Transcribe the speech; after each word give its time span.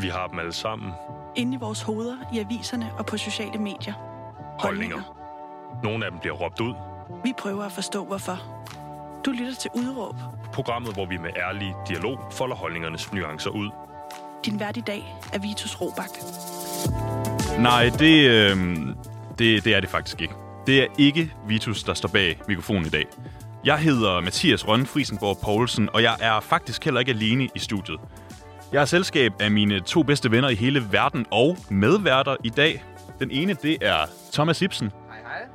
Vi 0.00 0.08
har 0.08 0.26
dem 0.26 0.38
alle 0.38 0.52
sammen. 0.52 0.92
Inde 1.36 1.54
i 1.54 1.58
vores 1.60 1.82
hoveder, 1.82 2.16
i 2.32 2.38
aviserne 2.38 2.90
og 2.98 3.06
på 3.06 3.16
sociale 3.16 3.58
medier. 3.58 3.94
Holdninger. 4.58 5.14
Nogle 5.82 6.04
af 6.04 6.10
dem 6.10 6.20
bliver 6.20 6.34
råbt 6.34 6.60
ud. 6.60 6.74
Vi 7.24 7.32
prøver 7.38 7.64
at 7.64 7.72
forstå, 7.72 8.04
hvorfor. 8.04 8.64
Du 9.24 9.30
lytter 9.30 9.54
til 9.54 9.70
Udråb. 9.74 10.14
Programmet, 10.52 10.94
hvor 10.94 11.06
vi 11.06 11.16
med 11.16 11.30
ærlig 11.36 11.74
dialog 11.88 12.18
folder 12.32 12.56
holdningernes 12.56 13.12
nuancer 13.12 13.50
ud. 13.50 13.70
Din 14.44 14.60
vært 14.60 14.76
i 14.76 14.80
dag 14.80 15.16
er 15.32 15.38
Vitus 15.38 15.80
Robak. 15.80 16.10
Nej, 17.58 17.90
det, 17.98 18.30
øh, 18.30 18.56
det, 19.38 19.64
det 19.64 19.74
er 19.74 19.80
det 19.80 19.88
faktisk 19.88 20.20
ikke. 20.20 20.34
Det 20.66 20.82
er 20.82 20.86
ikke 20.98 21.32
Vitus, 21.46 21.82
der 21.82 21.94
står 21.94 22.08
bag 22.08 22.40
mikrofonen 22.48 22.86
i 22.86 22.90
dag. 22.90 23.04
Jeg 23.64 23.78
hedder 23.78 24.20
Mathias 24.20 24.68
Rønne 24.68 24.86
Friesenborg 24.86 25.38
Poulsen, 25.44 25.88
og 25.92 26.02
jeg 26.02 26.16
er 26.20 26.40
faktisk 26.40 26.84
heller 26.84 27.00
ikke 27.00 27.12
alene 27.12 27.48
i 27.54 27.58
studiet. 27.58 28.00
Jeg 28.72 28.80
har 28.80 28.86
selskab 28.86 29.32
af 29.40 29.50
mine 29.50 29.80
to 29.80 30.02
bedste 30.02 30.30
venner 30.30 30.48
i 30.48 30.54
hele 30.54 30.82
verden 30.92 31.26
og 31.30 31.56
medværter 31.70 32.36
i 32.44 32.48
dag. 32.48 32.84
Den 33.20 33.30
ene, 33.30 33.56
det 33.62 33.78
er 33.80 34.06
Thomas 34.32 34.62
Ibsen, 34.62 34.90
Hej, 35.08 35.20
hej. 35.20 35.48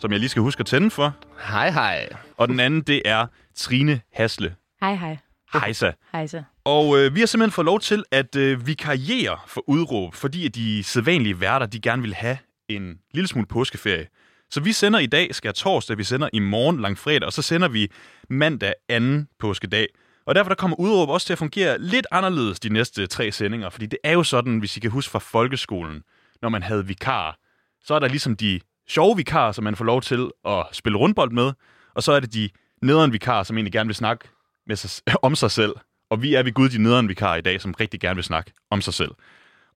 som 0.00 0.12
jeg 0.12 0.20
lige 0.20 0.28
skal 0.28 0.42
huske 0.42 0.60
at 0.60 0.66
tænde 0.66 0.90
for. 0.90 1.16
Hej, 1.48 1.70
hej. 1.70 2.08
Og 2.36 2.48
den 2.48 2.60
anden, 2.60 2.80
det 2.80 3.02
er 3.04 3.26
Trine 3.56 4.00
Hasle. 4.12 4.54
Hej, 4.80 4.94
hej. 4.94 5.16
Hejsa. 5.52 5.90
Hej 6.12 6.26
så. 6.26 6.42
Og 6.64 6.98
øh, 6.98 7.14
vi 7.14 7.20
har 7.20 7.26
simpelthen 7.26 7.52
fået 7.52 7.64
lov 7.64 7.80
til 7.80 8.04
at 8.10 8.36
øh, 8.36 8.66
vikariere 8.66 9.38
for 9.46 9.64
udråb, 9.68 10.14
fordi 10.14 10.46
at 10.46 10.54
de 10.54 10.82
sædvanlige 10.84 11.40
værter, 11.40 11.66
de 11.66 11.80
gerne 11.80 12.02
vil 12.02 12.14
have 12.14 12.38
en 12.68 12.98
lille 13.14 13.28
smule 13.28 13.46
påskeferie. 13.46 14.06
Så 14.50 14.60
vi 14.60 14.72
sender 14.72 14.98
i 14.98 15.06
dag, 15.06 15.34
skal 15.34 15.52
torsdag, 15.52 15.98
vi 15.98 16.04
sender 16.04 16.28
i 16.32 16.38
morgen 16.38 16.80
langfredag, 16.80 17.26
og 17.26 17.32
så 17.32 17.42
sender 17.42 17.68
vi 17.68 17.90
mandag 18.30 18.72
anden 18.88 19.28
påskedag. 19.38 19.86
Og 20.28 20.34
derfor 20.34 20.48
der 20.48 20.54
kommer 20.54 20.80
udråb 20.80 21.08
også 21.08 21.26
til 21.26 21.32
at 21.32 21.38
fungere 21.38 21.78
lidt 21.78 22.06
anderledes 22.10 22.60
de 22.60 22.68
næste 22.68 23.06
tre 23.06 23.32
sendinger, 23.32 23.70
fordi 23.70 23.86
det 23.86 23.98
er 24.04 24.12
jo 24.12 24.22
sådan, 24.22 24.58
hvis 24.58 24.76
I 24.76 24.80
kan 24.80 24.90
huske 24.90 25.10
fra 25.10 25.18
folkeskolen, 25.18 26.02
når 26.42 26.48
man 26.48 26.62
havde 26.62 26.86
vikar, 26.86 27.38
så 27.84 27.94
er 27.94 27.98
der 27.98 28.08
ligesom 28.08 28.36
de 28.36 28.60
sjove 28.88 29.16
vikarer, 29.16 29.52
som 29.52 29.64
man 29.64 29.76
får 29.76 29.84
lov 29.84 30.02
til 30.02 30.30
at 30.44 30.66
spille 30.72 30.98
rundbold 30.98 31.30
med, 31.30 31.52
og 31.94 32.02
så 32.02 32.12
er 32.12 32.20
det 32.20 32.34
de 32.34 32.50
nederen 32.82 33.12
vikarer, 33.12 33.42
som 33.42 33.56
egentlig 33.56 33.72
gerne 33.72 33.88
vil 33.88 33.94
snakke 33.94 34.28
med 34.66 34.76
sig, 34.76 35.02
om 35.22 35.34
sig 35.34 35.50
selv. 35.50 35.74
Og 36.10 36.22
vi 36.22 36.34
er 36.34 36.42
ved 36.42 36.52
Gud 36.52 36.68
de 36.68 36.82
nederen 36.82 37.08
vikarer 37.08 37.36
i 37.36 37.40
dag, 37.40 37.60
som 37.60 37.74
rigtig 37.80 38.00
gerne 38.00 38.14
vil 38.14 38.24
snakke 38.24 38.52
om 38.70 38.80
sig 38.80 38.94
selv. 38.94 39.10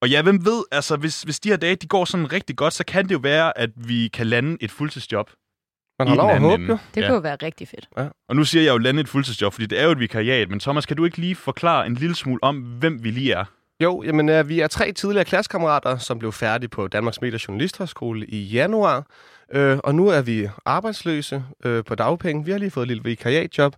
Og 0.01 0.09
ja, 0.09 0.23
hvem 0.23 0.45
ved, 0.45 0.65
altså 0.73 0.97
hvis, 0.97 1.23
hvis 1.23 1.41
de 1.41 1.49
her 1.49 1.57
dage 1.57 1.77
de 1.77 1.87
går 1.87 2.05
sådan 2.05 2.33
rigtig 2.33 2.57
godt, 2.57 2.75
så 2.75 2.85
kan 2.85 3.05
det 3.05 3.13
jo 3.13 3.21
være, 3.23 3.59
at 3.59 3.71
vi 3.77 4.09
kan 4.09 4.27
lande 4.27 4.57
et 4.61 4.71
fuldtidsjob. 4.71 5.31
Man 6.09 6.19
har 6.19 6.23
lov 6.25 6.31
at 6.31 6.41
håbe, 6.41 6.63
jo. 6.63 6.79
Det 6.95 7.01
Ja. 7.01 7.07
kunne 7.07 7.15
jo 7.15 7.21
være 7.21 7.37
rigtig 7.43 7.69
fedt. 7.69 7.89
Og 8.29 8.37
nu 8.37 8.45
siger 8.45 8.63
jeg 8.63 8.73
jo 8.73 8.79
lande 8.79 9.01
et 9.01 9.09
fuldtidsjob, 9.09 9.53
fordi 9.53 9.67
det 9.67 9.81
er 9.81 9.85
jo 9.85 9.91
et 9.91 9.99
vikariat. 9.99 10.51
Men 10.51 10.61
Thomas, 10.61 10.87
kan 10.87 10.97
du 10.97 11.05
ikke 11.05 11.19
lige 11.19 11.35
forklare 11.35 11.87
en 11.87 11.95
lille 11.95 12.15
smule 12.17 12.39
om, 12.43 12.57
hvem 12.57 13.05
vi 13.05 13.11
lige 13.11 13.33
er? 13.33 13.45
Jo, 13.83 14.03
jamen, 14.03 14.29
øh, 14.29 14.49
vi 14.49 14.61
er 14.61 14.67
tre 14.67 14.93
tidligere 14.93 15.25
klassekammerater, 15.25 15.97
som 15.99 16.19
blev 16.19 16.33
færdige 16.33 16.69
på 16.69 16.89
Danmarks 16.89 17.21
Medie- 17.23 17.37
og 17.37 17.49
Journalisthøjskole 17.49 18.27
i 18.27 18.43
januar. 18.43 19.07
Øh, 19.53 19.79
og 19.85 19.95
nu 19.95 20.09
er 20.09 20.23
vi 20.23 20.49
arbejdsløse 20.65 21.45
øh, 21.65 21.85
på 21.85 21.95
dagpenge. 21.95 22.45
Vi 22.45 22.51
har 22.51 22.59
lige 22.59 22.71
fået 22.71 22.85
et 22.85 22.89
lille 22.89 23.03
vikariatjob. 23.05 23.77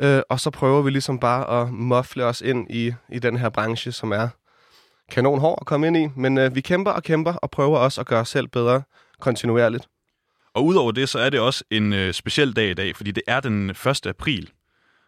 Øh, 0.00 0.20
og 0.28 0.40
så 0.40 0.50
prøver 0.50 0.82
vi 0.82 0.90
ligesom 0.90 1.18
bare 1.18 1.60
at 1.62 1.70
mofle 1.72 2.24
os 2.24 2.40
ind 2.40 2.66
i, 2.70 2.92
i 3.12 3.18
den 3.18 3.36
her 3.36 3.48
branche, 3.48 3.92
som 3.92 4.12
er 4.12 4.28
kanon 5.10 5.38
hård 5.40 5.58
at 5.60 5.66
komme 5.66 5.86
ind 5.86 5.96
i. 5.96 6.08
Men 6.16 6.38
øh, 6.38 6.54
vi 6.54 6.60
kæmper 6.60 6.90
og 6.90 7.02
kæmper 7.02 7.32
og 7.32 7.50
prøver 7.50 7.78
også 7.78 8.00
at 8.00 8.06
gøre 8.06 8.20
os 8.20 8.28
selv 8.28 8.48
bedre 8.48 8.82
kontinuerligt. 9.20 9.88
Og 10.54 10.64
udover 10.66 10.92
det, 10.92 11.08
så 11.08 11.18
er 11.18 11.30
det 11.30 11.40
også 11.40 11.64
en 11.70 11.92
øh, 11.92 12.12
speciel 12.14 12.52
dag 12.56 12.70
i 12.70 12.74
dag, 12.74 12.96
fordi 12.96 13.10
det 13.10 13.22
er 13.26 13.40
den 13.40 13.70
1. 13.70 14.06
april. 14.06 14.50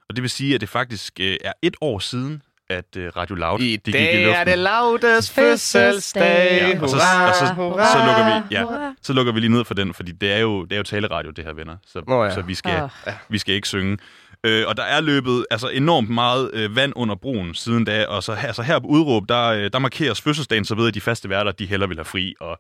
Og 0.08 0.16
det 0.16 0.22
vil 0.22 0.30
sige, 0.30 0.54
at 0.54 0.60
det 0.60 0.68
faktisk 0.68 1.20
øh, 1.20 1.36
er 1.44 1.52
et 1.62 1.76
år 1.80 1.98
siden, 1.98 2.42
at 2.70 2.96
øh, 2.96 3.12
Radio 3.16 3.34
Loud 3.36 3.60
I 3.60 3.76
det 3.76 3.94
dag 3.94 4.12
gik 4.12 4.20
i 4.20 4.24
luften. 4.24 4.40
er 4.40 4.44
det 4.44 4.58
Laudes 4.58 5.30
fødselsdag. 5.30 6.58
Ja, 6.60 6.80
og 6.82 6.88
så, 6.88 6.96
Hurra, 6.96 7.28
og 7.28 7.34
så, 7.34 7.54
hurra. 7.54 7.92
så, 7.92 7.98
lukker 7.98 8.24
vi, 8.48 8.54
ja, 8.54 8.62
Hurra. 8.62 8.94
så 9.02 9.12
lukker 9.12 9.32
vi 9.32 9.40
lige 9.40 9.50
ned 9.50 9.64
for 9.64 9.74
den, 9.74 9.94
fordi 9.94 10.12
det 10.12 10.32
er 10.32 10.38
jo, 10.38 10.64
det 10.64 10.72
er 10.72 10.76
jo 10.76 10.82
taleradio, 10.82 11.30
det 11.30 11.44
her, 11.44 11.52
venner. 11.52 11.76
Så, 11.86 12.02
Nå 12.08 12.24
ja. 12.24 12.34
så 12.34 12.42
vi, 12.42 12.54
skal, 12.54 12.82
Åh. 12.82 13.12
vi 13.28 13.38
skal 13.38 13.54
ikke 13.54 13.68
synge. 13.68 13.98
Øh, 14.46 14.64
og 14.68 14.76
der 14.76 14.82
er 14.82 15.00
løbet 15.00 15.46
altså 15.50 15.68
enormt 15.68 16.10
meget 16.10 16.50
øh, 16.52 16.76
vand 16.76 16.92
under 16.96 17.14
broen 17.14 17.54
siden 17.54 17.84
da, 17.84 18.06
og 18.06 18.22
så 18.22 18.32
altså 18.32 18.62
her 18.62 18.78
på 18.78 18.86
udråb, 18.86 19.28
der, 19.28 19.48
øh, 19.48 19.70
der 19.72 19.78
markeres 19.78 20.20
fødselsdagen, 20.20 20.64
så 20.64 20.74
ved 20.74 20.88
at 20.88 20.94
de 20.94 21.00
faste 21.00 21.28
værter, 21.28 21.52
de 21.52 21.66
heller 21.66 21.86
vil 21.86 21.96
have 21.96 22.04
fri. 22.04 22.34
Og 22.40 22.58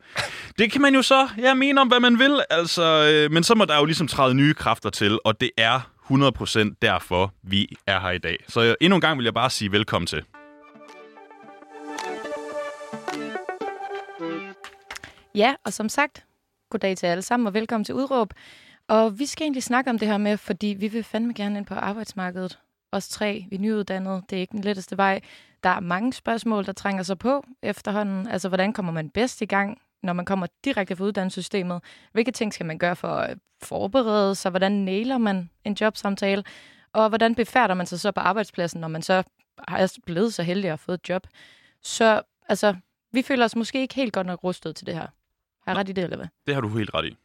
det 0.58 0.72
kan 0.72 0.82
man 0.82 0.94
jo 0.94 1.02
så 1.02 1.28
ja, 1.38 1.54
mene 1.54 1.80
om, 1.80 1.88
hvad 1.88 2.00
man 2.00 2.18
vil, 2.18 2.40
altså, 2.50 3.12
øh, 3.12 3.32
men 3.32 3.44
så 3.44 3.54
må 3.54 3.64
der 3.64 3.78
jo 3.78 3.84
ligesom 3.84 4.08
træde 4.08 4.34
nye 4.34 4.54
kræfter 4.54 4.90
til, 4.90 5.18
og 5.24 5.40
det 5.40 5.50
er 5.56 5.80
100% 6.12 6.78
derfor, 6.82 7.34
vi 7.42 7.76
er 7.86 8.00
her 8.00 8.10
i 8.10 8.18
dag. 8.18 8.36
Så 8.48 8.60
øh, 8.62 8.74
endnu 8.80 8.94
en 8.94 9.00
gang 9.00 9.18
vil 9.18 9.24
jeg 9.24 9.34
bare 9.34 9.50
sige 9.50 9.72
velkommen 9.72 10.06
til. 10.06 10.22
Ja, 15.34 15.54
og 15.64 15.72
som 15.72 15.88
sagt, 15.88 16.24
goddag 16.70 16.96
til 16.96 17.06
alle 17.06 17.22
sammen, 17.22 17.46
og 17.46 17.54
velkommen 17.54 17.84
til 17.84 17.94
Udråb. 17.94 18.32
Og 18.88 19.18
vi 19.18 19.26
skal 19.26 19.44
egentlig 19.44 19.62
snakke 19.62 19.90
om 19.90 19.98
det 19.98 20.08
her 20.08 20.18
med, 20.18 20.36
fordi 20.36 20.66
vi 20.66 20.88
vil 20.88 21.04
fandme 21.04 21.34
gerne 21.34 21.58
ind 21.58 21.66
på 21.66 21.74
arbejdsmarkedet. 21.74 22.58
Os 22.92 23.08
tre, 23.08 23.46
vi 23.50 23.56
er 23.56 23.60
nyuddannede, 23.60 24.22
det 24.30 24.36
er 24.36 24.40
ikke 24.40 24.52
den 24.52 24.60
letteste 24.64 24.96
vej. 24.96 25.20
Der 25.62 25.68
er 25.70 25.80
mange 25.80 26.12
spørgsmål, 26.12 26.66
der 26.66 26.72
trænger 26.72 27.02
sig 27.02 27.18
på 27.18 27.44
efterhånden. 27.62 28.28
Altså, 28.28 28.48
hvordan 28.48 28.72
kommer 28.72 28.92
man 28.92 29.10
bedst 29.10 29.42
i 29.42 29.46
gang, 29.46 29.80
når 30.02 30.12
man 30.12 30.24
kommer 30.24 30.46
direkte 30.64 30.96
fra 30.96 31.04
uddannelsessystemet? 31.04 31.82
Hvilke 32.12 32.30
ting 32.30 32.54
skal 32.54 32.66
man 32.66 32.78
gøre 32.78 32.96
for 32.96 33.08
at 33.08 33.38
forberede 33.62 34.34
sig? 34.34 34.50
Hvordan 34.50 34.72
nailer 34.72 35.18
man 35.18 35.50
en 35.64 35.76
jobsamtale? 35.80 36.44
Og 36.92 37.08
hvordan 37.08 37.34
befærder 37.34 37.74
man 37.74 37.86
sig 37.86 38.00
så 38.00 38.12
på 38.12 38.20
arbejdspladsen, 38.20 38.80
når 38.80 38.88
man 38.88 39.02
så 39.02 39.22
er 39.68 39.98
blevet 40.06 40.34
så 40.34 40.42
heldig 40.42 40.64
at 40.64 40.70
have 40.70 40.78
fået 40.78 40.98
et 40.98 41.08
job? 41.08 41.26
Så 41.82 42.22
altså, 42.48 42.76
vi 43.12 43.22
føler 43.22 43.44
os 43.44 43.56
måske 43.56 43.80
ikke 43.80 43.94
helt 43.94 44.12
godt 44.12 44.26
nok 44.26 44.44
rustet 44.44 44.76
til 44.76 44.86
det 44.86 44.94
her. 44.94 45.06
Har 45.64 45.72
jeg 45.72 45.76
ret 45.76 45.88
i 45.88 45.92
det, 45.92 46.04
eller 46.04 46.16
hvad? 46.16 46.26
Det 46.46 46.54
har 46.54 46.60
du 46.60 46.68
helt 46.68 46.94
ret 46.94 47.06
i. 47.06 47.16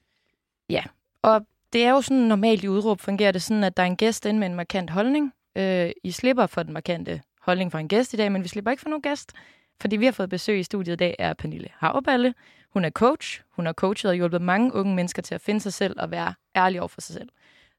Og 1.22 1.48
det 1.74 1.84
er 1.84 1.92
jo 1.92 2.02
sådan 2.02 2.18
normalt 2.18 2.64
i 2.64 2.68
udråb 2.68 3.02
fungerer 3.02 3.32
det 3.32 3.42
sådan, 3.42 3.64
at 3.64 3.78
der 3.78 3.84
er 3.84 3.88
en 3.88 3.98
gæst 3.98 4.26
inde 4.26 4.40
med 4.40 4.48
en 4.48 4.56
markant 4.56 4.90
holdning. 4.90 5.34
Øh, 5.58 5.92
I 6.04 6.12
slipper 6.12 6.46
for 6.46 6.64
den 6.64 6.74
markante 6.74 7.22
holdning 7.42 7.72
fra 7.72 7.80
en 7.80 7.88
gæst 7.88 8.14
i 8.14 8.18
dag, 8.18 8.32
men 8.32 8.44
vi 8.44 8.48
slipper 8.48 8.72
ikke 8.72 8.82
for 8.82 8.90
nogen 8.90 9.02
gæst. 9.02 9.34
Fordi 9.82 9.96
vi 9.96 10.06
har 10.06 10.12
fået 10.12 10.30
besøg 10.30 10.60
i 10.60 10.64
studiet 10.64 10.94
i 10.94 10.98
dag 10.98 11.16
er 11.20 11.34
Pernille 11.34 11.70
Havballe. 11.74 12.34
Hun 12.74 12.86
er 12.86 12.90
coach. 12.90 13.42
Hun 13.50 13.66
har 13.66 13.74
coachet 13.74 14.10
og 14.10 14.16
hjulpet 14.16 14.42
mange 14.42 14.74
unge 14.74 14.96
mennesker 14.96 15.22
til 15.22 15.36
at 15.36 15.42
finde 15.42 15.60
sig 15.60 15.74
selv 15.74 16.00
og 16.00 16.12
være 16.12 16.34
ærlig 16.56 16.82
over 16.82 16.88
for 16.88 17.02
sig 17.02 17.14
selv. 17.16 17.30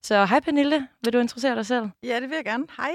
Så 0.03 0.25
hej 0.25 0.41
Pernille, 0.41 0.89
vil 1.05 1.13
du 1.13 1.19
introducere 1.19 1.55
dig 1.55 1.67
selv? 1.67 1.89
Ja, 2.03 2.21
det 2.21 2.31
vil 2.31 2.37
jeg 2.37 2.45
gerne. 2.45 2.67
Hej. 2.77 2.91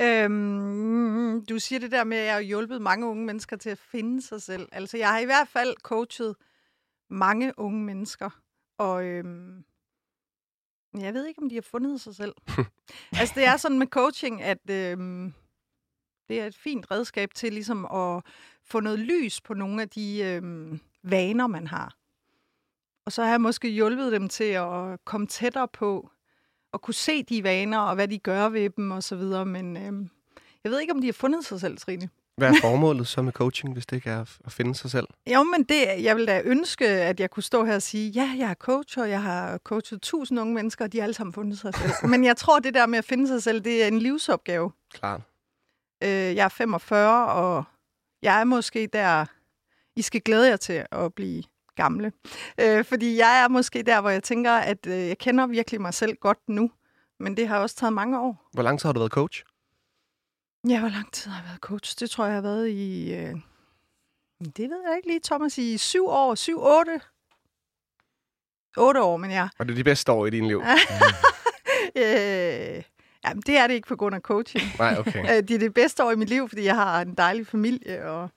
Øhm, 0.00 1.46
du 1.46 1.58
siger 1.58 1.78
det 1.78 1.90
der 1.90 2.04
med, 2.04 2.16
at 2.16 2.24
jeg 2.24 2.34
har 2.34 2.40
hjulpet 2.40 2.82
mange 2.82 3.06
unge 3.06 3.24
mennesker 3.24 3.56
til 3.56 3.70
at 3.70 3.78
finde 3.78 4.22
sig 4.22 4.42
selv. 4.42 4.68
Altså, 4.72 4.96
jeg 4.96 5.08
har 5.08 5.18
i 5.18 5.24
hvert 5.24 5.48
fald 5.48 5.74
coachet 5.82 6.36
mange 7.10 7.52
unge 7.56 7.82
mennesker, 7.82 8.30
og 8.78 9.04
øhm, 9.04 9.64
jeg 10.98 11.14
ved 11.14 11.26
ikke, 11.26 11.42
om 11.42 11.48
de 11.48 11.54
har 11.54 11.62
fundet 11.62 12.00
sig 12.00 12.14
selv. 12.14 12.34
altså, 13.20 13.34
det 13.36 13.44
er 13.44 13.56
sådan 13.56 13.78
med 13.78 13.86
coaching, 13.86 14.42
at 14.42 14.70
øhm, 14.70 15.32
det 16.28 16.40
er 16.40 16.46
et 16.46 16.56
fint 16.56 16.90
redskab 16.90 17.34
til 17.34 17.52
ligesom 17.52 17.84
at 17.84 18.22
få 18.62 18.80
noget 18.80 18.98
lys 18.98 19.40
på 19.40 19.54
nogle 19.54 19.82
af 19.82 19.88
de 19.88 20.22
øhm, 20.22 20.80
vaner, 21.02 21.46
man 21.46 21.66
har. 21.66 21.96
Og 23.06 23.12
så 23.12 23.22
har 23.22 23.30
jeg 23.30 23.40
måske 23.40 23.68
hjulpet 23.68 24.12
dem 24.12 24.28
til 24.28 24.44
at 24.44 25.04
komme 25.04 25.26
tættere 25.26 25.68
på 25.68 26.10
at 26.72 26.80
kunne 26.80 26.94
se 26.94 27.22
de 27.22 27.42
vaner, 27.42 27.78
og 27.78 27.94
hvad 27.94 28.08
de 28.08 28.18
gør 28.18 28.48
ved 28.48 28.70
dem, 28.70 28.90
og 28.90 29.02
så 29.02 29.16
videre. 29.16 29.46
Men 29.46 29.76
øhm, 29.76 30.10
jeg 30.64 30.72
ved 30.72 30.80
ikke, 30.80 30.92
om 30.92 31.00
de 31.00 31.06
har 31.06 31.12
fundet 31.12 31.44
sig 31.44 31.60
selv, 31.60 31.78
Trine. 31.78 32.08
Hvad 32.36 32.48
er 32.48 32.54
formålet 32.60 33.06
så 33.06 33.22
med 33.22 33.32
coaching, 33.32 33.72
hvis 33.72 33.86
det 33.86 33.96
ikke 33.96 34.10
er 34.10 34.20
at 34.44 34.52
finde 34.52 34.74
sig 34.74 34.90
selv? 34.90 35.06
Jo, 35.34 35.42
men 35.42 35.64
det, 35.64 36.04
jeg 36.04 36.16
vil 36.16 36.26
da 36.26 36.42
ønske, 36.44 36.88
at 36.88 37.20
jeg 37.20 37.30
kunne 37.30 37.42
stå 37.42 37.64
her 37.64 37.74
og 37.74 37.82
sige, 37.82 38.10
ja, 38.10 38.34
jeg 38.38 38.50
er 38.50 38.54
coach, 38.54 38.98
og 38.98 39.10
jeg 39.10 39.22
har 39.22 39.58
coachet 39.58 40.02
tusind 40.02 40.40
unge 40.40 40.54
mennesker, 40.54 40.84
og 40.84 40.92
de 40.92 40.98
har 40.98 41.02
alle 41.02 41.14
sammen 41.14 41.32
fundet 41.32 41.58
sig 41.58 41.74
selv. 41.74 42.10
men 42.10 42.24
jeg 42.24 42.36
tror, 42.36 42.58
det 42.58 42.74
der 42.74 42.86
med 42.86 42.98
at 42.98 43.04
finde 43.04 43.28
sig 43.28 43.42
selv, 43.42 43.60
det 43.60 43.82
er 43.82 43.88
en 43.88 43.98
livsopgave. 43.98 44.72
Klart. 44.94 45.20
Øh, 46.04 46.08
jeg 46.10 46.44
er 46.44 46.48
45, 46.48 47.26
og 47.28 47.64
jeg 48.22 48.40
er 48.40 48.44
måske 48.44 48.88
der, 48.92 49.24
I 49.96 50.02
skal 50.02 50.20
glæde 50.20 50.48
jer 50.48 50.56
til 50.56 50.86
at 50.92 51.14
blive 51.14 51.42
gamle. 51.76 52.12
Øh, 52.60 52.84
fordi 52.84 53.16
jeg 53.18 53.42
er 53.44 53.48
måske 53.48 53.82
der, 53.82 54.00
hvor 54.00 54.10
jeg 54.10 54.22
tænker, 54.22 54.52
at 54.52 54.86
øh, 54.86 55.08
jeg 55.08 55.18
kender 55.18 55.46
virkelig 55.46 55.80
mig 55.80 55.94
selv 55.94 56.16
godt 56.20 56.38
nu. 56.48 56.70
Men 57.20 57.36
det 57.36 57.48
har 57.48 57.58
også 57.58 57.76
taget 57.76 57.92
mange 57.92 58.20
år. 58.20 58.48
Hvor 58.52 58.62
lang 58.62 58.80
tid 58.80 58.88
har 58.88 58.92
du 58.92 59.00
været 59.00 59.12
coach? 59.12 59.44
Ja, 60.68 60.80
hvor 60.80 60.88
lang 60.88 61.12
tid 61.12 61.30
har 61.30 61.38
jeg 61.40 61.46
været 61.48 61.60
coach? 61.60 61.96
Det 62.00 62.10
tror 62.10 62.24
jeg, 62.24 62.30
jeg 62.30 62.36
har 62.36 62.42
været 62.42 62.68
i... 62.68 63.14
Øh... 63.14 63.34
Det 64.56 64.70
ved 64.70 64.82
jeg 64.88 64.96
ikke 64.96 65.08
lige, 65.08 65.20
Thomas. 65.24 65.58
I 65.58 65.78
syv 65.78 66.06
år, 66.06 66.34
syv, 66.34 66.58
otte. 66.62 67.00
Otte 68.76 69.02
år, 69.02 69.16
men 69.16 69.30
ja. 69.30 69.48
Og 69.58 69.66
det 69.66 69.72
er 69.72 69.76
de 69.76 69.84
bedste 69.84 70.12
år 70.12 70.26
i 70.26 70.30
din 70.30 70.46
liv? 70.48 70.62
øh... 71.96 72.82
Jamen, 73.26 73.42
det 73.46 73.56
er 73.58 73.66
det 73.66 73.74
ikke 73.74 73.88
på 73.88 73.96
grund 73.96 74.14
af 74.14 74.20
coaching. 74.20 74.64
Nej, 74.78 74.96
okay. 74.98 75.20
Øh, 75.22 75.48
Det 75.48 75.50
er 75.50 75.58
det 75.58 75.74
bedste 75.74 76.04
år 76.04 76.10
i 76.10 76.16
mit 76.16 76.28
liv, 76.28 76.48
fordi 76.48 76.64
jeg 76.64 76.74
har 76.74 77.00
en 77.02 77.14
dejlig 77.14 77.46
familie. 77.46 78.04
Og... 78.10 78.30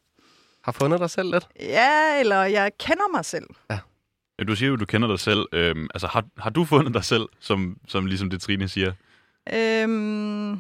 Har 0.63 0.71
fundet 0.71 1.00
dig 1.00 1.09
selv 1.09 1.31
lidt? 1.31 1.47
Ja, 1.59 2.19
eller 2.19 2.44
jeg 2.44 2.71
kender 2.80 3.12
mig 3.15 3.25
selv. 3.25 3.47
Ja, 3.69 3.80
Du 4.47 4.56
siger 4.56 4.68
jo, 4.68 4.73
at 4.73 4.80
du 4.80 4.85
kender 4.85 5.07
dig 5.07 5.19
selv. 5.19 5.45
Øhm, 5.53 5.88
altså, 5.94 6.07
har, 6.07 6.25
har 6.38 6.50
du 6.50 6.65
fundet 6.65 6.94
dig 6.94 7.03
selv, 7.03 7.25
som, 7.39 7.77
som 7.88 8.06
ligesom 8.06 8.30
det 8.30 8.41
Trine 8.41 8.68
siger? 8.68 8.94
Øhm... 9.53 10.59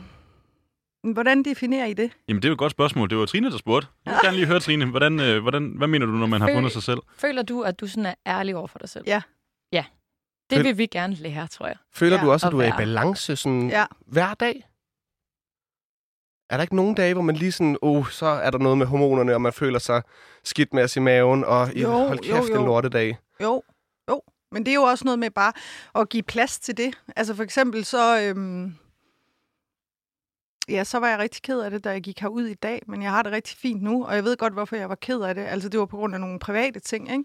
Hvordan 1.03 1.43
definerer 1.43 1.85
I 1.85 1.93
det? 1.93 2.11
Jamen, 2.27 2.41
det 2.41 2.47
er 2.47 2.49
jo 2.49 2.53
et 2.53 2.59
godt 2.59 2.71
spørgsmål. 2.71 3.09
Det 3.09 3.17
var 3.17 3.25
Trine, 3.25 3.51
der 3.51 3.57
spurgte. 3.57 3.87
Jeg 4.05 4.13
vil 4.13 4.19
gerne 4.23 4.37
lige 4.37 4.47
høre, 4.47 4.59
Trine. 4.59 4.85
Hvordan, 4.85 5.19
øh, 5.19 5.41
hvordan, 5.41 5.73
hvad 5.77 5.87
mener 5.87 6.05
du, 6.05 6.11
når 6.11 6.27
man 6.27 6.41
har 6.41 6.47
fundet 6.53 6.71
sig 6.71 6.83
selv? 6.83 6.99
Føler 7.17 7.41
du, 7.41 7.61
at 7.61 7.79
du 7.79 7.87
sådan 7.87 8.05
er 8.05 8.13
ærlig 8.27 8.55
over 8.55 8.67
for 8.67 8.79
dig 8.79 8.89
selv? 8.89 9.03
Ja. 9.07 9.21
Ja. 9.73 9.85
Det 10.49 10.55
Føl- 10.57 10.65
vil 10.65 10.77
vi 10.77 10.85
gerne 10.85 11.15
lære, 11.15 11.47
tror 11.47 11.65
jeg. 11.67 11.75
Føler 11.93 12.15
Ja, 12.17 12.23
du 12.23 12.31
også, 12.31 12.45
at 12.47 12.49
at 12.49 12.51
du 12.53 12.59
er 12.59 12.67
i 12.67 12.71
balance 12.77 13.35
sådan 13.35 13.69
Ja. 13.69 13.85
hver 14.05 14.33
dag? 14.33 14.63
Er 16.49 16.57
der 16.57 16.61
ikke 16.61 16.75
nogen 16.75 16.95
dage, 16.95 17.13
hvor 17.13 17.23
man 17.23 17.35
lige 17.35 17.51
sådan, 17.51 17.77
oh, 17.81 18.07
så 18.09 18.25
er 18.25 18.51
der 18.51 18.57
noget 18.57 18.77
med 18.77 18.85
hormonerne, 18.85 19.33
og 19.33 19.41
man 19.41 19.53
føler 19.53 19.79
sig 19.79 20.01
skidt 20.43 20.73
med 20.73 20.83
os 20.83 20.95
i 20.95 20.99
maven, 20.99 21.43
og 21.43 21.75
Jo, 21.75 21.89
hold 21.91 22.19
jo, 22.25 22.35
kæft, 22.35 22.49
jo. 22.49 22.59
en 22.59 22.65
lortedag. 22.65 23.17
Jo, 23.41 23.63
jo. 24.09 24.21
Men 24.51 24.65
det 24.65 24.71
er 24.71 24.75
jo 24.75 24.81
også 24.83 25.05
noget 25.05 25.19
med 25.19 25.31
bare 25.31 25.53
at 25.95 26.09
give 26.09 26.23
plads 26.23 26.59
til 26.59 26.77
det. 26.77 26.97
Altså 27.15 27.35
for 27.35 27.43
eksempel 27.43 27.85
så... 27.85 28.21
Øhm, 28.21 28.75
ja, 30.69 30.83
så 30.83 30.99
var 30.99 31.07
jeg 31.07 31.19
rigtig 31.19 31.41
ked 31.41 31.59
af 31.59 31.71
det, 31.71 31.83
da 31.83 31.91
jeg 31.91 32.01
gik 32.01 32.19
herud 32.19 32.45
i 32.45 32.53
dag, 32.53 32.81
men 32.87 33.03
jeg 33.03 33.11
har 33.11 33.23
det 33.23 33.31
rigtig 33.31 33.57
fint 33.57 33.81
nu, 33.81 34.05
og 34.05 34.15
jeg 34.15 34.23
ved 34.23 34.37
godt, 34.37 34.53
hvorfor 34.53 34.75
jeg 34.75 34.89
var 34.89 34.95
ked 34.95 35.21
af 35.21 35.35
det. 35.35 35.41
Altså 35.41 35.69
det 35.69 35.79
var 35.79 35.85
på 35.85 35.97
grund 35.97 36.13
af 36.13 36.19
nogle 36.19 36.39
private 36.39 36.79
ting, 36.79 37.11
ikke? 37.11 37.23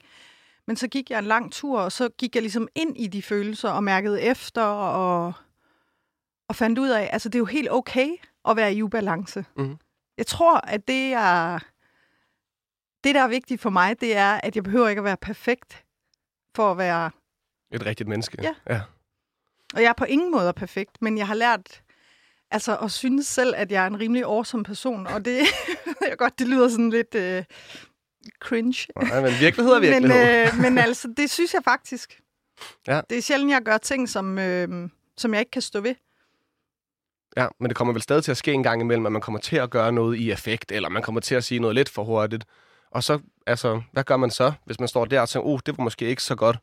Men 0.67 0.77
så 0.77 0.89
gik 0.89 1.11
jeg 1.11 1.19
en 1.19 1.25
lang 1.25 1.53
tur, 1.53 1.81
og 1.81 1.93
så 1.93 2.09
gik 2.09 2.35
jeg 2.35 2.43
ligesom 2.43 2.69
ind 2.75 2.97
i 2.97 3.07
de 3.07 3.23
følelser 3.23 3.71
og 3.71 3.85
mærkede 3.85 4.23
efter, 4.23 4.63
og, 4.63 5.33
og 6.49 6.57
fandt 6.57 6.79
ud 6.79 6.89
af, 6.89 7.11
altså 7.13 7.29
det 7.29 7.35
er 7.35 7.39
jo 7.39 7.45
helt 7.45 7.71
okay 7.71 8.09
at 8.49 8.57
være 8.57 8.75
i 8.75 8.83
ubalance. 8.83 9.45
Mhm. 9.57 9.77
Jeg 10.17 10.27
tror, 10.27 10.61
at 10.67 10.89
det 10.89 11.13
er... 11.13 11.59
Det, 13.05 13.15
der 13.15 13.21
er 13.21 13.29
vigtigt 13.29 13.61
for 13.61 13.71
mig, 13.71 14.01
det 14.01 14.17
er, 14.17 14.41
at 14.43 14.57
jeg 14.57 14.65
behøver 14.65 14.89
ikke 14.89 15.01
at 15.01 15.05
være 15.05 15.17
perfekt 15.17 15.85
for 16.57 16.71
at 16.71 16.79
være... 16.79 17.11
Et 17.71 17.87
rigtigt 17.87 18.09
menneske. 18.09 18.39
Ja. 18.43 18.55
ja. 18.71 18.81
Og 19.75 19.83
jeg 19.83 19.89
er 19.89 19.93
på 19.93 20.05
ingen 20.05 20.33
måde 20.33 20.53
perfekt, 20.53 21.03
men 21.03 21.19
jeg 21.19 21.27
har 21.27 21.35
lært 21.35 21.82
altså, 22.53 22.77
at 22.77 22.91
synes 22.91 23.27
selv, 23.27 23.55
at 23.57 23.73
jeg 23.73 23.83
er 23.83 23.87
en 23.87 24.01
rimelig 24.01 24.23
awesome 24.23 24.65
person. 24.65 25.07
Og 25.07 25.25
det 25.25 25.39
jeg 26.09 26.19
godt, 26.19 26.39
det 26.39 26.49
lyder 26.49 26.69
sådan 26.69 26.91
lidt 26.91 27.15
øh, 27.15 27.45
cringe. 28.41 28.87
Nej, 28.97 29.21
men 29.21 29.33
virkelighed 29.41 29.73
er 29.73 29.81
virkelighed. 29.91 30.45
Men, 30.53 30.59
øh, 30.59 30.63
men 30.63 30.79
altså, 30.79 31.15
det 31.17 31.31
synes 31.31 31.55
jeg 31.55 31.65
faktisk. 31.65 32.21
Ja. 32.87 33.01
Det 33.11 33.19
er 33.19 33.23
sjældent, 33.23 33.51
jeg 33.51 33.63
gør 33.63 33.79
ting, 33.79 34.09
som, 34.09 34.39
øh, 34.39 34.89
som 35.17 35.35
jeg 35.35 35.41
ikke 35.41 35.51
kan 35.51 35.63
stå 35.63 35.81
ved. 35.81 35.95
Ja, 37.37 37.47
men 37.61 37.69
det 37.69 37.77
kommer 37.77 37.95
vel 37.95 38.03
stadig 38.03 38.25
til 38.25 38.31
at 38.31 38.37
ske 38.37 38.53
en 38.53 38.63
gang 38.63 38.81
imellem, 38.81 39.07
at 39.07 39.13
man 39.13 39.21
kommer 39.21 39.39
til 39.39 39.57
at 39.57 39.71
gøre 39.71 39.93
noget 39.93 40.19
i 40.19 40.31
effekt, 40.31 40.73
eller 40.73 40.89
man 40.89 41.03
kommer 41.03 41.21
til 41.21 41.35
at 41.35 41.45
sige 41.45 41.59
noget 41.59 41.75
lidt 41.75 41.89
for 41.89 42.05
hurtigt. 42.05 42.45
Og 42.91 43.05
så, 43.05 43.19
altså, 43.47 43.83
hvad 43.93 44.05
gør 44.05 44.17
man 44.17 44.31
så, 44.31 44.53
hvis 44.65 44.81
man 44.81 44.89
står 44.89 45.05
der 45.05 45.21
og 45.21 45.29
tænker, 45.29 45.49
oh, 45.49 45.61
det 45.67 45.79
var 45.79 45.85
måske 45.85 46.07
ikke 46.07 46.23
så 46.23 46.35
godt? 46.35 46.57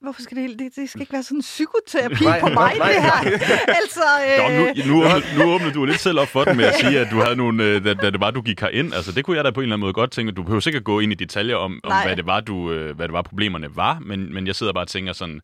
Hvorfor 0.00 0.22
skal 0.22 0.34
det, 0.36 0.42
hele- 0.42 0.58
det, 0.58 0.76
det 0.76 0.90
skal 0.90 1.00
ikke 1.00 1.12
være 1.12 1.22
sådan 1.22 1.38
en 1.38 1.42
psykoterapi 1.42 2.24
Nej, 2.24 2.40
på 2.40 2.48
mig, 2.48 2.74
nej, 2.78 2.92
det 2.92 3.02
her. 3.02 3.22
nej. 3.22 3.76
altså, 3.82 4.02
øh, 4.28 4.38
Nå, 4.38 4.58
nu, 4.58 4.94
nu, 4.94 5.04
åbnede, 5.04 5.38
nu 5.38 5.52
åbnede 5.54 5.72
du 5.72 5.84
lidt 5.84 6.00
selv 6.00 6.18
op 6.18 6.28
for 6.28 6.44
den 6.44 6.56
med 6.56 6.64
at 6.64 6.74
sige, 6.80 6.98
at 7.00 7.08
du 7.10 7.16
havde 7.20 7.36
nogle, 7.36 7.64
øh, 7.64 7.84
da, 7.84 7.94
da 7.94 8.10
det 8.10 8.20
var, 8.20 8.30
du 8.30 8.42
gik 8.42 8.60
herind. 8.60 8.94
Altså, 8.94 9.12
det 9.12 9.24
kunne 9.24 9.36
jeg 9.36 9.44
da 9.44 9.50
på 9.50 9.60
en 9.60 9.64
eller 9.64 9.74
anden 9.76 9.80
måde 9.84 9.92
godt 9.92 10.10
tænke. 10.10 10.32
Du 10.32 10.42
behøver 10.42 10.60
sikkert 10.60 10.84
gå 10.84 11.00
ind 11.00 11.12
i 11.12 11.14
detaljer 11.14 11.56
om, 11.56 11.80
om 11.84 11.88
Nej. 11.92 12.06
hvad, 12.06 12.16
det 12.16 12.26
var, 12.26 12.40
du, 12.40 12.72
øh, 12.72 12.96
hvad 12.96 13.08
det 13.08 13.12
var, 13.12 13.22
problemerne 13.22 13.76
var. 13.76 13.98
Men, 13.98 14.34
men 14.34 14.46
jeg 14.46 14.54
sidder 14.56 14.72
bare 14.72 14.84
og 14.84 14.88
tænker 14.88 15.12
sådan, 15.12 15.40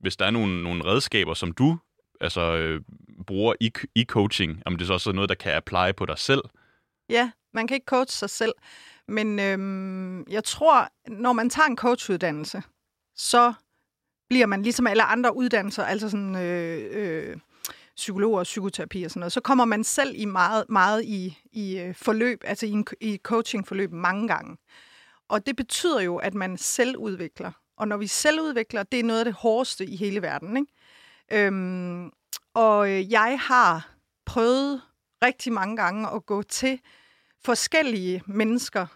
hvis 0.00 0.16
der 0.16 0.26
er 0.26 0.30
nogle, 0.30 0.62
nogle 0.62 0.84
redskaber, 0.84 1.34
som 1.34 1.52
du 1.52 1.78
altså, 2.20 2.40
øh, 2.56 2.80
bruger 3.26 3.54
i, 3.60 3.72
i 3.94 4.04
coaching, 4.04 4.62
om 4.66 4.76
det 4.76 4.82
er 4.84 4.86
så 4.86 4.92
også 4.92 5.12
noget, 5.12 5.28
der 5.28 5.34
kan 5.34 5.52
apply 5.52 5.92
på 5.96 6.06
dig 6.06 6.18
selv. 6.18 6.42
Ja, 7.10 7.30
man 7.54 7.66
kan 7.66 7.74
ikke 7.74 7.86
coache 7.88 8.16
sig 8.18 8.30
selv. 8.30 8.52
Men 9.08 9.38
øhm, 9.40 10.22
jeg 10.30 10.44
tror, 10.44 10.88
når 11.08 11.32
man 11.32 11.50
tager 11.50 11.66
en 11.66 11.76
coachuddannelse, 11.76 12.62
så 13.16 13.52
bliver 14.28 14.46
man 14.46 14.62
ligesom 14.62 14.86
alle 14.86 15.02
andre 15.02 15.36
uddannelser, 15.36 15.84
altså 15.84 16.10
sådan 16.10 16.36
øh, 16.36 16.88
øh, 16.90 17.36
psykologer 17.96 18.38
og 18.38 18.44
psykoterapi 18.44 19.04
og 19.04 19.10
sådan 19.10 19.20
noget, 19.20 19.32
så 19.32 19.40
kommer 19.40 19.64
man 19.64 19.84
selv 19.84 20.14
i 20.16 20.24
meget, 20.24 20.64
meget 20.68 21.04
i, 21.04 21.38
i 21.52 21.78
øh, 21.78 21.94
forløb, 21.94 22.42
altså 22.44 22.66
i, 22.66 22.70
en, 22.70 22.86
i 23.00 23.16
coachingforløb 23.22 23.92
mange 23.92 24.28
gange. 24.28 24.56
Og 25.28 25.46
det 25.46 25.56
betyder 25.56 26.00
jo, 26.00 26.16
at 26.16 26.34
man 26.34 26.58
selv 26.58 26.96
udvikler. 26.96 27.52
Og 27.76 27.88
når 27.88 27.96
vi 27.96 28.06
selv 28.06 28.40
udvikler, 28.40 28.82
det 28.82 29.00
er 29.00 29.04
noget 29.04 29.20
af 29.20 29.24
det 29.24 29.34
hårdeste 29.34 29.86
i 29.86 29.96
hele 29.96 30.22
verden. 30.22 30.56
Ikke? 30.56 31.46
Øhm, 31.46 32.10
og 32.54 32.90
øh, 32.90 33.12
jeg 33.12 33.38
har 33.40 33.90
prøvet 34.24 34.82
rigtig 35.24 35.52
mange 35.52 35.76
gange 35.76 36.08
at 36.10 36.26
gå 36.26 36.42
til 36.42 36.80
forskellige 37.44 38.22
mennesker, 38.26 38.86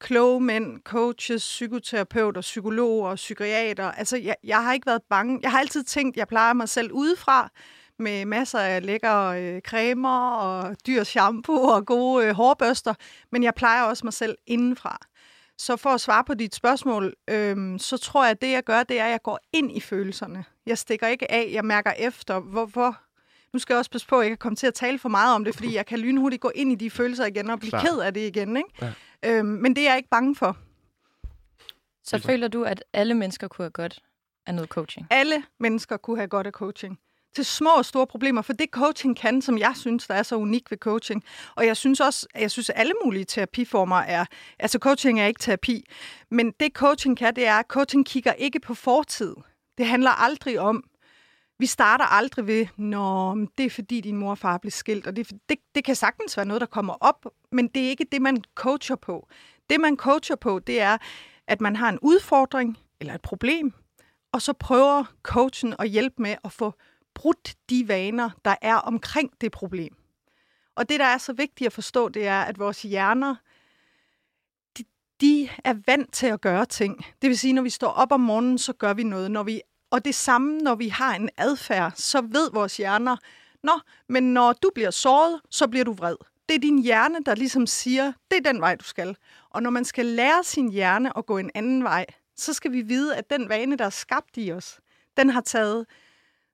kloge 0.00 0.40
mænd, 0.40 0.80
coaches, 0.84 1.42
psykoterapeuter, 1.42 2.40
psykologer, 2.40 3.14
psykiater. 3.14 3.92
Altså, 3.92 4.16
jeg, 4.16 4.36
jeg 4.44 4.64
har 4.64 4.72
ikke 4.72 4.86
været 4.86 5.02
bange. 5.10 5.38
Jeg 5.42 5.50
har 5.50 5.58
altid 5.58 5.84
tænkt, 5.84 6.16
jeg 6.16 6.28
plejer 6.28 6.52
mig 6.52 6.68
selv 6.68 6.92
udefra 6.92 7.50
med 7.98 8.24
masser 8.24 8.58
af 8.58 8.86
lækre 8.86 9.42
øh, 9.42 9.60
cremer 9.60 10.30
og 10.30 10.76
dyr 10.86 11.04
shampoo 11.04 11.62
og 11.62 11.86
gode 11.86 12.26
øh, 12.26 12.34
hårbørster, 12.34 12.94
men 13.32 13.42
jeg 13.42 13.54
plejer 13.54 13.82
også 13.82 14.06
mig 14.06 14.12
selv 14.12 14.36
indenfra. 14.46 14.98
Så 15.58 15.76
for 15.76 15.90
at 15.90 16.00
svare 16.00 16.24
på 16.24 16.34
dit 16.34 16.54
spørgsmål, 16.54 17.14
øhm, 17.30 17.78
så 17.78 17.96
tror 17.96 18.24
jeg, 18.24 18.30
at 18.30 18.42
det 18.42 18.50
jeg 18.50 18.64
gør, 18.64 18.82
det 18.82 19.00
er, 19.00 19.04
at 19.04 19.10
jeg 19.10 19.22
går 19.22 19.38
ind 19.52 19.76
i 19.76 19.80
følelserne. 19.80 20.44
Jeg 20.66 20.78
stikker 20.78 21.06
ikke 21.06 21.30
af, 21.32 21.50
jeg 21.52 21.64
mærker 21.64 21.92
efter, 21.98 22.40
hvorfor. 22.40 22.98
Nu 23.52 23.58
skal 23.58 23.74
jeg 23.74 23.78
også 23.78 23.90
passe 23.90 24.06
på, 24.06 24.18
at 24.18 24.22
jeg 24.22 24.30
kan 24.30 24.38
komme 24.38 24.56
til 24.56 24.66
at 24.66 24.74
tale 24.74 24.98
for 24.98 25.08
meget 25.08 25.34
om 25.34 25.44
det, 25.44 25.54
fordi 25.54 25.74
jeg 25.74 25.86
kan 25.86 25.98
lynhurtigt 25.98 26.42
gå 26.42 26.50
ind 26.54 26.72
i 26.72 26.74
de 26.74 26.90
følelser 26.90 27.26
igen 27.26 27.50
og 27.50 27.58
blive 27.58 27.70
Klart. 27.70 27.82
ked 27.82 27.98
af 27.98 28.14
det 28.14 28.20
igen. 28.20 28.56
Ikke? 28.56 28.68
Ja. 28.82 28.92
Øhm, 29.24 29.46
men 29.46 29.76
det 29.76 29.82
er 29.82 29.88
jeg 29.88 29.96
ikke 29.96 30.08
bange 30.08 30.36
for. 30.36 30.56
Så 32.04 32.18
føler 32.18 32.48
du, 32.48 32.64
at 32.64 32.84
alle 32.92 33.14
mennesker 33.14 33.48
kunne 33.48 33.64
have 33.64 33.70
godt 33.70 34.00
af 34.46 34.54
noget 34.54 34.70
coaching? 34.70 35.06
Alle 35.10 35.44
mennesker 35.60 35.96
kunne 35.96 36.16
have 36.16 36.28
godt 36.28 36.46
af 36.46 36.52
coaching. 36.52 36.98
Til 37.34 37.44
små 37.44 37.70
og 37.76 37.84
store 37.84 38.06
problemer, 38.06 38.42
for 38.42 38.52
det 38.52 38.66
coaching 38.70 39.16
kan, 39.16 39.42
som 39.42 39.58
jeg 39.58 39.72
synes, 39.76 40.06
der 40.06 40.14
er 40.14 40.22
så 40.22 40.36
unik 40.36 40.70
ved 40.70 40.78
coaching. 40.78 41.24
Og 41.54 41.66
jeg 41.66 41.76
synes 41.76 42.00
også, 42.00 42.26
jeg 42.34 42.50
synes, 42.50 42.70
at 42.70 42.78
alle 42.78 42.92
mulige 43.04 43.24
terapiformer 43.24 43.96
er, 43.96 44.24
altså 44.58 44.78
coaching 44.78 45.20
er 45.20 45.26
ikke 45.26 45.40
terapi, 45.40 45.84
men 46.30 46.52
det 46.60 46.72
coaching 46.72 47.16
kan, 47.16 47.36
det 47.36 47.46
er, 47.46 47.54
at 47.54 47.66
coaching 47.68 48.06
kigger 48.06 48.32
ikke 48.32 48.60
på 48.60 48.74
fortid. 48.74 49.34
Det 49.78 49.86
handler 49.86 50.10
aldrig 50.10 50.60
om, 50.60 50.84
vi 51.58 51.66
starter 51.66 52.04
aldrig 52.04 52.46
ved, 52.46 52.66
når 52.76 53.34
det 53.58 53.66
er 53.66 53.70
fordi 53.70 54.00
din 54.00 54.16
mor 54.16 54.30
og 54.30 54.38
far 54.38 54.58
blev 54.58 54.70
skilt, 54.70 55.06
og 55.06 55.16
det, 55.16 55.30
det, 55.48 55.58
det 55.74 55.84
kan 55.84 55.94
sagtens 55.94 56.36
være 56.36 56.46
noget, 56.46 56.60
der 56.60 56.66
kommer 56.66 56.94
op, 57.00 57.26
men 57.52 57.68
det 57.68 57.84
er 57.84 57.88
ikke 57.88 58.06
det, 58.12 58.22
man 58.22 58.44
coacher 58.54 58.96
på. 58.96 59.28
Det, 59.70 59.80
man 59.80 59.96
coacher 59.96 60.36
på, 60.36 60.58
det 60.58 60.80
er, 60.80 60.98
at 61.46 61.60
man 61.60 61.76
har 61.76 61.88
en 61.88 61.98
udfordring 62.02 62.78
eller 63.00 63.14
et 63.14 63.22
problem, 63.22 63.72
og 64.32 64.42
så 64.42 64.52
prøver 64.52 65.04
coachen 65.22 65.74
at 65.78 65.88
hjælpe 65.88 66.22
med 66.22 66.36
at 66.44 66.52
få 66.52 66.72
brudt 67.14 67.54
de 67.70 67.88
vaner, 67.88 68.30
der 68.44 68.54
er 68.62 68.76
omkring 68.76 69.30
det 69.40 69.52
problem. 69.52 69.96
Og 70.74 70.88
det, 70.88 71.00
der 71.00 71.06
er 71.06 71.18
så 71.18 71.32
vigtigt 71.32 71.66
at 71.66 71.72
forstå, 71.72 72.08
det 72.08 72.26
er, 72.26 72.40
at 72.40 72.58
vores 72.58 72.82
hjerner, 72.82 73.34
de, 74.78 74.84
de 75.20 75.48
er 75.64 75.74
vant 75.86 76.12
til 76.12 76.26
at 76.26 76.40
gøre 76.40 76.66
ting. 76.66 77.04
Det 77.22 77.28
vil 77.28 77.38
sige, 77.38 77.52
når 77.52 77.62
vi 77.62 77.70
står 77.70 77.88
op 77.88 78.12
om 78.12 78.20
morgenen, 78.20 78.58
så 78.58 78.72
gør 78.72 78.94
vi 78.94 79.02
noget. 79.02 79.30
Når 79.30 79.42
vi, 79.42 79.60
og 79.90 80.04
det 80.04 80.14
samme, 80.14 80.58
når 80.58 80.74
vi 80.74 80.88
har 80.88 81.14
en 81.14 81.30
adfærd, 81.36 81.92
så 81.96 82.20
ved 82.20 82.50
vores 82.52 82.76
hjerner, 82.76 83.16
Nå, 83.66 83.80
men 84.08 84.34
når 84.34 84.52
du 84.52 84.70
bliver 84.74 84.90
såret, 84.90 85.40
så 85.50 85.68
bliver 85.68 85.84
du 85.84 85.92
vred. 85.92 86.16
Det 86.48 86.54
er 86.54 86.58
din 86.58 86.82
hjerne, 86.82 87.18
der 87.26 87.34
ligesom 87.34 87.66
siger, 87.66 88.12
det 88.30 88.36
er 88.36 88.52
den 88.52 88.60
vej, 88.60 88.74
du 88.74 88.84
skal. 88.84 89.16
Og 89.50 89.62
når 89.62 89.70
man 89.70 89.84
skal 89.84 90.06
lære 90.06 90.44
sin 90.44 90.72
hjerne 90.72 91.18
at 91.18 91.26
gå 91.26 91.38
en 91.38 91.50
anden 91.54 91.84
vej, 91.84 92.06
så 92.36 92.52
skal 92.52 92.72
vi 92.72 92.82
vide, 92.82 93.16
at 93.16 93.30
den 93.30 93.48
vane, 93.48 93.76
der 93.76 93.84
er 93.84 93.90
skabt 93.90 94.30
i 94.36 94.52
os, 94.52 94.80
den 95.16 95.30
har 95.30 95.40
taget 95.40 95.86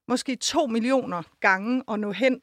måske 0.08 0.36
to 0.36 0.66
millioner 0.66 1.22
gange 1.40 1.82
at 1.88 2.00
nå 2.00 2.12
hen. 2.12 2.40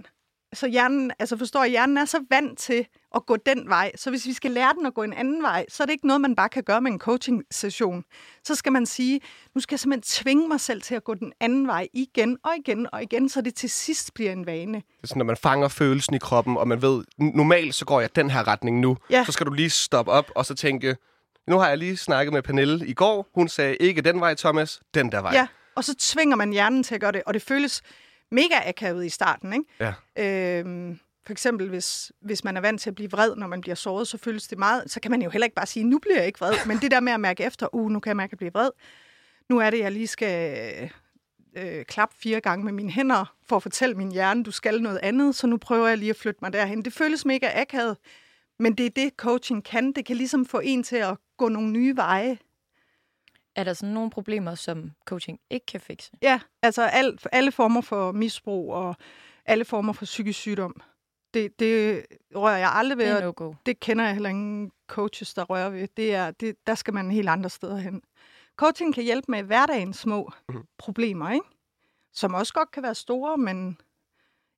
Så 0.53 0.67
hjernen, 0.67 1.11
altså 1.19 1.37
forstår 1.37 1.63
jeg, 1.63 1.71
hjernen 1.71 1.97
er 1.97 2.05
så 2.05 2.19
vant 2.29 2.59
til 2.59 2.85
at 3.15 3.25
gå 3.25 3.35
den 3.35 3.69
vej. 3.69 3.91
Så 3.95 4.09
hvis 4.09 4.25
vi 4.25 4.33
skal 4.33 4.51
lære 4.51 4.73
den 4.73 4.85
at 4.85 4.93
gå 4.93 5.03
en 5.03 5.13
anden 5.13 5.43
vej, 5.43 5.65
så 5.69 5.83
er 5.83 5.85
det 5.85 5.91
ikke 5.91 6.07
noget, 6.07 6.21
man 6.21 6.35
bare 6.35 6.49
kan 6.49 6.63
gøre 6.63 6.81
med 6.81 6.91
en 6.91 6.99
coaching-session. 6.99 8.03
Så 8.43 8.55
skal 8.55 8.71
man 8.71 8.85
sige, 8.85 9.21
nu 9.55 9.61
skal 9.61 9.73
jeg 9.73 9.79
simpelthen 9.79 10.23
tvinge 10.23 10.47
mig 10.47 10.59
selv 10.59 10.81
til 10.81 10.95
at 10.95 11.03
gå 11.03 11.13
den 11.13 11.33
anden 11.39 11.67
vej 11.67 11.87
igen 11.93 12.37
og 12.43 12.51
igen 12.57 12.87
og 12.93 13.03
igen, 13.03 13.29
så 13.29 13.41
det 13.41 13.55
til 13.55 13.69
sidst 13.69 14.13
bliver 14.13 14.31
en 14.31 14.45
vane. 14.45 14.77
Det 14.77 15.03
er 15.03 15.07
sådan, 15.07 15.19
når 15.19 15.25
man 15.25 15.37
fanger 15.37 15.67
følelsen 15.67 16.15
i 16.15 16.19
kroppen, 16.19 16.57
og 16.57 16.67
man 16.67 16.81
ved, 16.81 17.03
normalt 17.17 17.75
så 17.75 17.85
går 17.85 18.01
jeg 18.01 18.15
den 18.15 18.29
her 18.29 18.47
retning 18.47 18.79
nu. 18.79 18.97
Ja. 19.09 19.23
Så 19.25 19.31
skal 19.31 19.45
du 19.45 19.51
lige 19.51 19.69
stoppe 19.69 20.11
op 20.11 20.31
og 20.35 20.45
så 20.45 20.55
tænke, 20.55 20.95
nu 21.47 21.57
har 21.57 21.67
jeg 21.67 21.77
lige 21.77 21.97
snakket 21.97 22.33
med 22.33 22.41
Pernille 22.41 22.87
i 22.87 22.93
går. 22.93 23.27
Hun 23.35 23.47
sagde 23.47 23.75
ikke 23.75 24.01
den 24.01 24.19
vej, 24.19 24.35
Thomas, 24.35 24.81
den 24.93 25.11
der 25.11 25.21
vej. 25.21 25.33
Ja, 25.33 25.47
og 25.75 25.83
så 25.83 25.95
tvinger 25.99 26.35
man 26.35 26.51
hjernen 26.51 26.83
til 26.83 26.95
at 26.95 27.01
gøre 27.01 27.11
det, 27.11 27.23
og 27.25 27.33
det 27.33 27.41
føles 27.41 27.81
mega 28.31 28.55
akavet 28.65 29.05
i 29.05 29.09
starten, 29.09 29.53
ikke? 29.53 29.93
Ja. 30.15 30.59
Øhm, 30.59 30.99
for 31.25 31.31
eksempel, 31.31 31.69
hvis, 31.69 32.11
hvis 32.21 32.43
man 32.43 32.57
er 32.57 32.61
vant 32.61 32.81
til 32.81 32.89
at 32.89 32.95
blive 32.95 33.11
vred, 33.11 33.35
når 33.35 33.47
man 33.47 33.61
bliver 33.61 33.75
såret, 33.75 34.07
så 34.07 34.17
føles 34.17 34.47
det 34.47 34.57
meget... 34.57 34.91
Så 34.91 34.99
kan 34.99 35.11
man 35.11 35.21
jo 35.21 35.29
heller 35.29 35.45
ikke 35.45 35.55
bare 35.55 35.65
sige, 35.65 35.83
nu 35.83 35.99
bliver 35.99 36.17
jeg 36.17 36.27
ikke 36.27 36.39
vred. 36.39 36.53
Men 36.65 36.77
det 36.77 36.91
der 36.91 36.99
med 36.99 37.13
at 37.13 37.19
mærke 37.19 37.43
efter, 37.43 37.75
uh, 37.75 37.91
nu 37.91 37.99
kan 37.99 38.09
jeg 38.09 38.17
mærke, 38.17 38.29
at 38.29 38.31
jeg 38.31 38.37
bliver 38.37 38.51
vred. 38.51 38.69
Nu 39.49 39.59
er 39.59 39.69
det, 39.69 39.79
jeg 39.79 39.91
lige 39.91 40.07
skal 40.07 40.89
øh, 41.57 41.85
klappe 41.85 42.15
fire 42.15 42.41
gange 42.41 42.65
med 42.65 42.73
mine 42.73 42.91
hænder, 42.91 43.35
for 43.47 43.55
at 43.55 43.63
fortælle 43.63 43.95
min 43.95 44.11
hjerne, 44.11 44.43
du 44.43 44.51
skal 44.51 44.81
noget 44.81 44.99
andet, 45.03 45.35
så 45.35 45.47
nu 45.47 45.57
prøver 45.57 45.87
jeg 45.87 45.97
lige 45.97 46.09
at 46.09 46.15
flytte 46.15 46.39
mig 46.41 46.53
derhen. 46.53 46.85
Det 46.85 46.93
føles 46.93 47.25
mega 47.25 47.61
akavet, 47.61 47.97
men 48.59 48.73
det 48.73 48.85
er 48.85 48.89
det, 48.89 49.11
coaching 49.17 49.63
kan. 49.63 49.91
Det 49.91 50.05
kan 50.05 50.15
ligesom 50.15 50.45
få 50.45 50.59
en 50.63 50.83
til 50.83 50.95
at 50.95 51.17
gå 51.37 51.49
nogle 51.49 51.71
nye 51.71 51.95
veje. 51.95 52.37
Er 53.55 53.63
der 53.63 53.73
sådan 53.73 53.93
nogle 53.93 54.09
problemer, 54.09 54.55
som 54.55 54.91
coaching 55.05 55.39
ikke 55.49 55.65
kan 55.65 55.81
fikse? 55.81 56.11
Ja, 56.21 56.39
altså 56.61 56.81
alt, 56.83 57.27
alle 57.31 57.51
former 57.51 57.81
for 57.81 58.11
misbrug 58.11 58.73
og 58.73 58.95
alle 59.45 59.65
former 59.65 59.93
for 59.93 60.05
psykisk 60.05 60.39
sygdom. 60.39 60.81
Det, 61.33 61.59
det 61.59 62.05
rører 62.35 62.57
jeg 62.57 62.71
aldrig 62.73 62.97
ved, 62.97 63.05
Det 63.05 63.11
er 63.13 63.17
og 63.17 63.21
no-go. 63.23 63.53
det 63.65 63.79
kender 63.79 64.05
jeg 64.05 64.13
heller 64.13 64.29
ingen 64.29 64.71
coaches, 64.87 65.33
der 65.33 65.43
rører 65.43 65.69
ved. 65.69 65.87
Det 65.97 66.15
er, 66.15 66.31
det, 66.31 66.55
der 66.67 66.75
skal 66.75 66.93
man 66.93 67.11
helt 67.11 67.29
andre 67.29 67.49
steder 67.49 67.77
hen. 67.77 68.01
Coaching 68.55 68.93
kan 68.95 69.03
hjælpe 69.03 69.31
med 69.31 69.43
hverdagens 69.43 69.97
små 69.97 70.31
Mhm. 70.49 70.63
problemer, 70.77 71.31
ikke? 71.31 71.45
som 72.13 72.33
også 72.33 72.53
godt 72.53 72.71
kan 72.71 72.83
være 72.83 72.95
store, 72.95 73.37
men 73.37 73.77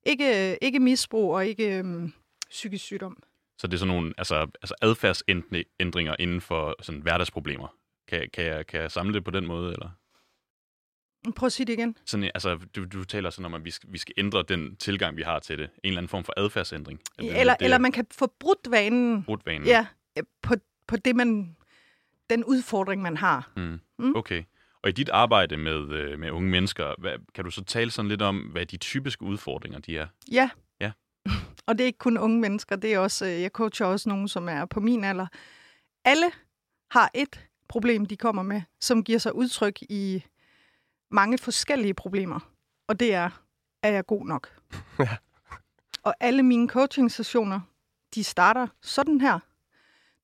ikke, 0.06 0.58
ikke 0.64 0.80
misbrug 0.80 1.34
og 1.34 1.46
ikke 1.46 1.78
øhm, 1.78 2.12
psykisk 2.50 2.84
sygdom. 2.84 3.22
Så 3.58 3.66
det 3.66 3.74
er 3.74 3.78
sådan 3.78 3.94
nogle 3.94 4.14
altså, 4.18 4.34
altså 4.62 4.74
adfærdsændringer 4.82 6.16
inden 6.18 6.40
for 6.40 6.74
sådan 6.82 7.00
hverdagsproblemer. 7.00 7.68
Kan, 8.12 8.28
kan, 8.32 8.44
jeg, 8.44 8.66
kan 8.66 8.80
jeg 8.80 8.90
samle 8.90 9.14
det 9.14 9.24
på 9.24 9.30
den 9.30 9.46
måde, 9.46 9.72
eller? 9.72 9.88
Prøv 11.36 11.46
at 11.46 11.52
sige 11.52 11.66
det 11.66 11.72
igen. 11.72 11.96
Sådan, 12.06 12.30
altså, 12.34 12.58
du, 12.76 12.84
du 12.84 13.04
taler 13.04 13.30
sådan 13.30 13.44
om, 13.44 13.54
at 13.54 13.64
vi 13.64 13.70
skal, 13.70 13.92
vi 13.92 13.98
skal 13.98 14.14
ændre 14.18 14.42
den 14.48 14.76
tilgang, 14.76 15.16
vi 15.16 15.22
har 15.22 15.38
til 15.38 15.58
det. 15.58 15.64
En 15.64 15.70
eller 15.84 15.98
anden 15.98 16.08
form 16.08 16.24
for 16.24 16.32
adfærdsændring. 16.36 17.00
Er 17.18 17.22
det- 17.22 17.40
Eller, 17.40 17.54
det, 17.54 17.64
eller 17.64 17.78
man 17.78 17.92
kan 17.92 18.06
få 18.10 18.34
brudt 18.40 18.70
vanen 18.70 19.24
brudt 19.24 19.46
vanen. 19.46 19.66
ja, 19.66 19.86
på, 20.42 20.54
på 20.86 20.96
det, 20.96 21.16
man, 21.16 21.56
den 22.30 22.44
udfordring, 22.44 23.02
man 23.02 23.16
har. 23.16 23.50
Mm. 23.56 23.80
Mm. 23.98 24.16
Okay. 24.16 24.42
Og 24.82 24.88
i 24.88 24.92
dit 24.92 25.08
arbejde 25.08 25.56
med, 25.56 25.92
øh, 25.92 26.18
med 26.18 26.30
unge 26.30 26.50
mennesker, 26.50 26.94
hvad, 26.98 27.18
kan 27.34 27.44
du 27.44 27.50
så 27.50 27.64
tale 27.64 27.90
sådan 27.90 28.08
lidt 28.08 28.22
om, 28.22 28.38
hvad 28.38 28.66
de 28.66 28.76
typiske 28.76 29.22
udfordringer 29.22 29.78
de 29.78 29.98
er? 29.98 30.06
Ja. 30.32 30.50
Ja. 30.80 30.92
Og 31.66 31.78
det 31.78 31.80
er 31.84 31.86
ikke 31.86 31.98
kun 31.98 32.18
unge 32.18 32.40
mennesker, 32.40 32.76
det 32.76 32.94
er 32.94 32.98
også, 32.98 33.26
øh, 33.26 33.40
jeg 33.42 33.50
coacher 33.50 33.86
også 33.86 34.08
nogen, 34.08 34.28
som 34.28 34.48
er 34.48 34.64
på 34.64 34.80
min 34.80 35.04
alder. 35.04 35.26
Alle 36.04 36.26
har 36.90 37.10
et 37.14 37.46
problem, 37.72 38.06
de 38.06 38.16
kommer 38.16 38.42
med, 38.42 38.62
som 38.80 39.04
giver 39.04 39.18
sig 39.18 39.34
udtryk 39.34 39.82
i 39.82 40.24
mange 41.10 41.38
forskellige 41.38 41.94
problemer. 41.94 42.50
Og 42.88 43.00
det 43.00 43.14
er, 43.14 43.30
er 43.82 43.90
jeg 43.90 44.06
god 44.06 44.26
nok? 44.26 44.48
Ja. 44.98 45.16
Og 46.02 46.14
alle 46.20 46.42
mine 46.42 46.68
coaching-sessioner, 46.68 47.60
de 48.14 48.24
starter 48.24 48.66
sådan 48.82 49.20
her. 49.20 49.38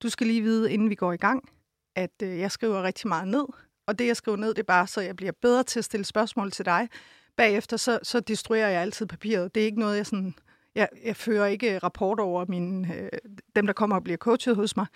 Du 0.02 0.08
skal 0.08 0.26
lige 0.26 0.42
vide, 0.42 0.72
inden 0.72 0.90
vi 0.90 0.94
går 0.94 1.12
i 1.12 1.16
gang, 1.16 1.48
at 1.96 2.22
øh, 2.22 2.38
jeg 2.38 2.50
skriver 2.52 2.82
rigtig 2.82 3.08
meget 3.08 3.28
ned. 3.28 3.44
Og 3.86 3.98
det, 3.98 4.06
jeg 4.06 4.16
skriver 4.16 4.36
ned, 4.36 4.48
det 4.48 4.58
er 4.58 4.62
bare, 4.62 4.86
så 4.86 5.00
jeg 5.00 5.16
bliver 5.16 5.32
bedre 5.42 5.62
til 5.62 5.78
at 5.78 5.84
stille 5.84 6.04
spørgsmål 6.04 6.50
til 6.50 6.64
dig. 6.64 6.88
Bagefter, 7.36 7.76
så, 7.76 7.98
så 8.02 8.20
destruerer 8.20 8.68
jeg 8.68 8.82
altid 8.82 9.06
papiret. 9.06 9.54
Det 9.54 9.60
er 9.60 9.64
ikke 9.64 9.80
noget, 9.80 9.96
jeg 9.96 10.06
sådan... 10.06 10.34
Jeg, 10.74 10.88
jeg 11.04 11.16
fører 11.16 11.46
ikke 11.46 11.78
rapport 11.78 12.20
over 12.20 12.44
mine, 12.48 12.94
øh, 12.94 13.08
dem, 13.56 13.66
der 13.66 13.72
kommer 13.72 13.96
og 13.96 14.04
bliver 14.04 14.16
coachet 14.16 14.56
hos 14.56 14.76
mig. 14.76 14.86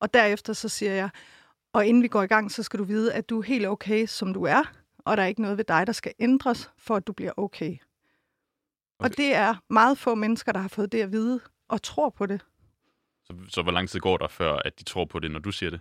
Og 0.00 0.14
derefter 0.14 0.52
så 0.52 0.68
siger 0.68 0.92
jeg, 0.92 1.10
og 1.72 1.86
inden 1.86 2.02
vi 2.02 2.08
går 2.08 2.22
i 2.22 2.26
gang, 2.26 2.50
så 2.50 2.62
skal 2.62 2.78
du 2.78 2.84
vide, 2.84 3.12
at 3.12 3.30
du 3.30 3.38
er 3.38 3.42
helt 3.42 3.66
okay, 3.66 4.06
som 4.06 4.34
du 4.34 4.42
er, 4.42 4.62
og 4.98 5.16
der 5.16 5.22
er 5.22 5.26
ikke 5.26 5.42
noget 5.42 5.56
ved 5.56 5.64
dig, 5.64 5.86
der 5.86 5.92
skal 5.92 6.12
ændres, 6.18 6.70
for 6.78 6.96
at 6.96 7.06
du 7.06 7.12
bliver 7.12 7.32
okay. 7.36 7.66
okay. 7.66 7.78
Og 8.98 9.16
det 9.16 9.34
er 9.34 9.54
meget 9.70 9.98
få 9.98 10.14
mennesker, 10.14 10.52
der 10.52 10.60
har 10.60 10.68
fået 10.68 10.92
det 10.92 11.02
at 11.02 11.12
vide, 11.12 11.40
og 11.68 11.82
tror 11.82 12.10
på 12.10 12.26
det. 12.26 12.44
Så, 13.24 13.34
så 13.48 13.62
hvor 13.62 13.72
lang 13.72 13.88
tid 13.88 14.00
går 14.00 14.16
der, 14.16 14.28
før 14.28 14.52
at 14.52 14.78
de 14.78 14.84
tror 14.84 15.04
på 15.04 15.18
det, 15.18 15.30
når 15.30 15.38
du 15.38 15.52
siger 15.52 15.70
det? 15.70 15.80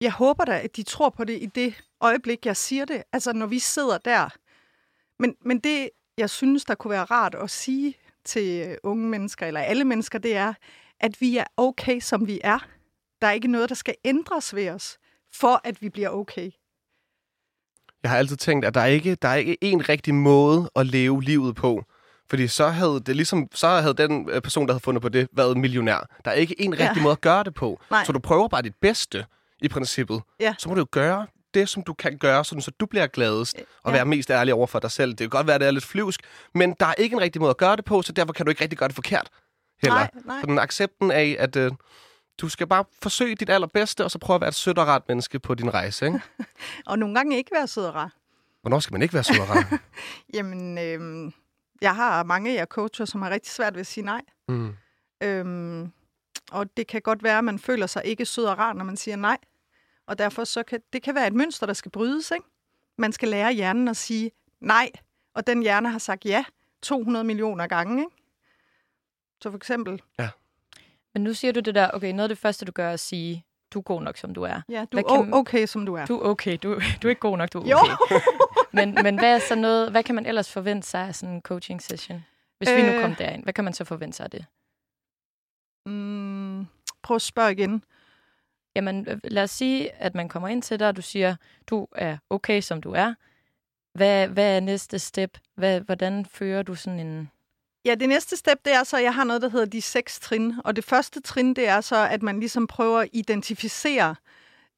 Jeg 0.00 0.12
håber 0.12 0.44
da, 0.44 0.60
at 0.60 0.76
de 0.76 0.82
tror 0.82 1.10
på 1.10 1.24
det 1.24 1.42
i 1.42 1.46
det 1.46 1.82
øjeblik, 2.00 2.46
jeg 2.46 2.56
siger 2.56 2.84
det. 2.84 3.02
Altså, 3.12 3.32
når 3.32 3.46
vi 3.46 3.58
sidder 3.58 3.98
der. 3.98 4.28
Men, 5.18 5.36
men 5.40 5.58
det, 5.58 5.90
jeg 6.18 6.30
synes, 6.30 6.64
der 6.64 6.74
kunne 6.74 6.90
være 6.90 7.04
rart 7.04 7.34
at 7.34 7.50
sige 7.50 7.94
til 8.24 8.78
unge 8.82 9.08
mennesker, 9.08 9.46
eller 9.46 9.60
alle 9.60 9.84
mennesker, 9.84 10.18
det 10.18 10.36
er, 10.36 10.54
at 11.00 11.20
vi 11.20 11.36
er 11.36 11.44
okay, 11.56 12.00
som 12.00 12.26
vi 12.26 12.40
er. 12.44 12.58
Der 13.20 13.26
er 13.26 13.32
ikke 13.32 13.48
noget, 13.48 13.68
der 13.68 13.74
skal 13.74 13.94
ændres 14.04 14.54
ved 14.54 14.70
os, 14.70 14.98
for 15.32 15.60
at 15.64 15.82
vi 15.82 15.88
bliver 15.88 16.08
okay. 16.08 16.50
Jeg 18.02 18.10
har 18.10 18.18
altid 18.18 18.36
tænkt, 18.36 18.64
at 18.64 18.74
der 18.74 18.80
er 18.80 18.86
ikke 18.86 19.14
der 19.14 19.28
er 19.28 19.34
ikke 19.34 19.56
en 19.60 19.88
rigtig 19.88 20.14
måde 20.14 20.70
at 20.76 20.86
leve 20.86 21.22
livet 21.22 21.56
på. 21.56 21.84
Fordi 22.30 22.48
så 22.48 22.68
havde 22.68 23.00
det 23.06 23.16
ligesom, 23.16 23.48
så 23.54 23.68
havde 23.68 23.94
den 23.94 24.30
øh, 24.30 24.42
person, 24.42 24.66
der 24.66 24.72
havde 24.72 24.82
fundet 24.82 25.02
på 25.02 25.08
det, 25.08 25.28
været 25.32 25.56
millionær. 25.56 26.08
Der 26.24 26.30
er 26.30 26.34
ikke 26.34 26.60
en 26.60 26.72
rigtig 26.72 26.96
Ja. 26.96 27.02
måde 27.02 27.12
at 27.12 27.20
gøre 27.20 27.44
det 27.44 27.54
på. 27.54 27.80
Nej. 27.90 28.04
Så 28.04 28.12
du 28.12 28.18
prøver 28.18 28.48
bare 28.48 28.62
dit 28.62 28.74
bedste 28.80 29.26
i 29.62 29.68
princippet. 29.68 30.22
Ja. 30.40 30.54
Så 30.58 30.68
må 30.68 30.74
du 30.74 30.80
jo 30.80 30.86
gøre 30.90 31.26
det, 31.54 31.68
som 31.68 31.82
du 31.82 31.94
kan 31.94 32.18
gøre, 32.18 32.44
sådan, 32.44 32.62
så 32.62 32.70
du 32.80 32.86
bliver 32.86 33.06
gladest 33.06 33.56
og 33.82 33.90
Ja. 33.90 33.96
være 33.96 34.04
mest 34.04 34.30
ærlig 34.30 34.54
over 34.54 34.66
for 34.66 34.78
dig 34.78 34.90
selv. 34.90 35.10
Det 35.10 35.18
kan 35.18 35.28
godt 35.30 35.46
være, 35.46 35.54
at 35.54 35.60
det 35.60 35.66
er 35.66 35.70
lidt 35.70 35.84
flyvsk, 35.84 36.20
men 36.54 36.74
der 36.80 36.86
er 36.86 36.94
ikke 36.94 37.14
en 37.14 37.20
rigtig 37.20 37.40
måde 37.40 37.50
at 37.50 37.56
gøre 37.56 37.76
det 37.76 37.84
på, 37.84 38.02
så 38.02 38.12
derfor 38.12 38.32
kan 38.32 38.46
du 38.46 38.50
ikke 38.50 38.62
rigtig 38.62 38.78
gøre 38.78 38.88
det 38.88 38.94
forkert. 38.94 39.28
Heller. 39.82 39.96
Nej, 39.98 40.10
nej. 40.24 40.40
Så 40.40 40.46
den 40.46 40.58
accepten 40.58 41.10
af, 41.10 41.36
at 41.38 41.56
øh, 41.56 41.72
du 42.40 42.48
skal 42.48 42.66
bare 42.66 42.84
forsøge 43.02 43.34
dit 43.34 43.50
allerbedste, 43.50 44.04
og 44.04 44.10
så 44.10 44.18
prøve 44.18 44.34
at 44.34 44.40
være 44.40 44.48
et 44.48 44.54
sødt 44.54 44.78
og 44.78 44.86
rart 44.86 45.02
menneske 45.08 45.38
på 45.38 45.54
din 45.54 45.74
rejse. 45.74 46.06
Ikke? 46.06 46.20
Og 46.86 46.98
nogle 46.98 47.14
gange 47.14 47.36
ikke 47.36 47.50
være 47.52 47.66
sød 47.66 47.84
og 47.84 47.94
rar. 47.94 48.12
Hvornår 48.60 48.78
skal 48.78 48.94
man 48.94 49.02
ikke 49.02 49.14
være 49.14 49.24
sød 49.24 49.40
og 49.40 49.48
rar? 49.50 49.80
Jamen, 50.34 50.78
øhm, 50.78 51.32
jeg 51.80 51.94
har 51.94 52.22
mange 52.22 52.50
af 52.50 52.54
jer 52.54 52.64
coacher, 52.64 53.04
som 53.04 53.22
har 53.22 53.30
rigtig 53.30 53.52
svært 53.52 53.74
ved 53.74 53.80
at 53.80 53.86
sige 53.86 54.04
nej. 54.04 54.20
mm. 54.48 54.76
Øhm, 55.22 55.92
og 56.50 56.76
det 56.76 56.86
kan 56.86 57.02
godt 57.02 57.22
være, 57.22 57.38
at 57.38 57.44
man 57.44 57.58
føler 57.58 57.86
sig 57.86 58.02
ikke 58.04 58.26
sød 58.26 58.44
og 58.44 58.58
rar, 58.58 58.72
når 58.72 58.84
man 58.84 58.96
siger 58.96 59.16
nej. 59.16 59.38
Og 60.06 60.18
derfor 60.18 60.44
så 60.44 60.62
kan 60.62 60.80
det 60.92 61.02
kan 61.02 61.14
være 61.14 61.26
et 61.26 61.32
mønster, 61.32 61.66
der 61.66 61.72
skal 61.72 61.90
brydes. 61.90 62.30
Ikke? 62.30 62.46
Man 62.98 63.12
skal 63.12 63.28
lære 63.28 63.52
hjernen 63.52 63.88
at 63.88 63.96
sige 63.96 64.30
nej, 64.60 64.90
og 65.34 65.46
den 65.46 65.62
hjerne 65.62 65.90
har 65.90 65.98
sagt 65.98 66.24
ja 66.24 66.44
200 66.82 67.24
millioner 67.24 67.66
gange. 67.66 68.02
Ikke? 68.02 68.16
Så 69.40 69.50
for 69.50 69.56
eksempel, 69.56 70.02
Men 71.16 71.24
nu 71.24 71.34
siger 71.34 71.52
du 71.52 71.60
det 71.60 71.74
der, 71.74 71.90
okay, 71.94 72.10
noget 72.12 72.22
af 72.22 72.28
det 72.28 72.38
første, 72.38 72.64
du 72.64 72.72
gør, 72.72 72.88
er 72.88 72.92
at 72.92 73.00
sige, 73.00 73.44
du 73.70 73.78
er 73.78 73.82
god 73.82 74.02
nok, 74.02 74.16
som 74.16 74.34
du 74.34 74.42
er. 74.42 74.60
ja, 74.68 74.84
du 74.92 74.98
er 74.98 75.02
o- 75.02 75.34
okay, 75.34 75.66
som 75.66 75.86
du 75.86 75.94
er. 75.94 76.06
Du 76.06 76.18
er 76.20 76.28
okay, 76.28 76.58
du, 76.62 76.80
du 77.02 77.08
er 77.08 77.10
ikke 77.10 77.20
god 77.20 77.36
nok, 77.38 77.52
du 77.52 77.60
er 77.60 77.68
Jo. 77.68 77.76
okay. 77.76 78.14
men, 78.72 78.94
men 79.02 79.18
hvad 79.18 79.34
er 79.34 79.38
så 79.38 79.54
noget, 79.54 79.90
hvad 79.90 80.02
kan 80.02 80.14
man 80.14 80.26
ellers 80.26 80.52
forvente 80.52 80.88
sig 80.88 81.00
af 81.00 81.14
sådan 81.14 81.34
en 81.34 81.40
coaching 81.42 81.82
session? 81.82 82.24
Hvis 82.58 82.68
vi 82.70 82.82
nu 82.82 82.88
Øh. 82.88 83.00
kom 83.02 83.14
derind, 83.14 83.42
hvad 83.42 83.52
kan 83.52 83.64
man 83.64 83.72
så 83.72 83.84
forvente 83.84 84.16
sig 84.16 84.24
af 84.24 84.30
det? 84.30 84.44
Mm, 85.86 86.66
prøv 87.02 87.14
at 87.14 87.22
spørge 87.22 87.52
igen. 87.52 87.84
Jamen, 88.76 89.08
øh, 89.08 89.18
lad 89.24 89.42
os 89.42 89.50
sige, 89.50 89.92
at 89.92 90.14
man 90.14 90.28
kommer 90.28 90.48
ind 90.48 90.62
til 90.62 90.78
dig, 90.78 90.88
og 90.88 90.96
du 90.96 91.02
siger, 91.02 91.36
du 91.66 91.86
er 91.92 92.16
okay, 92.30 92.60
som 92.60 92.80
du 92.80 92.92
er. 92.92 93.14
Hvad, 93.94 94.28
hvad 94.28 94.56
er 94.56 94.60
næste 94.60 94.98
step? 94.98 95.38
Hvad, 95.54 95.80
hvordan 95.80 96.24
fører 96.26 96.62
du 96.62 96.74
sådan 96.74 97.00
en... 97.00 97.30
Ja, 97.86 97.94
det 97.94 98.08
næste 98.08 98.36
step, 98.36 98.58
det 98.64 98.72
er 98.72 98.84
så, 98.84 98.96
at 98.96 99.02
jeg 99.02 99.14
har 99.14 99.24
noget, 99.24 99.42
der 99.42 99.48
hedder 99.48 99.66
de 99.66 99.82
seks 99.82 100.20
trin. 100.20 100.54
Og 100.64 100.76
det 100.76 100.84
første 100.84 101.20
trin, 101.20 101.54
det 101.54 101.68
er 101.68 101.80
så, 101.80 102.08
at 102.08 102.22
man 102.22 102.40
ligesom 102.40 102.66
prøver 102.66 102.98
at 102.98 103.08
identificere, 103.12 104.14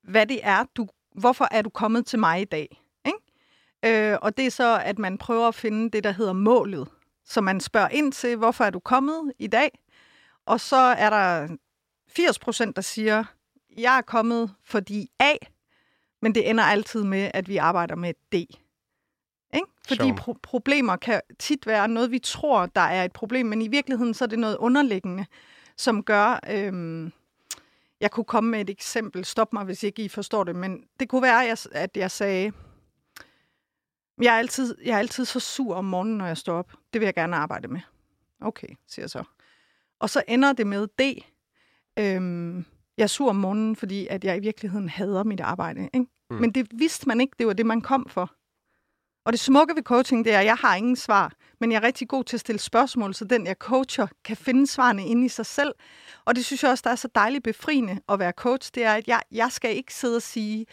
hvad 0.03 0.27
det 0.27 0.41
er, 0.43 0.65
du, 0.77 0.89
hvorfor 1.15 1.49
er 1.51 1.63
du 1.63 1.71
kommet 1.71 2.07
til 2.07 2.19
mig 2.19 2.41
i 2.41 2.45
dag. 2.45 2.83
Ikke? 3.07 4.13
Øh, 4.13 4.19
og 4.23 4.37
det 4.37 4.47
er 4.47 4.51
så, 4.51 4.81
at 4.85 4.99
man 4.99 5.19
prøver 5.19 5.49
at 5.49 5.55
finde 5.55 5.91
det, 5.91 6.05
der 6.05 6.11
hedder 6.11 6.33
målet. 6.33 6.89
Så 7.25 7.41
man 7.41 7.61
spørger 7.61 7.89
ind 7.89 8.13
til, 8.13 8.37
hvorfor 8.37 8.65
er 8.65 8.71
du 8.71 8.79
kommet 8.79 9.33
i 9.39 9.47
dag? 9.47 9.79
Og 10.47 10.61
så 10.61 10.77
er 10.77 11.11
der 11.11 11.57
80 12.09 12.39
procent, 12.39 12.77
der 12.77 12.83
siger, 12.83 13.25
jeg 13.79 13.99
er 13.99 14.03
kommet 14.03 14.55
fordi 14.65 15.11
A, 15.21 15.33
men 16.23 16.35
det 16.35 16.51
ender 16.51 16.65
altid 16.65 17.05
med, 17.05 17.31
at 17.35 17.49
vi 17.49 17.57
arbejder 17.57 17.97
med 17.97 18.15
D. 18.33 18.35
Ikke? 19.55 19.67
Fordi 19.89 20.11
pro- 20.11 20.39
problemer 20.43 20.97
kan 20.97 21.21
tit 21.39 21.67
være 21.67 21.89
noget, 21.89 22.11
vi 22.11 22.19
tror, 22.19 22.67
der 22.67 22.81
er 22.81 23.05
et 23.05 23.13
problem, 23.13 23.47
men 23.47 23.63
i 23.63 23.69
virkeligheden 23.69 24.15
så 24.15 24.25
er 24.25 24.29
det 24.29 24.39
noget 24.39 24.57
underliggende, 24.57 25.27
som 25.77 26.03
gør... 26.03 26.41
Øhm, 26.51 27.13
jeg 28.01 28.11
kunne 28.11 28.25
komme 28.25 28.51
med 28.51 28.61
et 28.61 28.71
eksempel. 28.71 29.25
Stop 29.25 29.53
mig, 29.53 29.65
hvis 29.65 29.83
ikke 29.83 30.05
I 30.05 30.09
forstår 30.09 30.45
det. 30.45 30.57
Men 30.57 30.85
det 31.01 31.09
kunne 31.09 31.23
være, 31.23 31.43
at 31.43 31.49
jeg, 31.49 31.83
at 31.83 31.97
jeg 31.97 32.11
sagde, 32.11 32.53
jeg 34.23 34.35
er, 34.35 34.39
altid, 34.39 34.77
jeg 34.85 34.95
er 34.95 34.99
altid 34.99 35.25
så 35.25 35.41
sur 35.41 35.75
om 35.75 35.85
morgenen, 35.85 36.19
når 36.19 36.27
jeg 36.27 36.37
står 36.37 36.55
op. 36.55 36.73
Det 36.93 37.01
vil 37.01 37.07
jeg 37.07 37.15
gerne 37.15 37.37
arbejde 37.37 37.69
med. 37.69 37.81
Okay, 38.41 38.69
siger 38.89 39.03
jeg 39.03 39.11
så. 39.11 39.23
Og 39.99 40.11
så 40.11 40.23
ender 40.29 40.53
det 40.53 40.67
med 40.67 40.87
D. 40.87 41.25
Øhm, 41.99 42.65
jeg 42.97 43.03
er 43.03 43.07
sur 43.07 43.29
om 43.31 43.37
morgenen, 43.37 43.77
fordi 43.77 44.07
at 44.07 44.25
jeg 44.25 44.37
i 44.37 44.41
virkeligheden 44.41 44.89
hader 44.89 45.25
mit 45.25 45.41
arbejde. 45.41 45.89
Ikke? 45.95 46.07
Mm. 46.31 46.37
Men 46.37 46.53
det 46.53 46.69
vidste 46.73 47.09
man 47.09 47.21
ikke, 47.21 47.35
det 47.39 47.47
var 47.47 47.53
det, 47.53 47.67
man 47.67 47.81
kom 47.81 48.07
for. 48.09 48.35
Og 49.29 49.33
det 49.33 49.41
smukke 49.41 49.77
ved 49.77 49.83
coaching, 49.83 50.25
det 50.25 50.35
er, 50.35 50.39
at 50.39 50.45
jeg 50.45 50.55
har 50.55 50.75
ingen 50.75 50.97
svar, 50.97 51.33
men 51.61 51.73
jeg 51.73 51.79
er 51.79 51.83
rigtig 51.83 52.09
god 52.09 52.25
til 52.25 52.37
at 52.37 52.41
stille 52.41 52.59
spørgsmål, 52.59 53.15
så 53.15 53.25
den, 53.25 53.47
jeg 53.47 53.57
coacher, 53.59 54.07
kan 54.25 54.37
finde 54.37 54.67
svarene 54.67 55.07
inde 55.07 55.25
i 55.25 55.29
sig 55.29 55.47
selv. 55.47 55.75
Og 56.25 56.37
det 56.37 56.45
synes 56.45 56.63
jeg 56.63 56.71
også, 56.71 56.83
der 56.85 56.91
er 56.91 56.97
så 56.97 57.09
dejligt 57.15 57.45
befriende 57.45 58.01
at 58.09 58.19
være 58.19 58.33
coach, 58.33 58.71
det 58.75 58.85
er, 58.85 58.95
at 58.95 59.09
jeg, 59.09 59.21
jeg 59.33 59.53
skal 59.53 59.77
ikke 59.77 59.95
sidde 59.95 60.17
og 60.17 60.23
sige, 60.23 60.67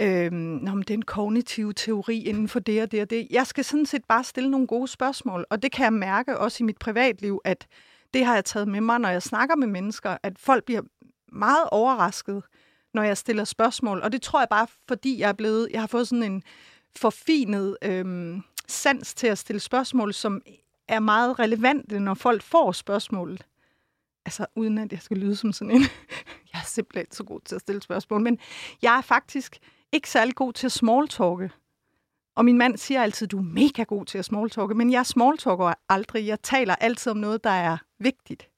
øhm, 0.00 0.34
Nå, 0.34 0.70
men 0.70 0.80
det 0.80 0.90
er 0.90 0.94
en 0.94 1.04
kognitiv 1.04 1.74
teori 1.74 2.18
inden 2.18 2.48
for 2.48 2.60
det 2.60 2.82
og 2.82 2.92
det 2.92 3.02
og 3.02 3.10
det. 3.10 3.26
Jeg 3.30 3.46
skal 3.46 3.64
sådan 3.64 3.86
set 3.86 4.04
bare 4.08 4.24
stille 4.24 4.50
nogle 4.50 4.66
gode 4.66 4.88
spørgsmål, 4.88 5.44
og 5.50 5.62
det 5.62 5.72
kan 5.72 5.84
jeg 5.84 5.92
mærke 5.92 6.38
også 6.38 6.56
i 6.60 6.64
mit 6.64 6.78
privatliv, 6.78 7.40
at 7.44 7.66
det 8.14 8.24
har 8.24 8.34
jeg 8.34 8.44
taget 8.44 8.68
med 8.68 8.80
mig, 8.80 8.98
når 8.98 9.08
jeg 9.08 9.22
snakker 9.22 9.56
med 9.56 9.66
mennesker, 9.66 10.16
at 10.22 10.38
folk 10.38 10.64
bliver 10.64 10.82
meget 11.32 11.68
overrasket, 11.70 12.42
når 12.94 13.02
jeg 13.02 13.16
stiller 13.16 13.44
spørgsmål. 13.44 14.00
Og 14.02 14.12
det 14.12 14.22
tror 14.22 14.40
jeg 14.40 14.48
bare, 14.50 14.66
fordi 14.88 15.20
jeg 15.20 15.28
er 15.28 15.32
blevet, 15.32 15.68
jeg 15.72 15.80
har 15.80 15.86
fået 15.86 16.08
sådan 16.08 16.32
en 16.32 16.42
forfinet 16.98 17.76
øhm, 17.82 18.42
sans 18.68 19.14
til 19.14 19.26
at 19.26 19.38
stille 19.38 19.60
spørgsmål, 19.60 20.14
som 20.14 20.42
er 20.88 21.00
meget 21.00 21.38
relevante, 21.38 22.00
når 22.00 22.14
folk 22.14 22.42
får 22.42 22.72
spørgsmålet. 22.72 23.46
Altså, 24.26 24.46
uden 24.56 24.78
at 24.78 24.92
jeg 24.92 25.02
skal 25.02 25.16
lyde 25.16 25.36
som 25.36 25.52
sådan 25.52 25.70
en... 25.70 25.80
jeg 26.52 26.60
er 26.60 26.66
simpelthen 26.66 27.12
så 27.12 27.24
god 27.24 27.40
til 27.44 27.54
at 27.54 27.60
stille 27.60 27.82
spørgsmål, 27.82 28.20
men 28.20 28.38
jeg 28.82 28.96
er 28.96 29.00
faktisk 29.00 29.58
ikke 29.92 30.10
særlig 30.10 30.34
god 30.34 30.52
til 30.52 30.66
at 30.66 30.72
smalltalke. 30.72 31.50
Og 32.36 32.44
min 32.44 32.58
mand 32.58 32.76
siger 32.76 33.02
altid, 33.02 33.26
du 33.26 33.38
er 33.38 33.42
mega 33.42 33.82
god 33.82 34.04
til 34.04 34.18
at 34.18 34.24
smalltalke, 34.24 34.74
men 34.74 34.92
jeg 34.92 35.06
smalltalker 35.06 35.74
aldrig. 35.88 36.26
Jeg 36.26 36.42
taler 36.42 36.74
altid 36.74 37.10
om 37.10 37.16
noget, 37.16 37.44
der 37.44 37.50
er 37.50 37.76
vigtigt. 37.98 38.48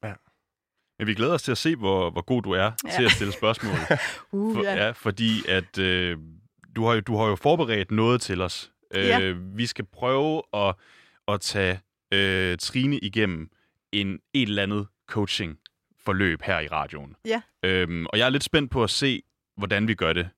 Men 0.99 1.07
vi 1.07 1.15
glæder 1.15 1.35
os 1.35 1.43
til 1.43 1.53
at 1.53 1.59
se, 1.59 1.77
hvor, 1.77 2.11
hvor 2.11 2.23
god 2.23 2.43
du 2.43 2.51
er 2.51 2.71
ja. 2.85 2.91
til 2.97 3.05
at 3.05 3.11
stille 3.11 3.33
spørgsmål. 3.33 3.77
Uh, 4.33 4.55
For, 4.55 4.63
ja. 4.63 4.91
fordi 4.91 5.49
at 5.49 5.79
øh, 5.79 6.19
du, 6.77 6.85
har 6.87 6.95
jo, 6.95 7.01
du 7.01 7.17
har 7.17 7.27
jo 7.27 7.37
forberedt 7.37 7.91
noget 7.91 8.21
til 8.21 8.41
os. 8.41 8.73
Øh, 8.95 9.07
Ja. 9.07 9.33
Vi 9.37 9.67
skal 9.67 9.85
prøve 9.85 10.43
at, 10.55 10.75
at 11.29 11.41
tage 11.41 11.81
øh, 12.15 12.57
Trine 12.59 12.99
igennem 12.99 13.51
en 13.93 14.09
et 14.35 14.43
eller 14.49 14.63
andet 14.63 14.87
coaching-forløb 15.07 16.43
her 16.43 16.61
i 16.61 16.67
radioen. 16.69 17.17
Ja. 17.25 17.43
Øhm, 17.63 18.07
og 18.07 18.19
jeg 18.19 18.27
er 18.27 18.31
lidt 18.31 18.45
spændt 18.45 18.71
på 18.71 18.83
at 18.83 18.91
se, 18.91 19.23
hvordan 19.57 19.89
vi 19.89 19.95
gør 19.95 20.13
det. 20.13 20.29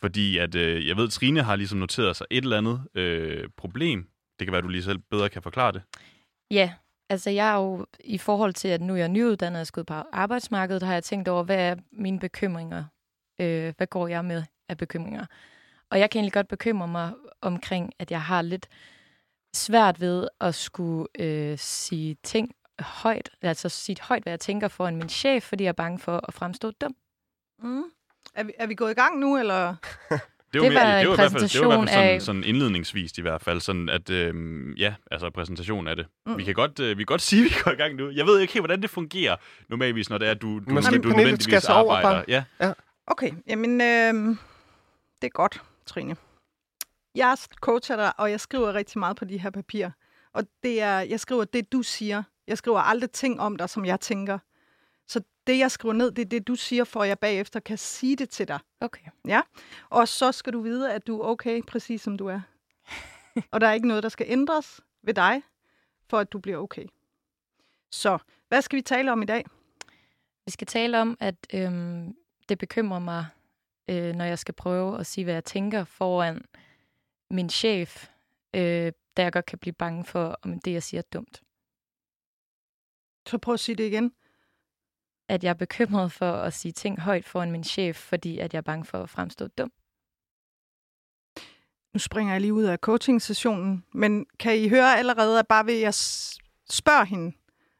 Fordi 0.00 0.38
at, 0.38 0.54
øh, 0.54 0.88
jeg 0.88 0.96
ved, 0.96 1.08
Trine 1.08 1.42
har 1.42 1.56
ligesom 1.56 1.78
noteret 1.78 2.16
sig 2.16 2.26
et 2.30 2.44
eller 2.44 2.58
andet 2.58 2.82
øh, 2.94 3.48
problem. 3.56 4.08
Det 4.38 4.46
kan 4.46 4.52
være, 4.52 4.58
at 4.58 4.64
du 4.64 4.68
lige 4.68 4.82
selv 4.82 4.98
bedre 5.10 5.28
kan 5.28 5.42
forklare 5.42 5.72
det. 5.72 5.82
Ja, 6.50 6.72
altså 7.10 7.30
jeg 7.30 7.50
er 7.50 7.56
jo 7.56 7.86
i 8.04 8.18
forhold 8.18 8.52
til, 8.52 8.68
at 8.68 8.80
nu 8.80 8.92
er 8.92 8.96
jeg 8.98 9.08
nyuddannet 9.08 9.60
og 9.60 9.66
skal 9.66 9.80
ud 9.80 9.84
på 9.84 9.94
arbejdsmarkedet, 10.12 10.82
har 10.82 10.92
jeg 10.92 11.04
tænkt 11.04 11.28
over, 11.28 11.42
hvad 11.42 11.56
er 11.70 11.76
mine 11.92 12.20
bekymringer? 12.20 12.84
Øh, 13.40 13.74
hvad 13.76 13.86
går 13.86 14.08
jeg 14.08 14.24
med 14.24 14.42
af 14.68 14.78
bekymringer? 14.78 15.26
Og 15.92 15.98
jeg 15.98 16.10
kan 16.10 16.18
egentlig 16.18 16.32
godt 16.32 16.48
bekymre 16.48 16.88
mig 16.88 17.12
omkring, 17.40 17.92
at 17.98 18.10
jeg 18.10 18.22
har 18.22 18.42
lidt 18.42 18.66
svært 19.54 20.00
ved 20.00 20.28
at 20.40 20.54
skulle 20.54 21.06
øh, 21.18 21.58
sige 21.58 22.16
ting 22.24 22.54
højt, 22.80 23.30
altså 23.42 23.68
sige 23.68 23.96
højt, 24.02 24.22
hvad 24.22 24.32
jeg 24.32 24.40
tænker 24.40 24.68
foran 24.68 24.96
min 24.96 25.08
chef, 25.08 25.42
fordi 25.44 25.64
jeg 25.64 25.68
er 25.68 25.72
bange 25.72 25.98
for 25.98 26.20
at 26.28 26.34
fremstå 26.34 26.70
dum. 26.70 26.94
Mm. 27.62 27.82
Er, 28.34 28.44
vi, 28.44 28.52
er 28.58 28.66
vi 28.66 28.74
gået 28.74 28.90
i 28.90 28.94
gang 28.94 29.18
nu, 29.18 29.38
eller? 29.38 29.74
Det, 30.52 30.60
var 30.60 30.66
Det 30.68 30.74
mere- 30.74 30.82
var 30.84 30.92
det 30.92 31.00
en 31.02 31.08
var 31.08 31.12
i 31.12 31.16
hvert 31.16 31.30
fald, 31.32 31.48
det 31.50 31.60
var 31.60 31.74
i 31.74 31.78
hvert 31.78 31.88
fald 31.88 31.88
præsentation 31.88 31.88
sådan, 31.88 32.14
af- 32.14 32.22
sådan 32.22 32.44
indledningsvist 32.44 33.18
i 33.18 33.20
hvert 33.20 33.42
fald, 33.42 33.60
sådan 33.60 33.88
at, 33.88 34.10
øh, 34.10 34.34
ja, 34.80 34.94
altså 35.10 35.30
præsentation 35.30 35.88
af 35.88 35.96
det. 35.96 36.06
Mm. 36.26 36.38
Vi 36.38 36.44
kan 36.44 36.54
godt, 36.54 36.80
øh, 36.80 36.88
vi 36.98 37.02
kan 37.02 37.06
godt 37.06 37.20
sige, 37.30 37.44
at 37.44 37.50
vi 37.50 37.54
går 37.64 37.70
i 37.70 37.74
gang 37.74 37.94
nu. 37.94 38.10
Jeg 38.10 38.26
ved 38.26 38.40
ikke 38.40 38.52
helt, 38.52 38.62
hvordan 38.62 38.82
det 38.82 38.90
fungerer 38.90 39.36
normalvis, 39.68 40.10
når 40.10 40.18
det 40.18 40.26
er, 40.26 40.30
at 40.30 40.42
du, 40.42 40.58
du, 40.58 40.64
Måske 40.70 40.90
du 40.90 40.92
Pernille 41.02 41.16
nødvendigvis 41.16 41.44
skal 41.44 41.60
tage 41.60 41.78
over, 41.78 41.96
arbejder. 41.96 42.24
bare. 42.24 42.44
Ja. 42.60 42.72
Okay, 43.06 43.30
jamen, 43.46 43.80
øh, 43.80 44.36
det 45.22 45.26
er 45.26 45.28
godt, 45.28 45.62
Trine. 45.92 46.16
Jeg 47.14 47.38
coacher 47.60 47.96
dig, 47.96 48.20
og 48.20 48.30
jeg 48.30 48.40
skriver 48.40 48.74
rigtig 48.74 48.98
meget 48.98 49.16
på 49.16 49.24
de 49.24 49.38
her 49.38 49.50
papirer. 49.50 49.90
Og 50.32 50.44
det 50.62 50.80
er, 50.80 50.98
jeg 51.00 51.20
skriver 51.20 51.44
det, 51.44 51.72
du 51.72 51.82
siger. 51.82 52.22
Jeg 52.46 52.58
skriver 52.58 52.80
aldrig 52.80 53.10
ting 53.10 53.40
om 53.40 53.56
dig, 53.56 53.70
som 53.70 53.84
jeg 53.84 54.00
tænker. 54.00 54.38
Så 55.06 55.20
det, 55.46 55.58
jeg 55.58 55.70
skriver 55.70 55.92
ned, 55.92 56.10
det 56.10 56.24
er 56.24 56.28
det, 56.28 56.46
du 56.48 56.54
siger, 56.54 56.84
for 56.84 57.02
at 57.02 57.08
jeg 57.08 57.18
bagefter 57.18 57.60
kan 57.60 57.78
sige 57.78 58.16
det 58.16 58.30
til 58.30 58.48
dig. 58.48 58.58
Okay. 58.80 59.00
Og 59.90 60.08
så 60.08 60.32
skal 60.32 60.52
du 60.52 60.60
vide, 60.60 60.92
at 60.92 61.06
du 61.06 61.20
er 61.20 61.26
okay, 61.26 61.62
præcis 61.62 62.02
som 62.02 62.18
du 62.18 62.26
er. 62.26 62.40
og 63.52 63.60
der 63.60 63.66
er 63.66 63.72
ikke 63.72 63.88
noget, 63.88 64.02
der 64.02 64.08
skal 64.08 64.26
ændres 64.28 64.80
ved 65.02 65.14
dig, 65.14 65.42
for 66.08 66.18
at 66.18 66.32
du 66.32 66.38
bliver 66.38 66.58
okay. 66.58 66.86
Så, 67.90 68.18
hvad 68.48 68.62
skal 68.62 68.76
vi 68.76 68.82
tale 68.82 69.12
om 69.12 69.22
i 69.22 69.26
dag? 69.26 69.44
Vi 70.44 70.50
skal 70.50 70.66
tale 70.66 71.00
om, 71.00 71.16
at 71.20 71.34
øhm, 71.54 72.16
det 72.48 72.58
bekymrer 72.58 72.98
mig, 72.98 73.26
øh, 73.88 74.14
når 74.14 74.24
jeg 74.24 74.38
skal 74.38 74.54
prøve 74.54 75.00
at 75.00 75.06
sige, 75.06 75.24
hvad 75.24 75.34
jeg 75.34 75.44
tænker 75.44 75.84
foran 75.84 76.44
min 77.30 77.50
chef, 77.50 78.08
øh, 78.54 78.92
da 79.16 79.22
jeg 79.22 79.32
godt 79.32 79.46
kan 79.46 79.58
blive 79.58 79.72
bange 79.72 80.04
for, 80.04 80.38
om 80.42 80.58
det, 80.58 80.72
jeg 80.72 80.82
siger, 80.82 80.98
er 80.98 81.08
dumt. 81.12 81.42
Så 83.28 83.38
prøv 83.38 83.54
at 83.54 83.60
sige 83.60 83.76
det 83.76 83.86
igen. 83.86 84.12
At 85.28 85.44
jeg 85.44 85.50
er 85.50 85.54
bekymret 85.54 86.12
for 86.12 86.32
at 86.32 86.52
sige 86.52 86.72
ting 86.72 87.00
højt 87.00 87.24
foran 87.24 87.50
min 87.50 87.64
chef, 87.64 87.96
fordi 87.96 88.38
at 88.38 88.52
jeg 88.52 88.58
er 88.58 88.62
bange 88.62 88.84
for 88.84 89.02
at 89.02 89.10
fremstå 89.10 89.46
dum. 89.46 89.72
Nu 91.94 91.98
springer 91.98 92.34
jeg 92.34 92.40
lige 92.40 92.54
ud 92.54 92.64
af 92.64 92.78
coaching-sessionen, 92.78 93.84
men 93.94 94.26
kan 94.38 94.58
I 94.58 94.68
høre 94.68 94.98
allerede, 94.98 95.38
at 95.38 95.48
bare 95.48 95.66
ved 95.66 95.74
at 95.74 95.80
jeg 95.80 95.94
spørger 96.70 97.04
hende, 97.04 97.36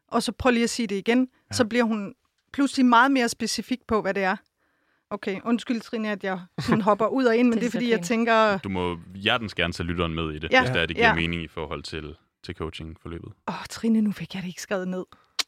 og 0.09 0.23
så 0.23 0.33
prøv 0.33 0.51
lige 0.53 0.65
at 0.65 0.71
sige 0.71 0.87
det 0.87 0.97
igen, 0.97 1.29
ja. 1.51 1.55
så 1.55 1.67
bliver 1.67 1.85
hun 1.85 2.15
pludselig 2.53 2.87
meget 2.87 3.11
mere 3.11 3.29
specifik 3.29 3.87
på, 3.87 4.03
hvad 4.03 4.15
det 4.15 4.23
er. 4.23 4.37
Okay, 5.13 5.41
undskyld 5.45 5.81
Trine, 5.81 6.11
at 6.13 6.25
jeg 6.25 6.41
sådan 6.59 6.81
hopper 6.81 7.07
ud 7.07 7.25
og 7.25 7.37
ind, 7.37 7.49
men 7.49 7.53
Det 7.53 7.61
det 7.61 7.67
er 7.67 7.71
fordi, 7.71 7.91
jeg 7.91 7.99
fint. 7.99 8.07
tænker, 8.07 8.59
Du 8.59 8.69
må 8.69 8.97
hjertens 9.15 9.55
gerne 9.55 9.73
tage 9.73 9.87
lytteren 9.87 10.15
med 10.15 10.33
i 10.35 10.39
det, 10.39 10.49
Ja. 10.53 10.61
hvis 10.61 10.71
det, 10.71 10.83
er, 10.83 10.87
det 10.87 10.97
giver 10.97 11.09
Ja. 11.09 11.15
mening 11.15 11.43
i 11.43 11.49
forhold 11.49 11.83
til, 11.83 12.15
til 12.45 12.55
coaching-forløbet. 12.55 13.33
åh 13.49 13.55
Trine, 13.71 14.01
nu 14.01 14.13
fik 14.13 14.35
jeg 14.35 14.43
det 14.43 14.49
ikke 14.49 14.63
skrevet 14.63 14.89
ned. 14.89 15.05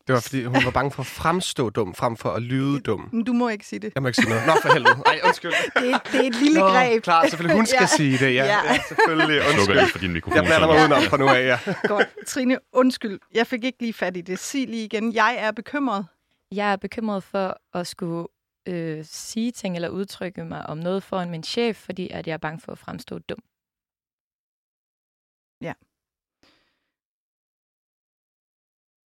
Det 0.06 0.12
var, 0.14 0.20
fordi 0.20 0.44
hun 0.44 0.64
var 0.64 0.70
bange 0.70 0.90
for 0.90 1.00
at 1.02 1.06
fremstå 1.06 1.70
dum, 1.70 1.94
frem 1.94 2.16
for 2.16 2.30
at 2.30 2.42
lyde 2.42 2.80
dum. 2.80 3.08
Men 3.12 3.24
du 3.24 3.32
må 3.32 3.48
ikke 3.48 3.66
sige 3.66 3.78
det. 3.80 3.92
Jeg 3.94 4.02
må 4.02 4.08
ikke 4.08 4.16
sige 4.16 4.28
noget. 4.28 4.46
Nå, 4.46 4.52
for 4.62 4.72
helvede. 4.72 4.94
Nej, 5.06 5.20
undskyld. 5.24 5.50
Det, 5.80 5.90
er- 5.90 5.98
det 6.12 6.20
er 6.20 6.24
et 6.26 6.34
lille 6.42 6.60
greb. 6.60 7.02
Klar, 7.02 7.26
selvfølgelig. 7.28 7.56
Hun 7.56 7.66
skal 7.66 7.78
Ja. 7.80 7.86
sige 7.86 8.12
det, 8.18 8.34
ja. 8.34 8.44
Ja. 8.44 8.58
ja 8.72 8.78
selvfølgelig. 8.88 9.34
Jeg 9.36 9.42
slukker 9.44 9.58
Undskyld. 9.60 9.76
lige 9.80 9.88
for 9.88 9.98
din 9.98 10.12
mikrofon. 10.12 10.36
Jeg 10.36 10.44
blander 10.44 10.66
mig 10.66 10.80
udenom 10.80 11.02
fra 11.02 11.16
nu 11.16 11.28
af, 11.28 11.44
ja. 11.46 11.58
Godt. 11.88 12.06
Trine, 12.26 12.58
undskyld. 12.72 13.18
Jeg 13.34 13.46
fik 13.46 13.64
ikke 13.64 13.78
lige 13.80 13.92
fat 13.92 14.16
i 14.16 14.20
det. 14.20 14.38
Sig 14.38 14.66
lige 14.68 14.84
igen. 14.84 15.12
Jeg 15.14 15.36
er 15.38 15.52
bekymret. 15.52 16.06
Jeg 16.52 16.72
er 16.72 16.76
bekymret 16.76 17.22
for 17.24 17.56
at 17.74 17.86
skulle 17.86 18.26
øh, 18.68 19.04
sige 19.04 19.52
ting 19.52 19.76
eller 19.76 19.88
udtrykke 19.88 20.44
mig 20.44 20.66
om 20.66 20.78
noget 20.78 21.02
foran 21.02 21.30
min 21.30 21.42
chef, 21.42 21.76
fordi 21.76 22.10
at 22.10 22.26
jeg 22.26 22.32
er 22.32 22.38
bange 22.38 22.60
for 22.60 22.72
at 22.72 22.78
fremstå 22.78 23.18
dum. 23.18 23.42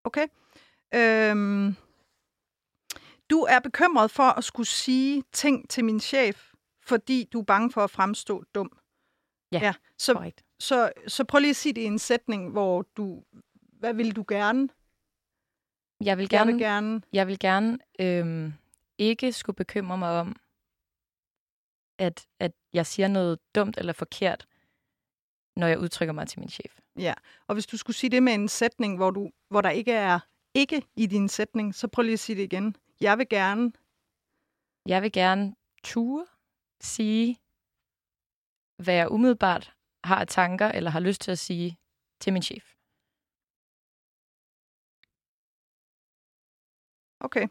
Okay. 0.08 0.26
Øhm, 0.94 1.76
du 3.30 3.40
er 3.40 3.60
bekymret 3.60 4.10
for 4.10 4.22
at 4.38 4.44
skulle 4.44 4.66
sige 4.66 5.22
ting 5.32 5.70
til 5.70 5.84
min 5.84 6.00
chef, 6.00 6.52
fordi 6.82 7.28
du 7.32 7.40
er 7.40 7.44
bange 7.44 7.72
for 7.72 7.84
at 7.84 7.90
fremstå 7.90 8.44
dum. 8.54 8.78
Ja, 9.52 9.58
ja. 9.58 9.74
Så, 9.98 10.14
Korrekt. 10.14 10.44
så, 10.60 10.92
så 11.06 11.24
prøv 11.24 11.38
lige 11.38 11.50
at 11.50 11.56
sige 11.56 11.72
det 11.72 11.80
i 11.80 11.84
en 11.84 11.98
sætning, 11.98 12.50
hvor 12.50 12.82
du... 12.82 13.24
Hvad 13.78 13.94
vil 13.94 14.16
du 14.16 14.24
gerne? 14.28 14.68
Jeg 16.04 16.18
vil 16.18 16.22
Jeg 16.22 16.30
gerne, 16.30 16.52
vil 16.52 16.60
gerne... 16.60 17.02
jeg 17.12 17.26
vil 17.26 17.38
gerne 17.38 17.78
øhm, 18.00 18.52
ikke 18.98 19.32
skulle 19.32 19.56
bekymre 19.56 19.98
mig 19.98 20.20
om, 20.20 20.36
at, 21.98 22.26
at 22.40 22.52
jeg 22.72 22.86
siger 22.86 23.08
noget 23.08 23.38
dumt 23.54 23.78
eller 23.78 23.92
forkert, 23.92 24.46
når 25.56 25.66
jeg 25.66 25.78
udtrykker 25.78 26.12
mig 26.12 26.28
til 26.28 26.40
min 26.40 26.48
chef. 26.48 26.78
Ja. 26.96 27.14
Og 27.46 27.54
hvis 27.54 27.66
du 27.66 27.76
skulle 27.76 27.96
sige 27.96 28.10
det 28.10 28.22
med 28.22 28.34
en 28.34 28.48
sætning, 28.48 28.96
hvor, 28.96 29.10
du, 29.10 29.30
hvor 29.48 29.60
der 29.60 29.70
ikke 29.70 29.92
er 29.92 30.20
ikke 30.54 30.82
i 30.96 31.06
din 31.06 31.28
sætning, 31.28 31.74
så 31.74 31.88
prøv 31.88 32.02
lige 32.02 32.12
at 32.12 32.18
sige 32.18 32.36
det 32.36 32.42
igen. 32.42 32.76
Jeg 33.00 33.18
vil 33.18 33.28
gerne... 33.28 33.72
Jeg 34.86 35.02
vil 35.02 35.12
gerne 35.12 35.54
ture 35.84 36.26
sige, 36.80 37.38
hvad 38.82 38.94
jeg 38.94 39.10
umiddelbart 39.10 39.74
har 40.04 40.20
af 40.20 40.26
tanker 40.26 40.68
eller 40.68 40.90
har 40.90 41.00
lyst 41.00 41.20
til 41.20 41.30
at 41.30 41.38
sige 41.38 41.78
til 42.20 42.32
min 42.32 42.42
chef. 42.42 42.74
Okay. 47.20 47.48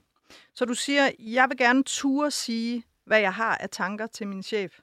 Så 0.54 0.66
du 0.66 0.74
siger, 0.74 1.12
jeg 1.20 1.50
vil 1.50 1.58
gerne 1.58 1.84
ture 1.84 2.32
sige, 2.32 2.84
hvad 3.06 3.20
jeg 3.20 3.34
har 3.34 3.58
af 3.58 3.70
tanker 3.70 4.08
til 4.08 4.28
min 4.28 4.44
chef. 4.44 4.80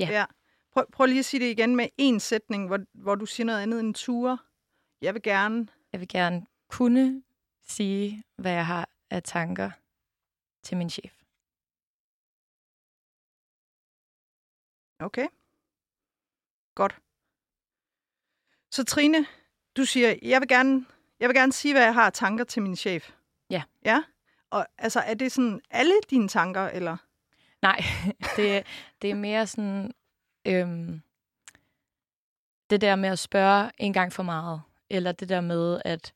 Ja. 0.00 0.08
ja. 0.10 0.24
Prøv, 0.72 0.90
prøv 0.92 1.06
lige 1.06 1.18
at 1.18 1.24
sige 1.24 1.44
det 1.44 1.50
igen 1.50 1.76
med 1.76 1.88
en 1.98 2.20
sætning, 2.20 2.66
hvor, 2.66 2.78
hvor 2.94 3.14
du 3.14 3.26
siger 3.26 3.44
noget 3.44 3.62
andet 3.62 3.80
end 3.80 3.94
ture. 3.94 4.38
Jeg 5.02 5.14
vil 5.14 5.22
gerne... 5.22 5.68
Jeg 5.92 6.00
vil 6.00 6.08
gerne 6.08 6.46
kunne 6.68 7.22
sige, 7.62 8.22
hvad 8.36 8.52
jeg 8.52 8.66
har 8.66 8.88
af 9.10 9.22
tanker 9.22 9.70
til 10.62 10.76
min 10.76 10.90
chef. 10.90 11.12
Okay. 15.00 15.28
Godt. 16.74 17.00
Så 18.70 18.84
Trine, 18.84 19.26
du 19.76 19.84
siger, 19.84 20.14
jeg 20.22 20.40
vil 20.40 20.48
gerne, 20.48 20.86
jeg 21.20 21.28
vil 21.28 21.36
gerne 21.36 21.52
sige, 21.52 21.74
hvad 21.74 21.82
jeg 21.82 21.94
har 21.94 22.06
af 22.06 22.12
tanker 22.12 22.44
til 22.44 22.62
min 22.62 22.76
chef. 22.76 23.12
Ja. 23.50 23.62
Ja? 23.84 24.02
Og 24.50 24.66
altså, 24.78 25.00
er 25.00 25.14
det 25.14 25.32
sådan 25.32 25.60
alle 25.70 25.94
dine 26.10 26.28
tanker, 26.28 26.68
eller? 26.68 26.96
Nej, 27.62 27.80
det, 28.36 28.66
det 29.02 29.10
er 29.10 29.14
mere 29.14 29.46
sådan 29.46 29.94
øhm, 30.44 31.02
det 32.70 32.80
der 32.80 32.96
med 32.96 33.08
at 33.08 33.18
spørge 33.18 33.70
en 33.78 33.92
gang 33.92 34.12
for 34.12 34.22
meget. 34.22 34.62
Eller 34.90 35.12
det 35.12 35.28
der 35.28 35.40
med, 35.40 35.82
at, 35.84 36.14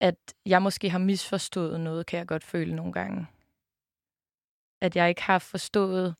at 0.00 0.34
jeg 0.46 0.62
måske 0.62 0.90
har 0.90 0.98
misforstået 0.98 1.80
noget, 1.80 2.06
kan 2.06 2.18
jeg 2.18 2.26
godt 2.26 2.44
føle 2.44 2.76
nogle 2.76 2.92
gange. 2.92 3.26
At 4.80 4.96
jeg 4.96 5.08
ikke 5.08 5.22
har 5.22 5.38
forstået 5.38 6.14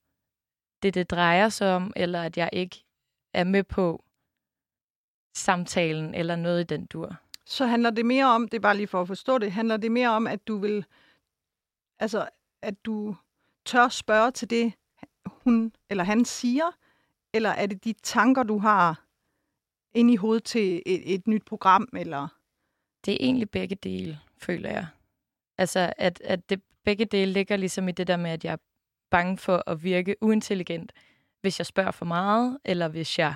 det, 0.83 0.95
det 0.95 1.11
drejer 1.11 1.49
sig 1.49 1.75
om, 1.75 1.93
eller 1.97 2.23
at 2.23 2.37
jeg 2.37 2.51
ikke 2.53 2.85
er 3.33 3.45
med 3.45 3.65
på 3.65 4.05
samtalen, 5.35 6.15
eller 6.15 6.37
noget 6.37 6.61
i 6.61 6.65
den 6.65 6.87
dur. 6.87 7.17
Så 7.51 7.67
handler 7.67 7.91
det 7.91 8.07
mere 8.07 8.27
om, 8.27 8.49
det 8.49 8.57
er 8.57 8.61
bare 8.61 8.77
lige 8.77 8.87
for 8.87 9.01
at 9.01 9.07
forstå 9.07 9.39
det, 9.39 9.53
handler 9.53 9.77
det 9.77 9.93
mere 9.93 10.09
om, 10.09 10.27
at 10.27 10.49
du 10.49 10.59
vil, 10.59 10.85
altså, 11.99 12.29
at 12.63 12.85
du 12.85 13.17
tør 13.65 13.89
spørge 13.89 14.31
til 14.31 14.51
det, 14.51 14.73
hun 15.27 15.73
eller 15.91 16.05
han 16.05 16.25
siger, 16.25 16.71
eller 17.33 17.51
er 17.51 17.67
det 17.67 17.85
de 17.85 17.93
tanker, 17.93 18.43
du 18.43 18.59
har 18.59 19.05
inde 19.95 20.13
i 20.13 20.17
hovedet 20.17 20.45
til 20.45 20.83
et, 20.87 21.15
et 21.15 21.27
nyt 21.27 21.45
program, 21.45 21.89
eller? 21.97 22.29
Det 23.05 23.13
er 23.13 23.19
egentlig 23.21 23.51
begge 23.51 23.77
dele, 23.77 24.21
føler 24.39 24.71
jeg. 24.71 24.87
Altså, 25.59 25.93
at, 25.97 26.21
at 26.25 26.51
det, 26.51 26.63
begge 26.85 27.05
dele 27.05 27.33
ligger 27.33 27.57
ligesom 27.57 27.89
i 27.89 27.93
det 27.93 28.07
der 28.07 28.17
med, 28.17 28.31
at 28.31 28.45
jeg 28.45 28.53
er 28.53 28.59
bange 29.11 29.39
for 29.39 29.63
at 29.67 29.83
virke 29.83 30.17
uintelligent, 30.21 30.93
hvis 31.41 31.61
jeg 31.61 31.67
spørger 31.67 31.91
for 31.91 32.05
meget, 32.05 32.59
eller 32.65 32.89
hvis 32.89 33.19
jeg 33.19 33.35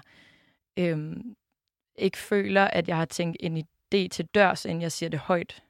øhm, 0.78 1.36
ikke 1.96 2.18
føler, 2.18 2.64
at 2.64 2.88
jeg 2.88 2.96
har 2.96 3.04
tænkt 3.04 3.36
ind 3.40 3.58
i 3.58 3.64
idé 3.94 4.08
til 4.08 4.26
dørs, 4.26 4.64
inden 4.64 4.82
jeg 4.82 4.92
siger 4.92 5.10
det 5.10 5.20
højt. 5.20 5.64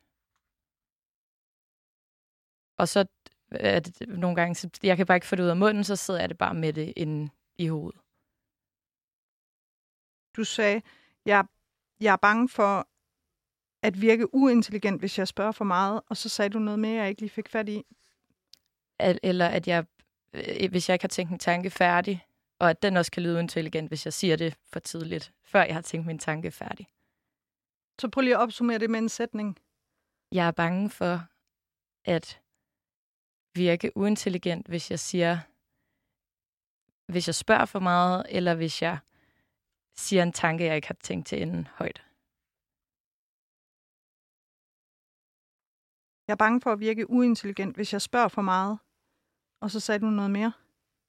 Og 2.78 2.88
så 2.88 3.06
er 3.50 3.80
det 3.80 4.08
nogle 4.08 4.36
gange, 4.36 4.54
så 4.54 4.70
jeg 4.82 4.96
kan 4.96 5.06
bare 5.06 5.16
ikke 5.16 5.26
få 5.26 5.36
det 5.36 5.42
ud 5.42 5.48
af 5.48 5.56
munden, 5.56 5.84
så 5.84 5.96
sidder 5.96 6.20
jeg 6.20 6.28
det 6.28 6.38
bare 6.38 6.54
med 6.54 6.72
det 6.72 6.92
inde 6.96 7.30
i 7.58 7.68
hovedet. 7.68 8.00
Du 10.36 10.44
sagde, 10.44 10.82
jeg, 11.26 11.44
jeg 12.00 12.12
er 12.12 12.16
bange 12.16 12.48
for 12.48 12.88
at 13.82 14.00
virke 14.00 14.34
uintelligent, 14.34 15.00
hvis 15.00 15.18
jeg 15.18 15.28
spørger 15.28 15.52
for 15.52 15.64
meget, 15.64 16.00
og 16.08 16.16
så 16.16 16.28
sagde 16.28 16.50
du 16.50 16.58
noget 16.58 16.78
mere, 16.78 17.00
jeg 17.00 17.08
ikke 17.08 17.20
lige 17.20 17.30
fik 17.30 17.48
fat 17.48 17.68
i. 17.68 17.84
Eller 18.98 19.46
at 19.46 19.68
jeg, 19.68 19.84
øh, 20.32 20.70
hvis 20.70 20.88
jeg 20.88 20.94
ikke 20.94 21.02
har 21.02 21.08
tænkt 21.08 21.32
en 21.32 21.38
tanke 21.38 21.70
færdig, 21.70 22.26
og 22.58 22.70
at 22.70 22.82
den 22.82 22.96
også 22.96 23.10
kan 23.10 23.22
lyde 23.22 23.40
intelligent, 23.40 23.88
hvis 23.88 24.04
jeg 24.04 24.12
siger 24.12 24.36
det 24.36 24.56
for 24.66 24.80
tidligt, 24.80 25.32
før 25.44 25.62
jeg 25.62 25.74
har 25.74 25.82
tænkt 25.82 26.06
min 26.06 26.18
tanke 26.18 26.50
færdig. 26.50 26.88
Så 28.00 28.08
prøv 28.08 28.20
lige 28.20 28.36
at 28.36 28.40
opsummere 28.40 28.78
det 28.78 28.90
med 28.90 28.98
en 28.98 29.08
sætning. 29.08 29.58
Jeg 30.32 30.46
er 30.46 30.50
bange 30.50 30.90
for 30.90 31.20
at 32.04 32.42
virke 33.54 33.96
uintelligent, 33.96 34.66
hvis 34.66 34.90
jeg 34.90 34.98
siger, 34.98 35.38
hvis 37.12 37.26
jeg 37.26 37.34
spørger 37.34 37.64
for 37.64 37.78
meget, 37.78 38.26
eller 38.28 38.54
hvis 38.54 38.82
jeg 38.82 38.98
siger 39.96 40.22
en 40.22 40.32
tanke, 40.32 40.64
jeg 40.64 40.76
ikke 40.76 40.88
har 40.88 40.94
tænkt 41.02 41.26
til 41.26 41.42
enden 41.42 41.66
højt. 41.66 42.06
Jeg 46.26 46.34
er 46.34 46.44
bange 46.44 46.60
for 46.60 46.72
at 46.72 46.80
virke 46.80 47.10
uintelligent, 47.10 47.74
hvis 47.74 47.92
jeg 47.92 48.02
spørger 48.02 48.28
for 48.28 48.42
meget. 48.42 48.78
Og 49.60 49.70
så 49.70 49.80
sagde 49.80 50.00
du 50.00 50.06
noget 50.06 50.30
mere. 50.30 50.52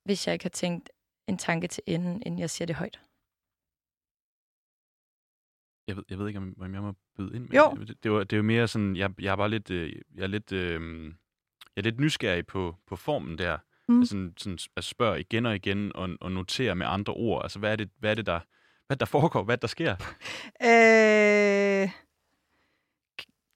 Hvis 0.04 0.28
jeg 0.28 0.34
ikke 0.34 0.46
har 0.46 0.50
tænkt 0.50 0.90
en 1.28 1.38
tanke 1.38 1.68
til 1.68 1.84
enden, 1.88 2.24
inden 2.26 2.40
jeg 2.40 2.50
siger 2.50 2.66
det 2.66 2.76
højt. 2.76 3.02
Jeg 5.88 5.96
ved, 5.96 6.04
jeg 6.10 6.20
ved 6.20 6.28
ikke, 6.28 6.38
om, 6.40 6.54
om 6.62 6.74
jeg 6.74 6.82
må 6.82 6.94
byde 7.18 7.36
ind 7.36 7.48
med 7.50 7.60
Jo. 7.60 7.78
det. 7.80 8.04
Det, 8.04 8.12
var, 8.12 8.20
det 8.20 8.34
er 8.34 8.38
jo 8.38 8.44
mere 8.44 8.68
sådan, 8.68 8.96
jeg, 8.96 9.10
jeg 9.22 9.32
er 9.32 9.36
bare 9.36 9.50
lidt, 9.50 9.72
øh, 9.72 9.94
jeg 10.16 10.24
er 10.24 10.28
lidt, 10.28 10.52
øh, 10.52 11.04
jeg 11.76 11.82
er 11.82 11.82
lidt 11.82 12.00
nysgerrig 12.00 12.48
på, 12.48 12.76
på 12.88 12.96
formen 12.96 13.38
der. 13.38 13.58
Mm. 13.88 13.96
Mm. 13.96 14.06
Sådan, 14.06 14.34
sådan 14.38 14.58
at 14.78 14.84
spørge 14.84 15.20
igen 15.20 15.46
og 15.46 15.56
igen 15.56 15.92
og, 15.96 16.10
og 16.22 16.32
notere 16.32 16.76
med 16.76 16.88
andre 16.90 17.14
ord. 17.14 17.44
Altså, 17.44 17.60
hvad 17.60 17.72
er 17.72 17.76
det, 17.76 17.90
hvad 18.00 18.12
er 18.12 18.16
det 18.16 18.26
der, 18.26 18.40
hvad 18.88 18.98
der 18.98 19.06
foregår, 19.06 19.44
hvad 19.44 19.58
der 19.58 19.68
sker? 19.68 19.96
Øh, 20.64 21.90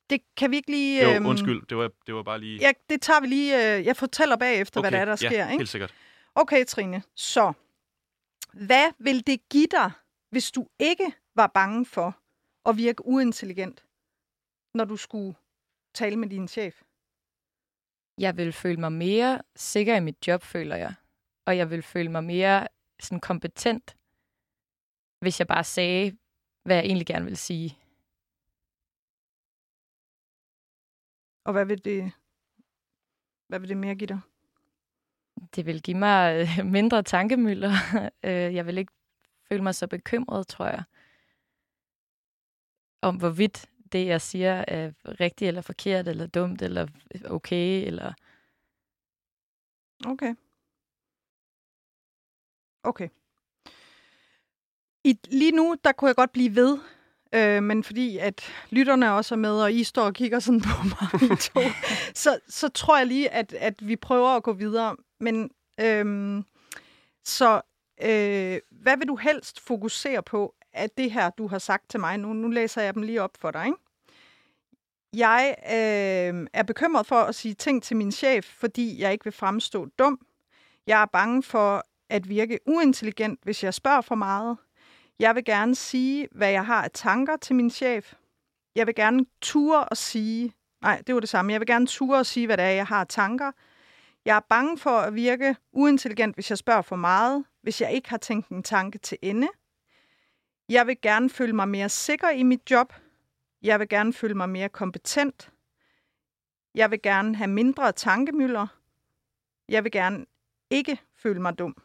det 0.09 0.21
kan 0.37 0.51
vi 0.51 0.55
ikke 0.55 0.71
lige... 0.71 1.03
Jo, 1.03 1.15
øhm, 1.15 1.25
undskyld, 1.25 1.65
det 1.69 1.77
var, 1.77 1.91
det 2.05 2.15
var 2.15 2.23
bare 2.23 2.39
lige... 2.39 2.59
Ja, 2.61 2.71
det 2.89 3.01
tager 3.01 3.21
vi 3.21 3.27
lige... 3.27 3.77
Øh, 3.77 3.85
jeg 3.85 3.97
fortæller 3.97 4.37
bagefter, 4.37 4.79
okay. 4.79 4.89
hvad 4.89 4.99
der 4.99 5.01
er, 5.01 5.05
der 5.05 5.11
ja, 5.21 5.29
sker. 5.29 5.47
Ikke? 5.47 5.57
helt 5.57 5.69
sikkert. 5.69 5.93
Okay, 6.35 6.65
Trine. 6.65 7.03
Så, 7.15 7.53
hvad 8.53 8.85
vil 8.99 9.27
det 9.27 9.49
give 9.49 9.67
dig, 9.71 9.91
hvis 10.29 10.51
du 10.51 10.67
ikke 10.79 11.11
var 11.37 11.47
bange 11.47 11.85
for 11.85 12.19
at 12.69 12.77
virke 12.77 13.05
uintelligent, 13.05 13.85
når 14.73 14.85
du 14.85 14.97
skulle 14.97 15.35
tale 15.93 16.15
med 16.15 16.29
din 16.29 16.47
chef? 16.47 16.81
Jeg 18.17 18.37
vil 18.37 18.53
føle 18.53 18.79
mig 18.79 18.91
mere 18.91 19.41
sikker 19.55 19.95
i 19.95 19.99
mit 19.99 20.27
job, 20.27 20.41
føler 20.41 20.75
jeg. 20.75 20.93
Og 21.45 21.57
jeg 21.57 21.69
vil 21.69 21.83
føle 21.83 22.11
mig 22.11 22.23
mere 22.23 22.67
sådan 22.99 23.19
kompetent, 23.19 23.97
hvis 25.19 25.39
jeg 25.39 25.47
bare 25.47 25.63
sagde, 25.63 26.17
hvad 26.63 26.75
jeg 26.75 26.85
egentlig 26.85 27.07
gerne 27.07 27.25
vil 27.25 27.37
sige. 27.37 27.77
Og 31.45 31.53
hvad 31.53 31.65
vil 31.65 31.85
det, 31.85 32.11
hvad 33.47 33.59
vil 33.59 33.69
det 33.69 33.77
mere 33.77 33.95
give 33.95 34.07
dig? 34.07 34.19
Det 35.55 35.65
vil 35.65 35.81
give 35.81 35.97
mig 35.97 36.47
øh, 36.59 36.65
mindre 36.65 37.03
tankemøller. 37.03 37.71
Øh, 38.23 38.55
jeg 38.55 38.65
vil 38.65 38.77
ikke 38.77 38.93
føle 39.47 39.63
mig 39.63 39.75
så 39.75 39.87
bekymret, 39.87 40.47
tror 40.47 40.65
jeg, 40.65 40.83
om 43.01 43.15
hvorvidt 43.15 43.69
det, 43.91 44.05
jeg 44.05 44.21
siger, 44.21 44.65
er 44.67 44.91
rigtigt 45.05 45.47
eller 45.47 45.61
forkert, 45.61 46.07
eller 46.07 46.27
dumt, 46.27 46.61
eller 46.61 46.87
okay, 47.25 47.87
eller... 47.87 48.13
Okay. 50.05 50.35
Okay. 52.83 53.09
I, 55.03 55.19
lige 55.27 55.51
nu, 55.51 55.75
der 55.83 55.91
kunne 55.91 56.07
jeg 56.07 56.15
godt 56.15 56.31
blive 56.31 56.55
ved, 56.55 56.77
øh, 57.33 57.63
men 57.63 57.83
fordi 57.83 58.17
at 58.17 58.41
lytterne 58.69 59.13
også 59.13 59.35
er 59.35 59.39
med, 59.39 59.61
og 59.61 59.73
I 59.73 59.83
står 59.83 60.03
og 60.03 60.13
kigger 60.13 60.39
sådan 60.39 60.61
på 60.61 60.83
mig 60.83 61.37
to, 61.47 61.59
så, 62.13 62.39
så 62.47 62.69
tror 62.69 62.97
jeg 62.97 63.07
lige, 63.07 63.29
at, 63.29 63.53
at 63.53 63.87
vi 63.87 63.95
prøver 63.95 64.29
at 64.29 64.43
gå 64.43 64.53
videre. 64.53 64.95
Men 65.19 65.51
øhm, 65.79 66.45
så 67.23 67.61
øh, 68.01 68.59
hvad 68.71 68.97
vil 68.97 69.07
du 69.07 69.15
helst 69.15 69.59
fokusere 69.59 70.23
på 70.23 70.55
af 70.77 70.89
det 70.89 71.11
her, 71.11 71.29
du 71.29 71.47
har 71.47 71.59
sagt 71.59 71.89
til 71.89 71.99
mig? 71.99 72.17
Nu, 72.17 72.33
nu 72.33 72.47
læser 72.47 72.81
jeg 72.81 72.93
dem 72.93 73.01
lige 73.01 73.21
op 73.21 73.37
for 73.39 73.51
dig, 73.51 73.65
ikke? 73.65 73.77
Jeg 75.13 75.55
øh, 75.65 76.47
er 76.53 76.63
bekymret 76.63 77.05
for 77.05 77.15
at 77.15 77.35
sige 77.35 77.53
ting 77.53 77.83
til 77.83 77.97
min 77.97 78.11
chef, 78.11 78.45
fordi 78.45 79.01
jeg 79.01 79.11
ikke 79.11 79.23
vil 79.23 79.33
fremstå 79.33 79.85
dum. 79.99 80.19
Jeg 80.87 81.01
er 81.01 81.05
bange 81.05 81.43
for 81.43 81.83
at 82.09 82.29
virke 82.29 82.59
uintelligent, 82.65 83.39
hvis 83.43 83.63
jeg 83.63 83.73
spørger 83.73 84.01
for 84.01 84.15
meget. 84.15 84.57
Jeg 85.19 85.35
vil 85.35 85.45
gerne 85.45 85.75
sige, 85.75 86.27
hvad 86.31 86.49
jeg 86.49 86.65
har 86.65 86.83
af 86.83 86.91
tanker 86.93 87.37
til 87.37 87.55
min 87.55 87.69
chef. 87.69 88.13
Jeg 88.75 88.87
vil 88.87 88.95
gerne 88.95 89.25
ture 89.41 89.83
og 89.83 89.97
sige... 89.97 90.53
Nej, 90.81 91.01
det 91.07 91.15
var 91.15 91.19
det 91.19 91.29
samme. 91.29 91.51
Jeg 91.51 91.59
vil 91.59 91.67
gerne 91.67 91.87
ture 91.87 92.19
og 92.19 92.25
sige, 92.25 92.45
hvad 92.45 92.57
det 92.57 92.65
er, 92.65 92.69
jeg 92.69 92.85
har 92.85 92.99
af 92.99 93.07
tanker. 93.07 93.51
Jeg 94.25 94.35
er 94.35 94.45
bange 94.49 94.77
for 94.77 94.89
at 94.89 95.15
virke 95.15 95.55
uintelligent, 95.73 96.35
hvis 96.35 96.49
jeg 96.49 96.57
spørger 96.57 96.81
for 96.81 96.95
meget, 96.95 97.45
hvis 97.61 97.81
jeg 97.81 97.91
ikke 97.91 98.09
har 98.09 98.17
tænkt 98.17 98.47
en 98.47 98.63
tanke 98.63 98.97
til 98.97 99.17
ende. 99.21 99.47
Jeg 100.69 100.87
vil 100.87 101.01
gerne 101.01 101.29
føle 101.29 101.53
mig 101.53 101.69
mere 101.69 101.89
sikker 101.89 102.29
i 102.29 102.43
mit 102.43 102.71
job. 102.71 102.93
Jeg 103.61 103.79
vil 103.79 103.89
gerne 103.89 104.13
føle 104.13 104.33
mig 104.33 104.49
mere 104.49 104.69
kompetent. 104.69 105.51
Jeg 106.75 106.91
vil 106.91 107.01
gerne 107.01 107.35
have 107.35 107.47
mindre 107.47 107.91
tankemøller. 107.91 108.67
Jeg 109.69 109.83
vil 109.83 109.91
gerne 109.91 110.25
ikke 110.69 111.01
føle 111.15 111.41
mig 111.41 111.57
dum. 111.57 111.75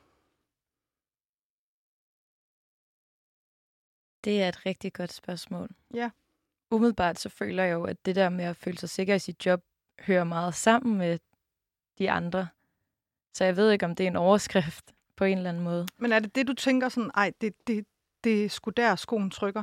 Det 4.24 4.42
er 4.42 4.48
et 4.48 4.66
rigtig 4.66 4.92
godt 4.92 5.12
spørgsmål. 5.12 5.70
Ja. 5.94 6.10
Umiddelbart 6.70 7.18
så 7.18 7.28
føler 7.28 7.64
jeg 7.64 7.72
jo, 7.72 7.84
at 7.84 8.06
det 8.06 8.16
der 8.16 8.28
med 8.28 8.44
at 8.44 8.56
føle 8.56 8.78
sig 8.78 8.88
sikker 8.88 9.14
i 9.14 9.18
sit 9.18 9.46
job, 9.46 9.62
hører 10.00 10.24
meget 10.24 10.54
sammen 10.54 10.98
med 10.98 11.18
de 11.98 12.10
andre. 12.10 12.48
Så 13.34 13.44
jeg 13.44 13.56
ved 13.56 13.70
ikke, 13.70 13.86
om 13.86 13.94
det 13.94 14.04
er 14.04 14.08
en 14.08 14.16
overskrift 14.16 14.94
på 15.16 15.24
en 15.24 15.38
eller 15.38 15.50
anden 15.50 15.64
måde. 15.64 15.86
Men 15.98 16.12
er 16.12 16.18
det 16.18 16.34
det, 16.34 16.46
du 16.46 16.54
tænker 16.54 16.88
sådan, 16.88 17.10
ej, 17.14 17.32
det, 17.40 17.66
det, 17.66 17.86
det 18.24 18.44
er 18.44 18.48
sgu 18.48 18.70
der, 18.70 18.96
skoen 18.96 19.30
trykker? 19.30 19.62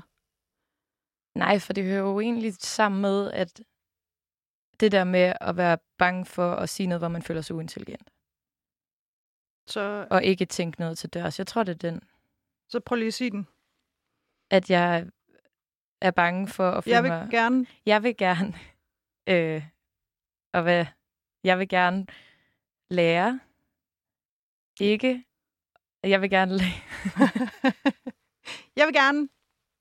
Nej, 1.38 1.60
for 1.60 1.74
det 1.74 1.84
hører 1.84 2.00
jo 2.00 2.19
egentlig 2.19 2.54
sammen 2.54 3.02
med, 3.02 3.32
at 3.32 3.62
det 4.80 4.91
der 4.91 5.04
med 5.04 5.34
at 5.41 5.58
være 5.58 5.78
bange 5.98 6.26
for 6.26 6.56
at 6.56 6.69
sige 6.69 6.88
noget, 6.88 7.02
hvor 7.02 7.08
man 7.08 7.22
føler 7.22 7.41
sig 7.41 7.56
uintelligent. 7.56 8.10
Så, 9.67 10.08
Og 10.10 10.24
ikke 10.24 10.45
tænke 10.45 10.80
noget 10.80 10.98
til 10.98 11.10
dørs. 11.10 11.39
Jeg 11.39 11.48
tror, 11.48 11.63
det 11.63 11.72
er 11.84 11.89
den. 11.91 12.02
så 12.67 12.80
prøv 12.80 12.95
lige 12.95 13.08
at 13.08 13.13
sige 13.13 13.32
den. 13.32 13.48
At 14.52 14.69
jeg 14.69 15.08
er 16.02 16.12
bange 16.12 16.48
for 16.48 16.72
at 16.72 16.84
føle 16.84 16.95
Jeg 16.95 17.04
vil 17.04 17.12
mig... 17.12 17.28
gerne... 17.32 17.65
Jeg 17.86 18.04
vil 18.04 18.17
gerne... 18.17 18.54
Øh, 19.30 19.63
og 20.54 20.62
hvad? 20.62 20.86
Jeg 21.43 21.60
vil 21.60 21.69
gerne 21.69 22.08
lære. 22.89 23.39
Ikke... 24.80 25.26
Jeg 26.04 26.22
vil 26.22 26.30
gerne 26.30 26.58
lære. 26.58 26.80
jeg 28.80 28.88
vil 28.88 28.94
gerne 28.94 29.30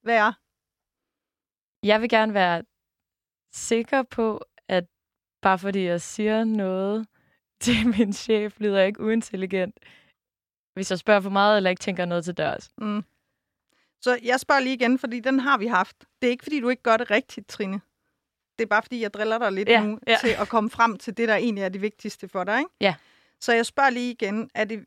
være... 0.05 0.35
Jeg 1.83 2.01
vil 2.01 2.09
gerne 2.09 2.35
være 2.35 2.63
sikker 3.53 4.03
på, 4.03 4.45
at 4.69 4.85
bare 5.43 5.59
fordi 5.59 5.85
jeg 5.85 6.01
siger 6.01 6.45
noget 6.45 7.07
til 7.65 7.89
min 7.99 8.13
chef, 8.13 8.61
lyder 8.61 8.79
jeg 8.79 8.87
ikke 8.87 9.01
uintelligent. 9.01 9.79
Hvis 10.75 10.91
jeg 10.91 10.99
spørger 10.99 11.21
for 11.21 11.31
meget, 11.31 11.57
eller 11.57 11.71
ikke 11.71 11.81
tænker 11.81 12.05
noget 12.05 12.25
til 12.25 12.35
dørs. 12.35 12.71
Mm. 12.79 13.05
Så 14.01 14.19
jeg 14.23 14.41
spørger 14.41 14.61
lige 14.61 14.75
igen, 14.75 14.99
fordi 14.99 15.21
den 15.21 15.41
har 15.41 15.59
vi 15.59 15.67
haft. 15.67 15.97
Det 16.23 16.27
er 16.27 16.31
ikke, 16.31 16.43
fordi 16.45 16.61
du 16.61 16.69
ikke 16.69 16.83
gør 16.83 16.97
det 16.97 17.11
rigtigt, 17.11 17.49
Trine. 17.49 17.81
Det 18.59 18.65
er 18.65 18.69
bare, 18.69 18.83
fordi 18.83 19.01
jeg 19.01 19.15
driller 19.15 19.39
dig 19.39 19.53
lidt 19.53 19.69
Ja, 19.69 19.87
nu 19.87 19.99
ja. 20.07 20.17
til 20.21 20.29
at 20.29 20.49
komme 20.49 20.71
frem 20.71 20.97
til 20.99 21.17
det, 21.17 21.29
der 21.29 21.35
egentlig 21.37 21.65
er 21.65 21.69
det 21.69 21.83
vigtigste 21.83 22.29
for 22.29 22.45
dig. 22.45 22.59
Ikke? 22.59 22.71
Ja. 22.81 22.95
Så 23.41 23.53
jeg 23.53 23.67
spørger 23.67 23.91
lige 23.91 24.11
igen, 24.11 24.51
er 24.55 24.65
det, 24.65 24.85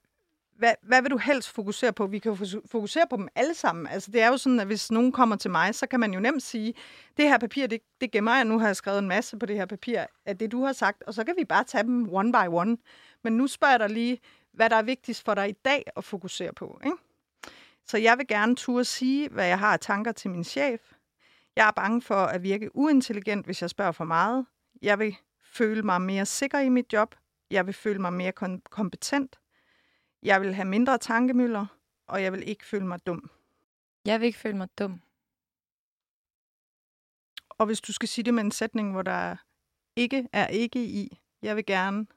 hvad, 0.62 0.74
hvad 0.82 1.02
vil 1.02 1.12
du 1.12 1.17
helst 1.17 1.50
fokusere 1.50 1.93
på? 1.93 2.08
Vi 2.08 2.19
kan 2.19 2.32
jo 2.32 2.62
fokusere 2.71 3.06
på 3.10 3.17
dem 3.17 3.28
alle 3.36 3.54
sammen. 3.54 3.88
Altså, 3.88 4.12
det 4.12 4.21
er 4.21 4.28
jo 4.28 4.38
sådan, 4.38 4.60
at 4.60 4.67
hvis 4.67 4.91
nogen 4.91 5.12
kommer 5.12 5.36
til 5.36 5.52
mig, 5.52 5.76
så 5.76 5.88
kan 5.88 6.00
man 6.00 6.13
jo 6.13 6.19
nemt 6.19 6.43
sige, 6.43 6.74
det 7.17 7.28
her 7.30 7.38
papir, 7.38 7.67
det, 7.67 7.82
det 8.02 8.12
gemmer 8.12 8.36
jeg. 8.36 8.45
Nu 8.45 8.60
har 8.60 8.65
jeg 8.67 8.76
skrevet 8.76 9.00
en 9.00 9.08
masse 9.08 9.38
på 9.38 9.45
det 9.45 9.56
her 9.56 9.65
papir 9.65 10.04
af 10.26 10.38
det, 10.38 10.52
du 10.52 10.63
har 10.65 10.74
sagt, 10.74 11.04
og 11.04 11.13
så 11.13 11.24
kan 11.24 11.36
vi 11.38 11.45
bare 11.45 11.63
tage 11.63 11.84
dem 11.84 12.10
one 12.13 12.32
by 12.32 12.47
one. 12.50 12.78
Men 13.24 13.34
nu 13.38 13.47
spørger 13.47 13.71
jeg 13.74 13.80
dig 13.80 13.89
lige, 13.89 14.19
hvad 14.54 14.69
der 14.69 14.76
er 14.76 14.82
vigtigst 14.82 15.26
for 15.26 15.34
dig 15.34 15.50
i 15.50 15.56
dag 15.65 15.84
at 15.95 16.04
fokusere 16.04 16.54
på. 16.54 16.80
Ikke? 16.86 16.97
Så 17.86 17.97
jeg 17.97 18.17
vil 18.17 18.28
gerne 18.28 18.56
turde 18.56 18.86
sige, 18.86 19.30
hvad 19.30 19.45
jeg 19.47 19.60
har 19.60 19.74
af 19.74 19.80
tanker 19.80 20.12
til 20.12 20.30
min 20.32 20.43
chef. 20.43 20.82
Jeg 21.56 21.67
er 21.67 21.71
bange 21.71 22.02
for 22.02 22.15
at 22.15 22.43
virke 22.43 22.76
uintelligent, 22.76 23.45
hvis 23.45 23.62
jeg 23.62 23.69
spørger 23.69 23.91
for 23.91 24.06
meget. 24.06 24.45
Jeg 24.82 25.00
vil 25.00 25.15
føle 25.43 25.84
mig 25.84 26.02
mere 26.02 26.26
sikker 26.26 26.60
i 26.60 26.69
mit 26.69 26.93
job. 26.93 27.15
Jeg 27.52 27.65
vil 27.65 27.74
føle 27.74 28.00
mig 28.00 28.13
mere 28.13 28.32
kom- 28.32 28.62
kompetent. 28.69 29.40
Jeg 30.23 30.41
vil 30.41 30.53
have 30.53 30.67
mindre 30.67 30.97
tankemøller, 30.97 31.65
og 32.07 32.23
jeg 32.23 32.31
vil 32.31 32.47
ikke 32.49 32.65
føle 32.65 32.86
mig 32.86 33.05
dum. 33.05 33.31
Jeg 34.05 34.19
vil 34.19 34.25
ikke 34.25 34.39
føle 34.39 34.57
mig 34.57 34.69
dum. 34.79 35.01
Og 37.49 37.65
hvis 37.65 37.81
du 37.81 37.93
skal 37.93 38.10
sige 38.10 38.25
det 38.25 38.34
med 38.34 38.43
en 38.43 38.51
sætning, 38.51 38.91
hvor 38.91 39.01
der 39.01 39.36
ikke 39.95 40.27
er 40.34 40.47
ikke 40.47 40.86
i, 40.86 41.19
jeg 41.41 41.55
vil 41.55 41.65
gerne. 41.65 42.07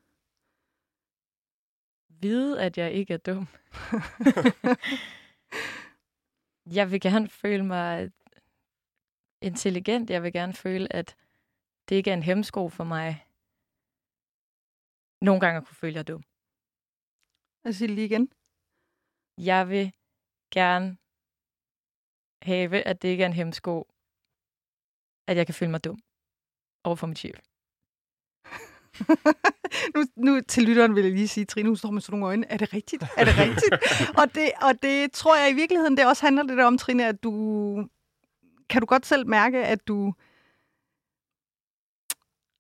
Vide, 2.09 2.63
at 2.63 2.79
jeg 2.79 2.93
ikke 2.93 3.15
er 3.15 3.19
dum. 3.19 3.47
jeg 6.77 6.91
vil 6.91 7.01
gerne 7.01 7.29
føle 7.29 7.65
mig 7.65 8.11
intelligent. 9.43 10.11
Jeg 10.11 10.23
vil 10.23 10.33
gerne 10.33 10.53
føle, 10.53 10.93
at 10.93 11.17
det 11.89 11.97
ikke 11.97 12.11
er 12.11 12.15
en 12.15 12.23
hemsko 12.23 12.69
for 12.69 12.85
mig. 12.85 13.27
Nogle 15.21 15.41
gange 15.41 15.57
at 15.57 15.67
kunne 15.67 15.77
føle, 15.77 15.91
at 15.91 15.95
jeg 15.95 16.01
er 16.01 16.17
dum. 16.17 16.25
Jeg 17.65 17.75
siger 17.75 17.87
det 17.87 17.95
lige 17.95 18.05
igen. 18.05 18.29
Jeg 19.39 19.69
vil 19.69 19.93
gerne 20.51 20.97
have, 22.43 22.83
at 22.83 23.03
det 23.03 23.09
ikke 23.09 23.23
er 23.23 23.27
en 23.27 23.33
hemsko, 23.33 23.89
at 25.29 25.37
jeg 25.37 25.47
kan 25.47 25.55
føle 25.55 25.71
mig 25.71 25.85
dum 25.85 25.99
over 26.85 26.97
for 26.97 27.07
mit 27.07 27.19
chef. 27.19 27.39
nu, 29.95 30.05
nu 30.17 30.41
til 30.41 30.63
lytteren 30.63 30.95
vil 30.95 31.05
jeg 31.05 31.13
lige 31.13 31.29
sige, 31.29 31.45
Trine, 31.45 31.69
hun 31.69 31.77
står 31.77 31.91
med 31.91 32.01
sådan 32.01 32.19
nogle 32.19 32.27
øjne. 32.27 32.47
Er 32.53 32.57
det 32.57 32.73
rigtigt? 32.73 33.03
Er 33.03 33.25
det 33.25 33.39
rigtigt? 33.39 33.75
og, 34.21 34.35
det, 34.35 34.51
og 34.63 34.83
det 34.83 35.13
tror 35.13 35.37
jeg 35.37 35.51
i 35.51 35.55
virkeligheden, 35.55 35.97
det 35.97 36.07
også 36.07 36.27
handler 36.27 36.43
lidt 36.43 36.61
om, 36.61 36.79
Trine, 36.79 37.07
at 37.07 37.23
du... 37.23 37.33
Kan 38.71 38.81
du 38.81 38.87
godt 38.87 39.07
selv 39.07 39.27
mærke, 39.27 39.59
at 39.65 39.89
du... 39.89 40.15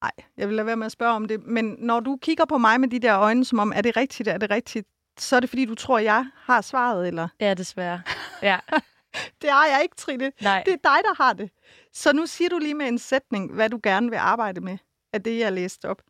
Nej, 0.02 0.12
jeg 0.36 0.48
vil 0.48 0.56
lade 0.56 0.66
være 0.66 0.76
med 0.76 0.86
at 0.86 0.92
spørge 0.92 1.12
om 1.12 1.28
det. 1.28 1.42
Men 1.42 1.64
når 1.78 2.00
du 2.00 2.18
kigger 2.22 2.44
på 2.44 2.58
mig 2.58 2.80
med 2.80 2.88
de 2.88 2.98
der 2.98 3.18
øjne, 3.18 3.44
som 3.44 3.58
om, 3.58 3.72
er 3.76 3.80
det 3.82 3.96
rigtigt, 3.96 4.28
er 4.28 4.38
det 4.38 4.50
rigtigt, 4.50 4.88
så 5.18 5.36
er 5.36 5.40
det 5.40 5.48
fordi, 5.48 5.64
du 5.64 5.74
tror, 5.74 5.98
jeg 5.98 6.30
har 6.36 6.60
svaret, 6.60 7.08
eller? 7.08 7.28
Ja, 7.40 7.54
desværre. 7.54 8.02
Ja. 8.42 8.58
det 9.42 9.50
har 9.50 9.66
jeg 9.66 9.80
ikke, 9.82 9.96
Trine. 9.96 10.32
Nej. 10.42 10.62
Det 10.66 10.72
er 10.72 10.76
dig, 10.76 10.98
der 11.04 11.22
har 11.22 11.32
det. 11.32 11.50
Så 11.92 12.12
nu 12.12 12.26
siger 12.26 12.48
du 12.48 12.58
lige 12.58 12.74
med 12.74 12.88
en 12.88 12.98
sætning, 12.98 13.52
hvad 13.54 13.70
du 13.70 13.80
gerne 13.82 14.10
vil 14.10 14.16
arbejde 14.16 14.60
med, 14.60 14.78
af 15.12 15.22
det, 15.22 15.38
jeg 15.38 15.52
læste 15.52 15.88
op. 15.88 16.02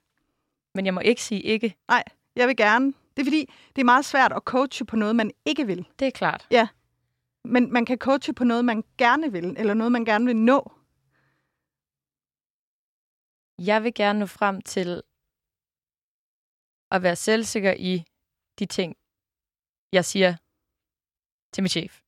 Men 0.75 0.87
jeg 0.87 0.95
må 0.95 1.01
ikke 1.01 1.23
sige 1.23 1.41
ikke. 1.41 1.77
Nej, 1.89 2.05
jeg 2.37 2.49
vil 2.49 2.57
gerne. 2.57 2.87
Det 2.87 3.23
er 3.23 3.25
fordi, 3.25 3.53
det 3.77 3.83
er 3.83 3.85
meget 3.85 4.05
svært 4.05 4.33
at 4.33 4.43
coache 4.43 4.87
på 4.87 4.97
noget, 4.97 5.17
man 5.17 5.31
ikke 5.45 5.67
vil. 5.67 5.89
Det 5.99 6.07
er 6.07 6.11
klart. 6.11 6.47
Ja. 6.51 6.69
Men 7.45 7.73
man 7.73 7.87
kan 7.87 7.99
coache 7.99 8.35
på 8.35 8.45
noget, 8.45 8.65
man 8.65 8.85
gerne 8.99 9.33
vil, 9.33 9.55
eller 9.59 9.75
noget, 9.75 9.93
man 9.93 10.05
gerne 10.05 10.25
vil 10.27 10.37
nå. 10.37 10.73
Jeg 13.59 13.85
vil 13.85 13.95
gerne 13.95 14.19
nå 14.19 14.27
frem 14.27 14.61
til 14.63 15.03
at 16.91 17.03
være 17.03 17.17
selvsikker 17.17 17.75
i 17.79 18.05
de 18.59 18.67
ting, 18.67 18.97
jeg 19.93 20.05
siger 20.05 20.37
til 21.53 21.63
min 21.63 21.69
chef. 21.69 22.01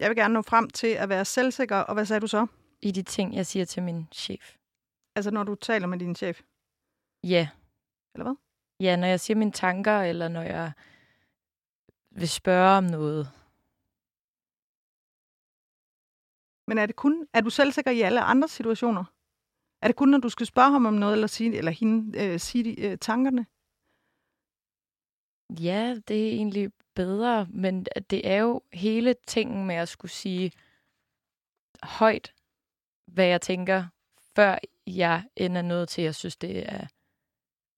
Jeg 0.00 0.08
vil 0.08 0.16
gerne 0.16 0.34
nå 0.34 0.42
frem 0.42 0.70
til 0.70 0.86
at 0.86 1.08
være 1.08 1.24
selvsikker, 1.24 1.76
og 1.76 1.94
hvad 1.94 2.06
sagde 2.06 2.20
du 2.20 2.26
så? 2.26 2.46
I 2.82 2.90
de 2.90 3.02
ting, 3.02 3.34
jeg 3.34 3.46
siger 3.46 3.64
til 3.64 3.82
min 3.82 4.08
chef. 4.12 4.56
Altså, 5.16 5.30
når 5.30 5.44
du 5.44 5.54
taler 5.54 5.86
med 5.86 5.98
din 5.98 6.14
chef? 6.14 6.40
Ja. 7.24 7.48
Eller 8.14 8.24
hvad? 8.24 8.36
Ja, 8.80 8.96
når 8.96 9.06
jeg 9.06 9.20
siger 9.20 9.36
mine 9.36 9.52
tanker, 9.52 10.00
eller 10.00 10.28
når 10.28 10.42
jeg 10.42 10.72
vil 12.10 12.28
spørge 12.28 12.78
om 12.78 12.84
noget. 12.84 13.32
Men 16.68 16.78
er 16.78 16.86
det 16.86 16.96
kun, 16.96 17.28
er 17.32 17.40
du 17.40 17.50
selvsikker 17.50 17.90
i 17.90 18.00
alle 18.00 18.20
andre 18.20 18.48
situationer? 18.48 19.04
Er 19.82 19.86
det 19.86 19.96
kun, 19.96 20.08
når 20.08 20.18
du 20.18 20.28
skal 20.28 20.46
spørge 20.46 20.70
ham 20.70 20.86
om 20.86 20.94
noget, 20.94 21.12
eller, 21.12 21.26
sige, 21.26 21.56
eller 21.56 21.70
hende 21.70 22.24
øh, 22.24 22.40
sige 22.40 22.64
de, 22.64 22.80
øh, 22.80 22.98
tankerne? 22.98 23.46
Ja, 25.50 25.96
det 26.08 26.28
er 26.28 26.30
egentlig 26.30 26.72
bedre, 26.94 27.46
men 27.50 27.86
det 28.10 28.28
er 28.28 28.36
jo 28.36 28.62
hele 28.72 29.14
tingen 29.26 29.66
med 29.66 29.74
at 29.74 29.88
skulle 29.88 30.12
sige 30.12 30.52
højt, 31.82 32.34
hvad 33.06 33.26
jeg 33.26 33.40
tænker, 33.40 33.86
før 34.36 34.58
jeg 34.86 35.24
ender 35.36 35.62
noget 35.62 35.88
til, 35.88 36.02
at 36.02 36.04
jeg 36.04 36.14
synes, 36.14 36.36
det 36.36 36.72
er 36.72 36.86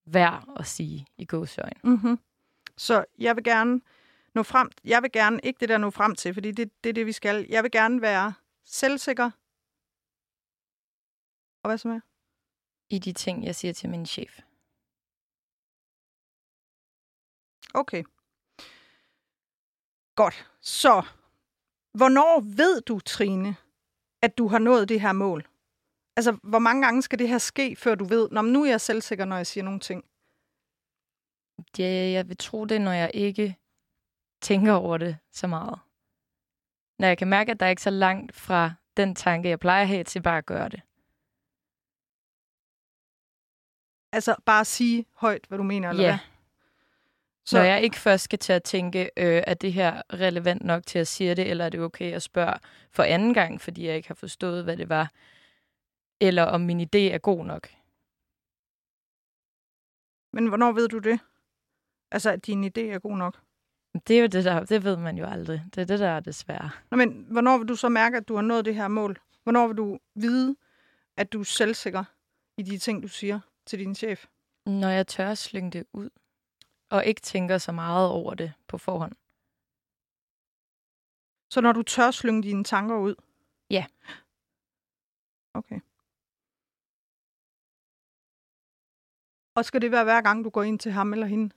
værd 0.05 0.53
at 0.59 0.65
sige 0.65 1.07
i 1.17 1.25
gåsøjne. 1.25 1.79
Mm-hmm. 1.83 2.19
Så 2.77 3.05
jeg 3.17 3.35
vil 3.35 3.43
gerne 3.43 3.81
nå 4.33 4.43
frem, 4.43 4.71
jeg 4.83 5.01
vil 5.03 5.11
gerne, 5.11 5.39
ikke 5.43 5.59
det 5.59 5.69
der 5.69 5.77
nå 5.77 5.89
frem 5.89 6.15
til, 6.15 6.33
fordi 6.33 6.51
det, 6.51 6.83
det 6.83 6.89
er 6.89 6.93
det, 6.93 7.05
vi 7.05 7.11
skal. 7.11 7.45
Jeg 7.49 7.63
vil 7.63 7.71
gerne 7.71 8.01
være 8.01 8.33
selvsikker. 8.65 9.31
Og 11.63 11.69
hvad 11.69 11.77
så 11.77 11.87
med? 11.87 12.01
I 12.89 12.99
de 12.99 13.13
ting, 13.13 13.45
jeg 13.45 13.55
siger 13.55 13.73
til 13.73 13.89
min 13.89 14.05
chef. 14.05 14.39
Okay. 17.73 18.03
Godt. 20.15 20.49
Så, 20.61 21.05
hvornår 21.93 22.39
ved 22.55 22.81
du, 22.81 22.99
Trine, 22.99 23.55
at 24.21 24.37
du 24.37 24.47
har 24.47 24.59
nået 24.59 24.89
det 24.89 25.01
her 25.01 25.11
mål? 25.13 25.47
Altså, 26.17 26.37
hvor 26.43 26.59
mange 26.59 26.81
gange 26.85 27.01
skal 27.01 27.19
det 27.19 27.29
her 27.29 27.37
ske, 27.37 27.75
før 27.75 27.95
du 27.95 28.05
ved, 28.05 28.29
når 28.31 28.41
nu 28.41 28.63
er 28.63 28.69
jeg 28.69 28.81
selvsikker, 28.81 29.25
når 29.25 29.35
jeg 29.37 29.47
siger 29.47 29.63
nogle 29.63 29.79
ting? 29.79 30.05
Ja, 31.77 31.83
jeg 32.11 32.27
vil 32.29 32.37
tro 32.37 32.65
det, 32.65 32.81
når 32.81 32.91
jeg 32.91 33.11
ikke 33.13 33.55
tænker 34.41 34.73
over 34.73 34.97
det 34.97 35.17
så 35.31 35.47
meget. 35.47 35.79
Når 36.99 37.07
jeg 37.07 37.17
kan 37.17 37.27
mærke, 37.27 37.51
at 37.51 37.59
der 37.59 37.65
er 37.65 37.69
ikke 37.69 37.81
så 37.81 37.89
langt 37.89 38.35
fra 38.35 38.73
den 38.97 39.15
tanke, 39.15 39.49
jeg 39.49 39.59
plejer 39.59 39.81
at 39.81 39.87
have, 39.87 40.03
til 40.03 40.21
bare 40.21 40.37
at 40.37 40.45
gøre 40.45 40.69
det. 40.69 40.81
Altså, 44.11 44.35
bare 44.45 44.65
sige 44.65 45.05
højt, 45.13 45.45
hvad 45.47 45.57
du 45.57 45.63
mener, 45.63 45.89
eller 45.89 46.03
Ja. 46.03 46.09
hvad? 46.17 46.28
Så 47.49 47.57
når 47.57 47.63
jeg 47.63 47.83
ikke 47.83 47.97
først 47.97 48.23
skal 48.23 48.39
til 48.39 48.53
at 48.53 48.63
tænke, 48.63 49.09
øh, 49.17 49.43
er 49.47 49.53
det 49.53 49.73
her 49.73 50.01
relevant 50.13 50.63
nok 50.63 50.85
til 50.85 50.99
at 50.99 51.07
sige 51.07 51.35
det, 51.35 51.49
eller 51.49 51.65
er 51.65 51.69
det 51.69 51.79
okay 51.79 52.13
at 52.13 52.21
spørge 52.21 52.53
for 52.91 53.03
anden 53.03 53.33
gang, 53.33 53.61
fordi 53.61 53.87
jeg 53.87 53.95
ikke 53.95 54.07
har 54.07 54.15
forstået, 54.15 54.63
hvad 54.63 54.77
det 54.77 54.89
var, 54.89 55.11
eller 56.21 56.43
om 56.43 56.61
min 56.61 56.81
idé 56.81 56.99
er 56.99 57.17
god 57.17 57.45
nok. 57.45 57.69
Men 60.33 60.47
hvornår 60.47 60.71
ved 60.71 60.87
du 60.87 60.97
det? 60.97 61.19
Altså, 62.11 62.31
at 62.31 62.45
din 62.45 62.63
idé 62.63 62.81
er 62.81 62.99
god 62.99 63.17
nok? 63.17 63.39
Det 64.07 64.17
er 64.17 64.21
jo 64.21 64.27
det 64.27 64.45
der, 64.45 64.65
det 64.65 64.83
ved 64.83 64.97
man 64.97 65.17
jo 65.17 65.25
aldrig. 65.25 65.63
Det 65.75 65.81
er 65.81 65.85
det, 65.85 65.99
der 65.99 66.09
er 66.09 66.19
det 66.19 66.35
svære. 66.35 66.69
Nå, 66.91 66.97
men 66.97 67.25
hvornår 67.31 67.57
vil 67.57 67.67
du 67.67 67.75
så 67.75 67.89
mærke, 67.89 68.17
at 68.17 68.27
du 68.27 68.35
har 68.35 68.41
nået 68.41 68.65
det 68.65 68.75
her 68.75 68.87
mål? 68.87 69.19
Hvornår 69.43 69.67
vil 69.67 69.77
du 69.77 69.99
vide, 70.15 70.55
at 71.17 71.33
du 71.33 71.39
er 71.39 71.43
selvsikker 71.43 72.03
i 72.57 72.61
de 72.63 72.77
ting, 72.77 73.03
du 73.03 73.07
siger 73.07 73.39
til 73.65 73.79
din 73.79 73.95
chef? 73.95 74.25
Når 74.65 74.89
jeg 74.89 75.07
tør 75.07 75.31
at 75.31 75.37
slynge 75.37 75.71
det 75.71 75.85
ud, 75.93 76.09
og 76.91 77.05
ikke 77.05 77.21
tænker 77.21 77.57
så 77.57 77.71
meget 77.71 78.09
over 78.09 78.33
det 78.33 78.53
på 78.67 78.77
forhånd. 78.77 79.11
Så 81.51 81.61
når 81.61 81.71
du 81.71 81.83
tør 81.83 82.11
slynge 82.11 82.43
dine 82.43 82.63
tanker 82.63 82.95
ud? 82.97 83.15
Ja. 83.69 83.85
Okay. 85.53 85.79
Og 89.55 89.65
skal 89.65 89.81
det 89.81 89.91
være 89.91 90.03
hver 90.03 90.21
gang, 90.21 90.43
du 90.45 90.49
går 90.49 90.63
ind 90.63 90.79
til 90.79 90.91
ham 90.91 91.13
eller 91.13 91.25
hende? 91.27 91.55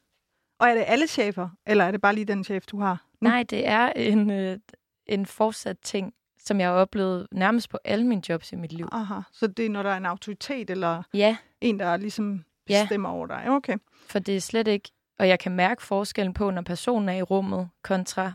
Og 0.59 0.69
er 0.69 0.75
det 0.75 0.85
alle 0.87 1.07
chefer, 1.07 1.49
eller 1.67 1.85
er 1.85 1.91
det 1.91 2.01
bare 2.01 2.15
lige 2.15 2.25
den 2.25 2.45
chef, 2.45 2.67
du 2.67 2.79
har? 2.81 3.07
Nu? 3.21 3.29
Nej, 3.29 3.43
det 3.43 3.67
er 3.67 3.93
en, 3.93 4.31
øh, 4.31 4.59
en 5.07 5.27
fortsat 5.27 5.79
ting, 5.83 6.15
som 6.39 6.61
jeg 6.61 6.69
har 6.69 6.75
oplevet 6.75 7.29
nærmest 7.33 7.71
på 7.71 7.79
alle 7.85 8.07
mine 8.07 8.23
jobs 8.29 8.53
i 8.53 8.57
mit 8.57 8.73
liv. 8.73 8.89
Aha, 8.93 9.21
så 9.33 9.47
det 9.47 9.67
er, 9.67 9.71
når 9.71 9.83
der 9.83 9.91
er 9.91 9.97
en 9.97 10.07
autoritet, 10.07 10.71
eller 10.71 11.03
Ja, 11.15 11.37
en, 11.61 11.79
der 11.79 11.97
ligesom 11.97 12.45
Ja. 12.69 12.83
bestemmer 12.83 13.09
over 13.09 13.27
dig? 13.27 13.45
Okay. 13.49 13.79
for 13.93 14.19
det 14.19 14.37
er 14.37 14.41
slet 14.41 14.69
ikke... 14.69 14.91
Og 15.19 15.29
jeg 15.29 15.39
kan 15.39 15.53
mærke 15.53 15.83
forskellen 15.83 16.35
på, 16.35 16.51
når 16.51 16.63
personen 16.63 17.09
er 17.09 17.13
i 17.13 17.23
rummet, 17.23 17.71
kontra 17.83 18.33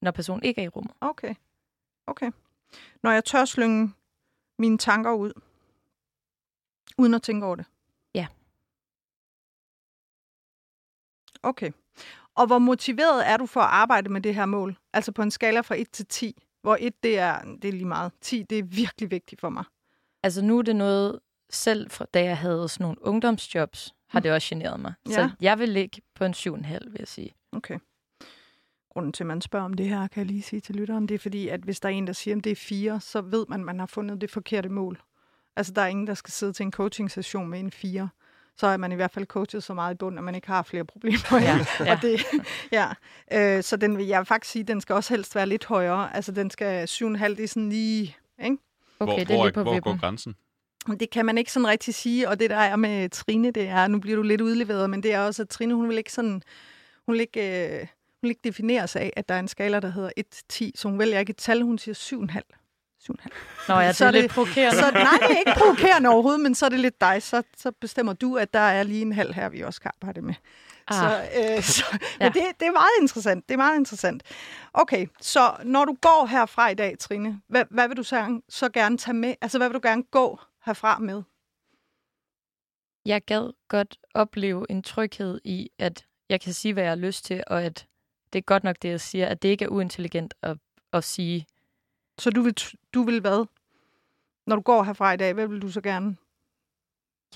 når 0.00 0.10
personen 0.10 0.42
ikke 0.42 0.60
er 0.60 0.64
i 0.64 0.68
rummet. 0.68 0.94
Okay. 1.00 1.34
Okay. 2.06 2.30
Når 3.02 3.10
jeg 3.10 3.24
tør 3.24 3.44
slynge 3.44 3.94
mine 4.58 4.78
tanker 4.78 5.12
ud, 5.12 5.32
uden 6.98 7.14
at 7.14 7.22
tænke 7.22 7.46
over 7.46 7.56
det? 7.56 7.66
Ja. 8.14 8.26
Okay. 11.42 11.70
Og 12.34 12.46
hvor 12.46 12.58
motiveret 12.58 13.28
er 13.28 13.36
du 13.36 13.46
for 13.46 13.60
at 13.60 13.70
arbejde 13.70 14.08
med 14.08 14.20
det 14.20 14.34
her 14.34 14.46
mål? 14.46 14.78
Altså 14.92 15.12
på 15.12 15.22
en 15.22 15.30
skala 15.30 15.60
fra 15.60 15.74
1 15.74 15.90
til 15.90 16.06
10, 16.06 16.42
hvor 16.62 16.76
1 16.80 17.02
det 17.02 17.18
er, 17.18 17.42
det 17.42 17.68
er 17.68 17.72
lige 17.72 17.84
meget. 17.84 18.12
10 18.20 18.42
det 18.42 18.58
er 18.58 18.62
virkelig 18.62 19.10
vigtigt 19.10 19.40
for 19.40 19.48
mig. 19.48 19.64
Altså 20.22 20.42
nu 20.42 20.58
er 20.58 20.62
det 20.62 20.76
noget, 20.76 21.20
selv 21.50 21.90
fra, 21.90 22.06
da 22.14 22.24
jeg 22.24 22.38
havde 22.38 22.68
sådan 22.68 22.84
nogle 22.84 23.06
ungdomsjobs, 23.06 23.94
har 24.08 24.20
det 24.20 24.32
også 24.32 24.48
generet 24.48 24.80
mig. 24.80 24.92
Ja. 25.08 25.12
Så 25.12 25.30
jeg 25.40 25.58
vil 25.58 25.68
ligge 25.68 26.02
på 26.14 26.24
en 26.24 26.34
7,5, 26.34 26.48
vil 26.50 26.96
jeg 26.98 27.08
sige. 27.08 27.34
Okay. 27.52 27.78
Grunden 28.92 29.12
til, 29.12 29.22
at 29.22 29.26
man 29.26 29.40
spørger 29.40 29.64
om 29.64 29.74
det 29.74 29.88
her, 29.88 30.08
kan 30.08 30.20
jeg 30.20 30.26
lige 30.26 30.42
sige 30.42 30.60
til 30.60 30.74
lytteren, 30.74 31.06
det 31.08 31.14
er 31.14 31.18
fordi, 31.18 31.48
at 31.48 31.60
hvis 31.60 31.80
der 31.80 31.88
er 31.88 31.92
en, 31.92 32.06
der 32.06 32.12
siger, 32.12 32.36
at 32.36 32.44
det 32.44 32.52
er 32.52 32.56
4, 32.56 33.00
så 33.00 33.20
ved 33.20 33.46
man, 33.48 33.60
at 33.60 33.66
man 33.66 33.78
har 33.78 33.86
fundet 33.86 34.20
det 34.20 34.30
forkerte 34.30 34.68
mål. 34.68 35.00
Altså, 35.56 35.72
der 35.72 35.82
er 35.82 35.86
ingen, 35.86 36.06
der 36.06 36.14
skal 36.14 36.32
sidde 36.32 36.52
til 36.52 36.64
en 36.64 36.72
coaching-session 36.72 37.48
med 37.48 37.60
en 37.60 37.70
4. 37.70 38.08
Så 38.56 38.66
er 38.66 38.76
man 38.76 38.92
i 38.92 38.94
hvert 38.94 39.10
fald 39.10 39.26
coachet 39.26 39.62
så 39.62 39.74
meget 39.74 39.94
i 39.94 39.96
bunden, 39.96 40.18
at 40.18 40.24
man 40.24 40.34
ikke 40.34 40.46
har 40.46 40.62
flere 40.62 40.84
problemer. 40.84 41.18
Ja, 41.32 41.58
ja. 41.86 41.92
Og 41.92 42.02
det, 42.02 42.20
ja. 42.72 42.88
Øh, 43.32 43.62
så 43.62 43.76
den 43.76 43.98
vil 43.98 44.06
jeg 44.06 44.18
vil 44.18 44.26
faktisk 44.26 44.52
sige, 44.52 44.62
den 44.62 44.80
skal 44.80 44.94
også 44.94 45.14
helst 45.14 45.34
være 45.34 45.46
lidt 45.46 45.64
højere. 45.64 46.16
Altså, 46.16 46.32
den 46.32 46.50
skal 46.50 46.84
7,5, 46.88 47.28
det 47.28 47.40
er 47.40 47.48
sådan 47.48 47.68
lige... 47.68 48.16
Ikke? 48.44 48.56
Okay, 49.00 49.12
hvor, 49.12 49.18
det 49.18 49.30
er 49.30 49.34
hvor, 49.34 49.44
lige 49.44 49.52
på 49.52 49.62
hvor 49.62 49.80
går 49.80 50.00
grænsen? 50.00 50.34
Det 50.96 51.10
kan 51.10 51.26
man 51.26 51.38
ikke 51.38 51.52
sådan 51.52 51.66
rigtig 51.68 51.94
sige, 51.94 52.28
og 52.28 52.40
det 52.40 52.50
der 52.50 52.56
er 52.56 52.76
med 52.76 53.08
Trine, 53.08 53.50
det 53.50 53.68
er, 53.68 53.86
nu 53.88 53.98
bliver 54.00 54.16
du 54.16 54.22
lidt 54.22 54.40
udleveret, 54.40 54.90
men 54.90 55.02
det 55.02 55.12
er 55.14 55.20
også, 55.20 55.42
at 55.42 55.48
Trine, 55.48 55.74
hun 55.74 55.88
vil 55.88 55.98
ikke 55.98 56.12
sådan, 56.12 56.42
hun 57.06 57.12
vil 57.12 57.20
ikke, 57.20 57.66
øh, 57.68 57.80
hun 57.80 57.88
vil 58.22 58.28
ikke 58.30 58.40
defineres 58.44 58.96
af, 58.96 59.12
at 59.16 59.28
der 59.28 59.34
er 59.34 59.38
en 59.40 59.48
skala, 59.48 59.80
der 59.80 59.90
hedder 59.92 60.10
1-10, 60.20 60.70
så 60.74 60.88
hun 60.88 60.98
vælger 60.98 61.18
ikke 61.18 61.30
et 61.30 61.36
tal, 61.36 61.62
hun 61.62 61.78
siger 61.78 61.94
7,5. 61.94 62.40
7,5. 62.98 63.28
Nå 63.68 63.74
ja, 63.80 63.88
det 63.88 63.96
Så 63.96 64.06
er 64.06 64.10
lidt 64.10 64.22
det- 64.22 64.30
provokerende. 64.30 64.78
Så 64.78 64.90
nej, 64.90 65.18
det 65.28 65.34
er 65.34 65.38
ikke 65.38 65.52
provokerende 65.56 66.08
overhovedet, 66.08 66.40
men 66.40 66.54
så 66.54 66.64
er 66.66 66.70
det 66.70 66.80
lidt 66.80 67.00
dig. 67.00 67.22
Så, 67.22 67.42
så 67.56 67.72
bestemmer 67.80 68.12
du, 68.12 68.36
at 68.36 68.54
der 68.54 68.60
er 68.60 68.82
lige 68.82 69.02
en 69.02 69.12
halv 69.12 69.34
her, 69.34 69.48
vi 69.48 69.60
også 69.62 69.80
kan 69.80 69.90
arbejde 70.02 70.22
med. 70.22 70.34
Ah. 70.88 70.94
Så, 70.96 71.20
øh, 71.56 71.62
så. 71.62 71.84
Ja. 72.20 72.24
Men 72.24 72.32
det, 72.32 72.42
det 72.60 72.66
er 72.68 72.72
meget 72.72 72.90
interessant. 73.00 73.48
Det 73.48 73.54
er 73.54 73.58
meget 73.58 73.78
interessant. 73.78 74.22
Okay, 74.74 75.06
så 75.20 75.52
når 75.64 75.84
du 75.84 75.96
går 76.00 76.26
herfra 76.30 76.68
i 76.68 76.74
dag, 76.74 76.98
Trine, 76.98 77.40
hvad, 77.48 77.64
hvad 77.70 77.88
vil 77.88 77.96
du 77.96 78.02
så, 78.02 78.40
så 78.48 78.68
gerne 78.68 78.98
tage 78.98 79.14
med? 79.14 79.34
Altså, 79.40 79.58
hvad 79.58 79.68
vil 79.68 79.74
du 79.74 79.80
gerne 79.88 80.02
gå 80.02 80.40
herfra 80.64 80.98
med? 80.98 81.22
Jeg 83.04 83.24
gad 83.24 83.52
godt 83.68 83.98
opleve 84.14 84.66
en 84.70 84.82
tryghed 84.82 85.40
i, 85.44 85.70
at 85.78 86.06
jeg 86.28 86.40
kan 86.40 86.52
sige, 86.52 86.72
hvad 86.72 86.82
jeg 86.82 86.90
har 86.90 86.96
lyst 86.96 87.24
til, 87.24 87.44
og 87.46 87.62
at 87.62 87.88
det 88.32 88.38
er 88.38 88.42
godt 88.42 88.64
nok 88.64 88.76
det, 88.82 88.88
jeg 88.88 89.00
siger, 89.00 89.26
at 89.26 89.42
det 89.42 89.48
ikke 89.48 89.64
er 89.64 89.68
uintelligent 89.68 90.34
at, 90.42 90.58
at 90.92 91.04
sige, 91.04 91.46
Så 92.18 92.30
du 92.30 92.42
vil, 92.42 92.54
du 92.94 93.02
vil 93.02 93.20
hvad? 93.20 93.46
Når 94.46 94.56
du 94.56 94.62
går 94.62 94.82
herfra 94.82 95.12
i 95.12 95.16
dag, 95.16 95.34
hvad 95.34 95.46
vil 95.48 95.62
du 95.62 95.70
så 95.70 95.80
gerne? 95.80 96.16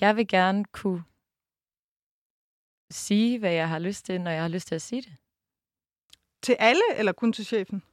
jeg 0.01 0.15
vil 0.15 0.27
gerne 0.27 0.65
kunne 0.65 1.03
sige, 2.91 3.39
hvad 3.39 3.51
jeg 3.51 3.69
har 3.69 3.79
lyst 3.79 4.05
til, 4.05 4.21
når 4.21 4.31
jeg 4.31 4.41
har 4.41 4.47
lyst 4.47 4.67
til 4.67 4.75
at 4.75 4.81
sige 4.81 5.01
det. 5.01 5.15
Til 6.41 6.55
alle, 6.59 6.81
eller 6.95 7.11
kun 7.11 7.33
til 7.33 7.45
chefen? 7.45 7.83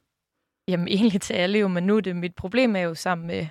Jamen 0.67 0.87
egentlig 0.95 1.21
til 1.21 1.33
alle 1.33 1.59
jo, 1.59 1.67
men 1.67 1.83
nu 1.83 1.97
er 1.97 2.01
det 2.01 2.15
mit 2.15 2.35
problem 2.35 2.75
er 2.75 2.79
jo 2.79 2.95
sammen 2.95 3.27
med 3.27 3.47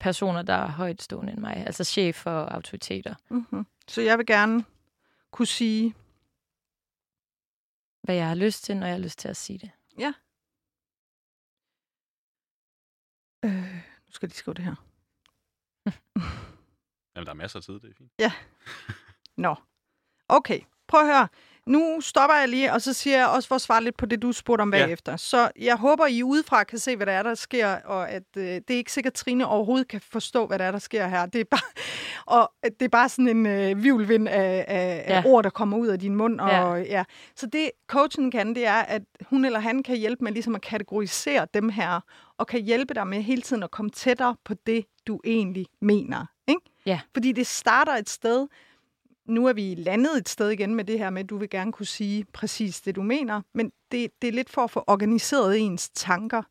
personer, 0.00 0.42
der 0.42 0.54
er 0.54 0.70
højt 0.70 1.02
stående 1.02 1.32
end 1.32 1.40
mig, 1.40 1.56
altså 1.56 1.84
chefer 1.84 2.30
og 2.30 2.54
autoriteter. 2.54 3.14
Mm-hmm. 3.30 3.66
Så 3.88 4.00
jeg 4.02 4.18
vil 4.18 4.26
gerne 4.26 4.64
kunne 5.30 5.46
sige, 5.46 5.94
Hvad 8.02 8.14
jeg 8.14 8.28
har 8.28 8.34
lyst 8.34 8.64
til, 8.64 8.76
når 8.76 8.86
jeg 8.86 8.94
har 8.94 9.02
lyst 9.02 9.18
til 9.18 9.28
at 9.28 9.36
sige 9.36 9.58
det. 9.58 9.70
øh, 13.44 13.74
nu 14.06 14.12
skal 14.12 14.26
jeg 14.26 14.30
lige 14.30 14.36
skrive 14.38 14.54
det 14.54 14.64
her. 14.64 14.74
Jamen, 17.14 17.26
der 17.26 17.30
er 17.32 17.34
masser 17.34 17.58
af 17.58 17.62
tid, 17.62 17.74
det 17.74 17.90
er 17.90 17.94
fint. 17.94 18.12
Nå. 19.44 19.54
Okay, 20.28 20.60
prøv 20.88 21.00
at 21.00 21.06
høre. 21.06 21.28
Nu 21.66 22.00
stopper 22.00 22.36
jeg 22.36 22.48
lige, 22.48 22.72
og 22.72 22.82
så 22.82 22.92
siger 22.92 23.16
jeg 23.18 23.26
også 23.28 23.48
for 23.48 23.54
at 23.54 23.60
svare 23.60 23.84
lidt 23.84 23.96
på 23.96 24.06
det, 24.06 24.22
du 24.22 24.32
spurgte 24.32 24.62
om 24.62 24.74
Ja. 24.74 24.80
bagefter. 24.84 25.16
Så 25.16 25.50
jeg 25.60 25.76
håber, 25.76 26.06
I 26.06 26.22
udefra 26.22 26.64
kan 26.64 26.78
se, 26.78 26.96
hvad 26.96 27.06
der 27.06 27.12
er, 27.12 27.22
der 27.22 27.34
sker, 27.34 27.76
og 27.84 28.10
at 28.10 28.22
øh, 28.36 28.44
det 28.44 28.70
er 28.70 28.74
ikke 28.74 28.92
sikkert, 28.92 29.10
at 29.10 29.14
Trine 29.14 29.46
overhovedet 29.46 29.88
kan 29.88 30.00
forstå, 30.00 30.46
hvad 30.46 30.58
der 30.58 30.64
er, 30.64 30.70
der 30.72 30.78
sker 30.78 31.06
her. 31.08 31.26
Det 31.26 31.40
er 31.40 31.44
bare, 31.44 31.60
og 32.40 32.52
det 32.64 32.82
er 32.82 32.88
bare 32.88 33.08
sådan 33.08 33.28
en 33.28 33.46
øh, 33.46 33.82
vivlvind 33.82 34.28
af, 34.28 34.64
af, 34.68 35.04
ja. 35.08 35.14
af 35.14 35.22
Ja. 35.24 35.30
ord, 35.30 35.44
der 35.44 35.50
kommer 35.50 35.76
ud 35.76 35.86
af 35.86 35.98
din 35.98 36.16
mund. 36.16 36.40
Og, 36.40 36.48
ja. 36.50 36.74
Ja. 36.74 36.82
Ja. 36.82 37.04
Så 37.36 37.46
det 37.46 37.70
coachen 37.86 38.30
kan, 38.30 38.54
det 38.54 38.66
er, 38.66 38.74
at 38.82 39.02
hun 39.30 39.44
eller 39.44 39.58
han 39.60 39.82
kan 39.82 39.96
hjælpe 39.96 40.24
med 40.24 40.32
ligesom 40.32 40.54
at 40.54 40.60
kategorisere 40.62 41.46
dem 41.54 41.68
her, 41.68 42.00
og 42.38 42.46
kan 42.46 42.60
hjælpe 42.60 42.94
dig 42.94 43.06
med 43.06 43.22
hele 43.22 43.42
tiden 43.42 43.62
at 43.62 43.70
komme 43.70 43.90
tættere 43.90 44.36
på 44.44 44.54
det, 44.66 44.84
du 45.06 45.20
egentlig 45.24 45.66
mener. 45.80 46.26
Ikke? 46.48 46.60
Ja. 46.86 47.00
Fordi 47.14 47.32
det 47.32 47.46
starter 47.46 47.92
et 47.92 48.10
sted, 48.10 48.46
nu 49.26 49.46
er 49.46 49.52
vi 49.52 49.74
landet 49.74 50.18
et 50.18 50.28
sted 50.28 50.50
igen 50.50 50.74
med 50.74 50.84
det 50.84 50.98
her 50.98 51.10
med, 51.10 51.22
at 51.22 51.30
du 51.30 51.36
vil 51.36 51.50
gerne 51.50 51.72
kunne 51.72 51.86
sige 51.86 52.24
præcis 52.24 52.80
det, 52.80 52.96
du 52.96 53.02
mener, 53.02 53.42
men 53.52 53.72
det, 53.92 54.10
det 54.22 54.28
er 54.28 54.32
lidt 54.32 54.50
for 54.50 54.64
at 54.64 54.70
få 54.70 54.84
organiseret 54.86 55.58
ens 55.58 55.90
tanker. 55.90 56.42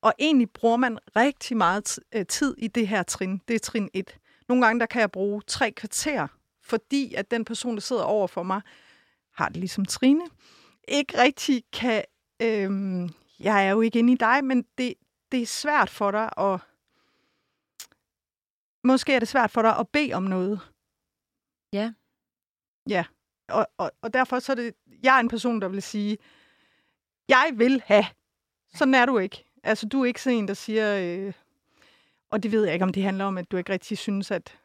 Og 0.00 0.14
egentlig 0.18 0.50
bruger 0.50 0.76
man 0.76 0.98
rigtig 1.16 1.56
meget 1.56 1.98
øh, 2.14 2.26
tid 2.26 2.54
i 2.58 2.68
det 2.68 2.88
her 2.88 3.02
trin. 3.02 3.40
Det 3.48 3.54
er 3.54 3.58
trin 3.58 3.88
1. 3.94 4.18
Nogle 4.48 4.66
gange 4.66 4.80
der 4.80 4.86
kan 4.86 5.00
jeg 5.00 5.10
bruge 5.10 5.42
tre 5.46 5.70
kvarter, 5.70 6.26
fordi 6.62 7.14
at 7.14 7.30
den 7.30 7.44
person, 7.44 7.74
der 7.74 7.80
sidder 7.80 8.02
over 8.02 8.26
for 8.26 8.42
mig, 8.42 8.60
har 9.34 9.48
det 9.48 9.56
ligesom 9.56 9.84
Trine, 9.84 10.24
ikke 10.88 11.22
rigtig 11.22 11.64
kan... 11.72 12.04
Øhm, 12.42 13.10
jeg 13.38 13.66
er 13.66 13.70
jo 13.70 13.80
ikke 13.80 13.98
inde 13.98 14.12
i 14.12 14.16
dig, 14.16 14.44
men 14.44 14.64
det, 14.78 14.94
det 15.32 15.42
er 15.42 15.46
svært 15.46 15.90
for 15.90 16.10
dig 16.10 16.30
at... 16.38 16.60
Måske 18.84 19.14
er 19.14 19.18
det 19.18 19.28
svært 19.28 19.50
for 19.50 19.62
dig 19.62 19.78
at 19.78 19.88
bede 19.88 20.12
om 20.12 20.22
noget. 20.22 20.60
Ja. 21.72 21.92
Ja, 22.88 23.04
og, 23.48 23.66
og, 23.78 23.92
og 24.02 24.14
derfor 24.14 24.38
så 24.38 24.52
er 24.52 24.56
det... 24.56 24.74
Jeg 25.02 25.16
er 25.16 25.20
en 25.20 25.28
person, 25.28 25.60
der 25.60 25.68
vil 25.68 25.82
sige, 25.82 26.18
jeg 27.28 27.52
vil 27.54 27.82
have. 27.84 28.04
Sådan 28.74 28.94
er 28.94 29.06
du 29.06 29.18
ikke. 29.18 29.44
Altså, 29.62 29.88
du 29.88 30.02
er 30.02 30.04
ikke 30.04 30.22
sådan 30.22 30.38
en, 30.38 30.48
der 30.48 30.54
siger... 30.54 30.98
Øh, 30.98 31.32
og 32.30 32.42
det 32.42 32.52
ved 32.52 32.64
jeg 32.64 32.72
ikke, 32.72 32.84
om 32.84 32.92
det 32.92 33.02
handler 33.02 33.24
om, 33.24 33.38
at 33.38 33.50
du 33.50 33.56
ikke 33.56 33.72
rigtig 33.72 33.98
synes, 33.98 34.30
at, 34.30 34.58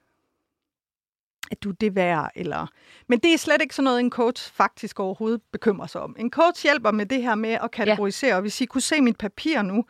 at 1.51 1.63
du 1.63 1.69
er 1.69 1.73
det 1.73 1.95
værd, 1.95 2.32
eller... 2.36 2.67
Men 3.08 3.19
det 3.19 3.34
er 3.34 3.38
slet 3.38 3.62
ikke 3.62 3.75
sådan 3.75 3.84
noget, 3.84 3.99
en 3.99 4.12
coach 4.12 4.53
faktisk 4.53 4.99
overhovedet 4.99 5.41
bekymrer 5.51 5.88
sig 5.88 6.01
om. 6.01 6.15
En 6.19 6.32
coach 6.32 6.63
hjælper 6.63 6.91
med 6.91 7.06
det 7.06 7.21
her 7.21 7.36
med 7.36 7.49
at 7.49 7.71
kategorisere, 7.71 8.30
ja. 8.30 8.36
og 8.36 8.41
hvis 8.41 8.62
I 8.62 8.65
kunne 8.65 8.82
se 8.82 9.01
mit 9.01 9.17
papir 9.17 9.62
nu, 9.62 9.86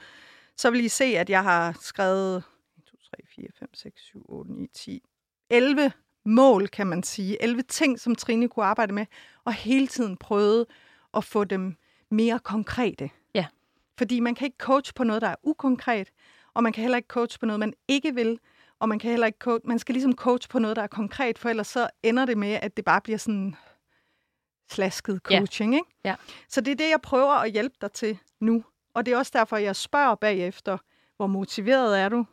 så 0.57 0.71
vil 0.71 0.85
I 0.85 0.87
se, 0.87 1.05
at 1.05 1.29
jeg 1.29 1.43
har 1.43 1.77
skrevet 1.81 2.37
1, 2.77 2.83
2, 2.85 2.97
3, 2.97 3.17
4, 3.35 3.47
5, 3.59 3.73
6, 3.73 4.01
7, 4.01 4.25
8, 4.29 4.53
9, 4.53 4.67
10, 4.67 5.01
11 5.49 5.91
mål, 6.27 6.67
kan 6.67 6.87
man 6.87 7.03
sige. 7.03 7.41
11 7.43 7.61
ting, 7.61 7.99
som 7.99 8.15
Trine 8.15 8.49
kunne 8.49 8.65
arbejde 8.65 8.93
med, 8.93 9.05
og 9.45 9.53
hele 9.53 9.87
tiden 9.87 10.17
prøvede 10.17 10.65
at 11.13 11.23
få 11.23 11.43
dem 11.43 11.75
mere 12.11 12.39
konkrete. 12.39 13.09
Ja. 13.33 13.45
Fordi 13.97 14.19
man 14.19 14.35
kan 14.35 14.45
ikke 14.45 14.57
coach 14.57 14.93
på 14.93 15.03
noget, 15.03 15.21
der 15.21 15.27
er 15.27 15.35
ukonkret, 15.43 16.11
og 16.53 16.63
man 16.63 16.73
kan 16.73 16.81
heller 16.81 16.97
ikke 16.97 17.07
coach 17.07 17.39
på 17.39 17.45
noget, 17.45 17.59
man 17.59 17.73
ikke 17.87 18.15
vil, 18.15 18.39
og 18.79 18.89
man 18.89 18.99
kan 18.99 19.09
heller 19.09 19.27
ikke 19.27 19.39
coach, 19.39 19.67
man 19.67 19.79
skal 19.79 19.93
ligesom 19.93 20.13
coach 20.13 20.49
på 20.49 20.59
noget, 20.59 20.75
der 20.75 20.83
er 20.83 20.87
konkret, 20.87 21.39
for 21.39 21.49
ellers 21.49 21.67
så 21.67 21.89
ender 22.03 22.25
det 22.25 22.37
med, 22.37 22.59
at 22.61 22.77
det 22.77 22.85
bare 22.85 23.01
bliver 23.01 23.17
sådan 23.17 23.55
slasket 24.71 25.21
Ja. 25.31 25.37
coaching, 25.37 25.73
ikke? 25.75 25.87
Ja. 26.05 26.15
Så 26.49 26.61
det 26.61 26.71
er 26.71 26.75
det, 26.75 26.89
jeg 26.89 27.01
prøver 27.01 27.33
at 27.33 27.51
hjælpe 27.51 27.75
dig 27.81 27.91
til 27.91 28.17
nu. 28.39 28.63
Og 28.93 29.05
det 29.05 29.13
er 29.13 29.17
også 29.17 29.31
derfor, 29.35 29.57
jeg 29.57 29.75
spørger 29.75 30.15
bagefter, 30.15 30.77
hvor 31.17 31.27
motiveret 31.27 31.99
er 31.99 32.09
du? 32.09 32.25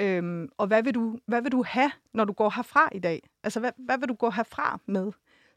Øhm, 0.00 0.48
og 0.58 0.66
hvad 0.66 0.82
vil, 0.82 0.94
du, 0.94 1.18
hvad 1.26 1.42
vil 1.42 1.52
du 1.52 1.62
have, 1.62 1.90
når 2.14 2.24
du 2.24 2.32
går 2.32 2.50
herfra 2.56 2.88
i 2.94 2.98
dag? 2.98 3.22
Altså, 3.42 3.60
hvad, 3.60 3.72
hvad 3.78 3.98
vil 3.98 4.08
du 4.08 4.14
gå 4.14 4.30
herfra 4.30 4.80
med? 4.86 5.12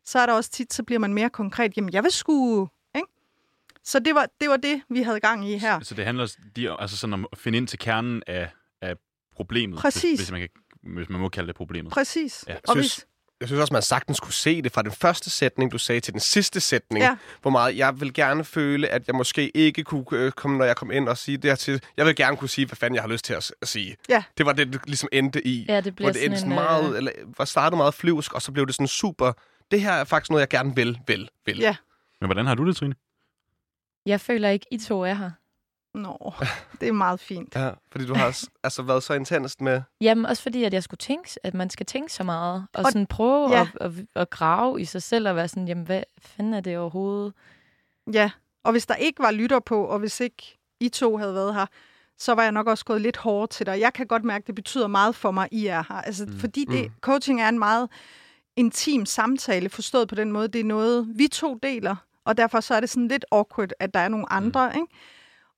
Så 0.06 0.20
er 0.20 0.26
der 0.26 0.34
også 0.34 0.50
tit, 0.52 0.74
så 0.74 0.84
bliver 0.84 1.00
man 1.00 1.14
mere 1.14 1.30
konkret. 1.30 1.78
Jamen, 1.78 1.94
jeg 1.94 2.04
vil 2.04 2.12
sgu... 2.12 2.68
Ikke? 2.96 3.08
Så 3.84 4.00
det 4.00 4.16
var, 4.16 4.28
det 4.42 4.50
var 4.50 4.58
det, 4.58 4.82
vi 4.90 5.02
havde 5.02 5.20
gang 5.20 5.50
i 5.50 5.58
her. 5.58 5.80
Så 5.80 5.96
det 5.96 6.06
handler 6.06 6.36
de, 6.56 6.82
altså 6.82 6.98
sådan 6.98 7.14
om 7.14 7.26
at 7.32 7.38
finde 7.38 7.58
ind 7.58 7.68
til 7.68 7.80
kernen 7.80 8.24
af, 8.28 8.50
af 8.82 8.96
problemet. 9.36 9.80
Præcis. 9.80 10.02
Hvis, 10.04 10.20
hvis, 10.20 10.32
man 10.32 10.40
kan, 10.40 10.50
hvis 10.94 11.10
man 11.10 11.22
må 11.22 11.30
kalde 11.30 11.48
det 11.48 11.56
problemet. 11.56 11.92
Præcis. 11.94 12.46
Ja. 12.48 12.56
Og 12.56 12.62
Synes- 12.76 12.96
hvis, 12.96 13.08
Jeg 13.42 13.48
synes 13.50 13.62
også, 13.62 13.74
man 13.74 13.82
sagtens 13.82 14.20
kunne 14.20 14.34
se 14.34 14.62
det 14.62 14.72
fra 14.72 14.82
den 14.82 14.92
første 14.92 15.30
sætning, 15.30 15.72
du 15.72 15.78
sagde, 15.78 16.02
til 16.02 16.14
den 16.14 16.20
sidste 16.22 16.60
sætning. 16.60 17.04
Ja. 17.06 17.16
Hvor 17.42 17.52
meget 17.52 17.78
jeg 17.78 18.02
vil 18.02 18.14
gerne 18.14 18.44
føle, 18.44 18.88
at 18.88 19.08
jeg 19.08 19.16
måske 19.16 19.58
ikke 19.58 19.84
kunne 19.84 20.06
øh, 20.12 20.32
komme, 20.32 20.58
når 20.58 20.66
jeg 20.66 20.76
kom 20.76 20.92
ind 20.92 21.10
og 21.10 21.18
sige 21.18 21.38
det 21.38 21.52
her 21.52 21.56
til. 21.56 21.82
Jeg 21.98 22.06
vil 22.06 22.16
gerne 22.16 22.38
kunne 22.38 22.50
sige, 22.50 22.66
hvad 22.68 22.76
fanden 22.76 22.96
jeg 22.96 23.04
har 23.04 23.10
lyst 23.10 23.26
til 23.26 23.34
at, 23.34 23.44
s- 23.44 23.54
at 23.62 23.68
sige. 23.68 23.96
Ja. 24.10 24.24
Det 24.38 24.46
var 24.46 24.54
det, 24.54 24.74
det 24.74 24.82
ligesom 24.86 25.10
endte 25.12 25.48
i. 25.48 25.66
Ja, 25.70 25.76
det 25.76 25.84
hvor 25.84 25.92
bliver 25.92 26.12
det 26.12 26.26
endte 26.26 26.40
sådan 26.40 26.52
sådan 26.52 26.52
en... 26.52 26.82
meget, 26.82 26.92
øh, 26.92 26.98
eller 26.98 27.12
var 27.38 27.46
startet 27.46 27.78
meget 27.78 27.94
flyvsk, 27.94 28.34
og 28.34 28.42
så 28.42 28.52
blev 28.52 28.68
det 28.68 28.76
sådan 28.76 28.88
super. 28.88 29.34
Det 29.72 29.82
her 29.82 29.92
er 29.92 30.04
faktisk 30.04 30.30
noget, 30.30 30.42
jeg 30.42 30.50
gerne 30.50 30.76
vil, 30.76 31.00
vil, 31.08 31.30
vil. 31.46 31.58
Ja. 31.58 31.76
Men 32.22 32.28
hvordan 32.28 32.46
har 32.46 32.56
du 32.56 32.68
det, 32.68 32.76
Trine? 32.76 32.96
Jeg 34.06 34.22
føler 34.22 34.50
ikke, 34.50 34.66
I 34.72 34.78
to 34.78 35.02
er 35.04 35.14
her. 35.14 35.32
Nå, 35.94 36.34
det 36.82 36.88
er 36.88 36.92
meget 36.94 37.20
fint. 37.20 37.56
Ja, 37.60 37.72
fordi 37.92 38.06
du 38.06 38.14
har 38.16 38.38
altså 38.64 38.82
været 38.82 39.04
så 39.04 39.14
intenst 39.14 39.62
med... 39.62 39.82
Jamen, 40.02 40.26
også 40.26 40.44
fordi, 40.44 40.64
at 40.64 40.74
jeg 40.74 40.84
skulle 40.84 40.98
tænke, 40.98 41.30
at 41.44 41.54
man 41.54 41.70
skal 41.70 41.86
tænke 41.86 42.14
så 42.14 42.24
meget, 42.24 42.66
og, 42.74 42.80
Og- 42.86 42.92
sådan 42.92 43.08
prøve 43.08 43.50
ja. 43.52 43.58
ja. 43.58 43.68
at, 43.86 43.92
at, 43.98 44.06
at, 44.16 44.30
grave 44.30 44.82
i 44.82 44.86
sig 44.86 45.04
selv, 45.04 45.28
og 45.30 45.36
være 45.36 45.48
sådan, 45.48 45.68
jamen, 45.68 45.86
hvad 45.86 46.04
fanden 46.22 46.54
er 46.54 46.62
det 46.62 46.78
overhovedet? 46.78 47.34
Ja, 48.14 48.32
og 48.64 48.72
hvis 48.72 48.86
der 48.86 48.96
ikke 48.96 49.24
var 49.24 49.32
lytter 49.32 49.60
på, 49.60 49.84
og 49.86 50.00
hvis 50.00 50.20
ikke 50.20 50.58
I 50.80 50.90
to 50.90 51.18
havde 51.18 51.34
været 51.34 51.54
her, 51.56 51.66
så 52.18 52.34
var 52.36 52.44
jeg 52.44 52.52
nok 52.52 52.68
også 52.68 52.86
gået 52.86 53.02
lidt 53.02 53.18
hårdere 53.18 53.48
til 53.48 53.66
dig. 53.66 53.80
Jeg 53.80 53.94
kan 53.94 54.08
godt 54.08 54.24
mærke, 54.24 54.44
at 54.44 54.48
det 54.48 54.56
betyder 54.56 54.88
meget 54.88 55.16
for 55.16 55.32
mig, 55.32 55.48
I 55.52 55.66
er 55.68 55.84
her. 55.90 55.96
Altså, 56.02 56.26
mm. 56.26 56.40
Fordi 56.40 56.66
det, 56.66 56.84
Mm. 56.86 56.94
coaching 57.02 57.42
er 57.42 57.50
en 57.50 57.60
meget 57.60 57.90
intim 58.56 59.06
samtale, 59.06 59.70
forstået 59.70 60.08
på 60.08 60.16
den 60.16 60.32
måde. 60.32 60.48
Det 60.48 60.62
er 60.62 60.66
noget, 60.66 61.08
vi 61.16 61.28
to 61.28 61.56
deler, 61.64 61.96
og 62.26 62.38
derfor 62.38 62.60
så 62.60 62.76
er 62.76 62.80
det 62.80 62.90
sådan 62.90 63.08
lidt 63.08 63.26
awkward, 63.32 63.70
at 63.80 63.94
der 63.94 64.00
er 64.00 64.08
nogle 64.08 64.32
andre. 64.34 64.70
Mm. 64.70 64.76
Ikke? 64.82 64.94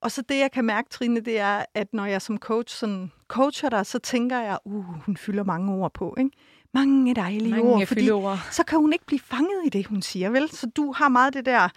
Og 0.03 0.11
så 0.11 0.21
det, 0.21 0.39
jeg 0.39 0.51
kan 0.51 0.65
mærke, 0.65 0.89
Trine, 0.89 1.19
det 1.19 1.39
er, 1.39 1.65
at 1.73 1.93
når 1.93 2.05
jeg 2.05 2.21
som 2.21 2.37
coach 2.37 2.75
sådan 2.75 3.11
coacher 3.27 3.69
dig, 3.69 3.85
så 3.85 3.99
tænker 3.99 4.39
jeg, 4.39 4.59
uh, 4.65 4.85
hun 4.85 5.17
fylder 5.17 5.43
mange 5.43 5.73
ord 5.73 5.93
på. 5.93 6.15
Ikke? 6.17 6.31
Mange 6.73 7.15
dejlige 7.15 7.51
Mange 7.51 7.63
ord, 7.63 7.85
fordi 7.85 8.01
fyldeord. 8.01 8.37
så 8.51 8.63
kan 8.63 8.79
hun 8.79 8.93
ikke 8.93 9.05
blive 9.05 9.19
fanget 9.19 9.65
i 9.65 9.69
det, 9.69 9.85
hun 9.85 10.01
siger, 10.01 10.29
vel? 10.29 10.49
Så 10.49 10.69
du 10.75 10.91
har 10.91 11.09
meget 11.09 11.33
det 11.33 11.45
der, 11.45 11.69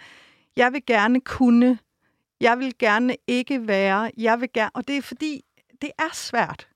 jeg 0.55 0.73
vil 0.73 0.85
gerne 0.85 1.21
kunne, 1.21 1.79
jeg 2.41 2.59
vil 2.59 2.77
gerne 2.77 3.15
ikke 3.27 3.67
være, 3.67 4.11
jeg 4.17 4.41
vil 4.41 4.49
gerne, 4.53 4.71
og 4.73 4.87
det 4.87 4.97
er 4.97 5.01
fordi, 5.01 5.41
det 5.81 5.91
er 5.99 6.13
svært. 6.13 6.67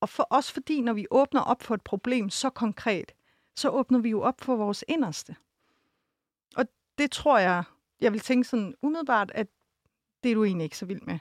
Og 0.00 0.08
for 0.08 0.26
os 0.30 0.52
fordi, 0.52 0.80
når 0.80 0.92
vi 0.92 1.06
åbner 1.10 1.40
op 1.40 1.62
for 1.62 1.74
et 1.74 1.82
problem 1.82 2.30
så 2.30 2.50
konkret, 2.50 3.12
så 3.56 3.68
åbner 3.68 3.98
vi 3.98 4.10
jo 4.10 4.22
op 4.22 4.40
for 4.40 4.56
vores 4.56 4.84
inderste. 4.88 5.36
Og 6.56 6.64
det 6.98 7.10
tror 7.10 7.38
jeg, 7.38 7.64
jeg 8.00 8.12
vil 8.12 8.20
tænke 8.20 8.48
sådan 8.48 8.74
umiddelbart, 8.82 9.32
at 9.34 9.46
det 10.22 10.30
er 10.30 10.34
du 10.34 10.44
egentlig 10.44 10.64
ikke 10.64 10.78
så 10.78 10.86
vild 10.86 11.00
med. 11.02 11.18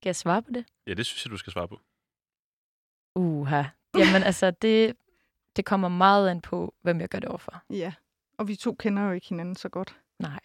Skal 0.00 0.08
jeg 0.08 0.16
svare 0.16 0.42
på 0.42 0.50
det? 0.50 0.64
Ja, 0.86 0.94
det 0.94 1.06
synes 1.06 1.24
jeg, 1.26 1.30
du 1.32 1.36
skal 1.36 1.52
svare 1.52 1.68
på. 1.68 1.80
Uha. 3.14 3.62
Jamen, 3.96 4.22
altså, 4.28 4.50
det, 4.50 4.96
det 5.56 5.64
kommer 5.64 5.88
meget 5.88 6.28
an 6.30 6.40
på, 6.40 6.74
hvem 6.82 7.00
jeg 7.00 7.08
gør 7.08 7.18
det 7.18 7.28
overfor. 7.28 7.62
Ja. 7.70 7.92
Og 8.38 8.48
vi 8.48 8.56
to 8.56 8.74
kender 8.74 9.02
jo 9.02 9.12
ikke 9.12 9.28
hinanden 9.28 9.56
så 9.56 9.68
godt. 9.68 10.00
Nej. 10.18 10.40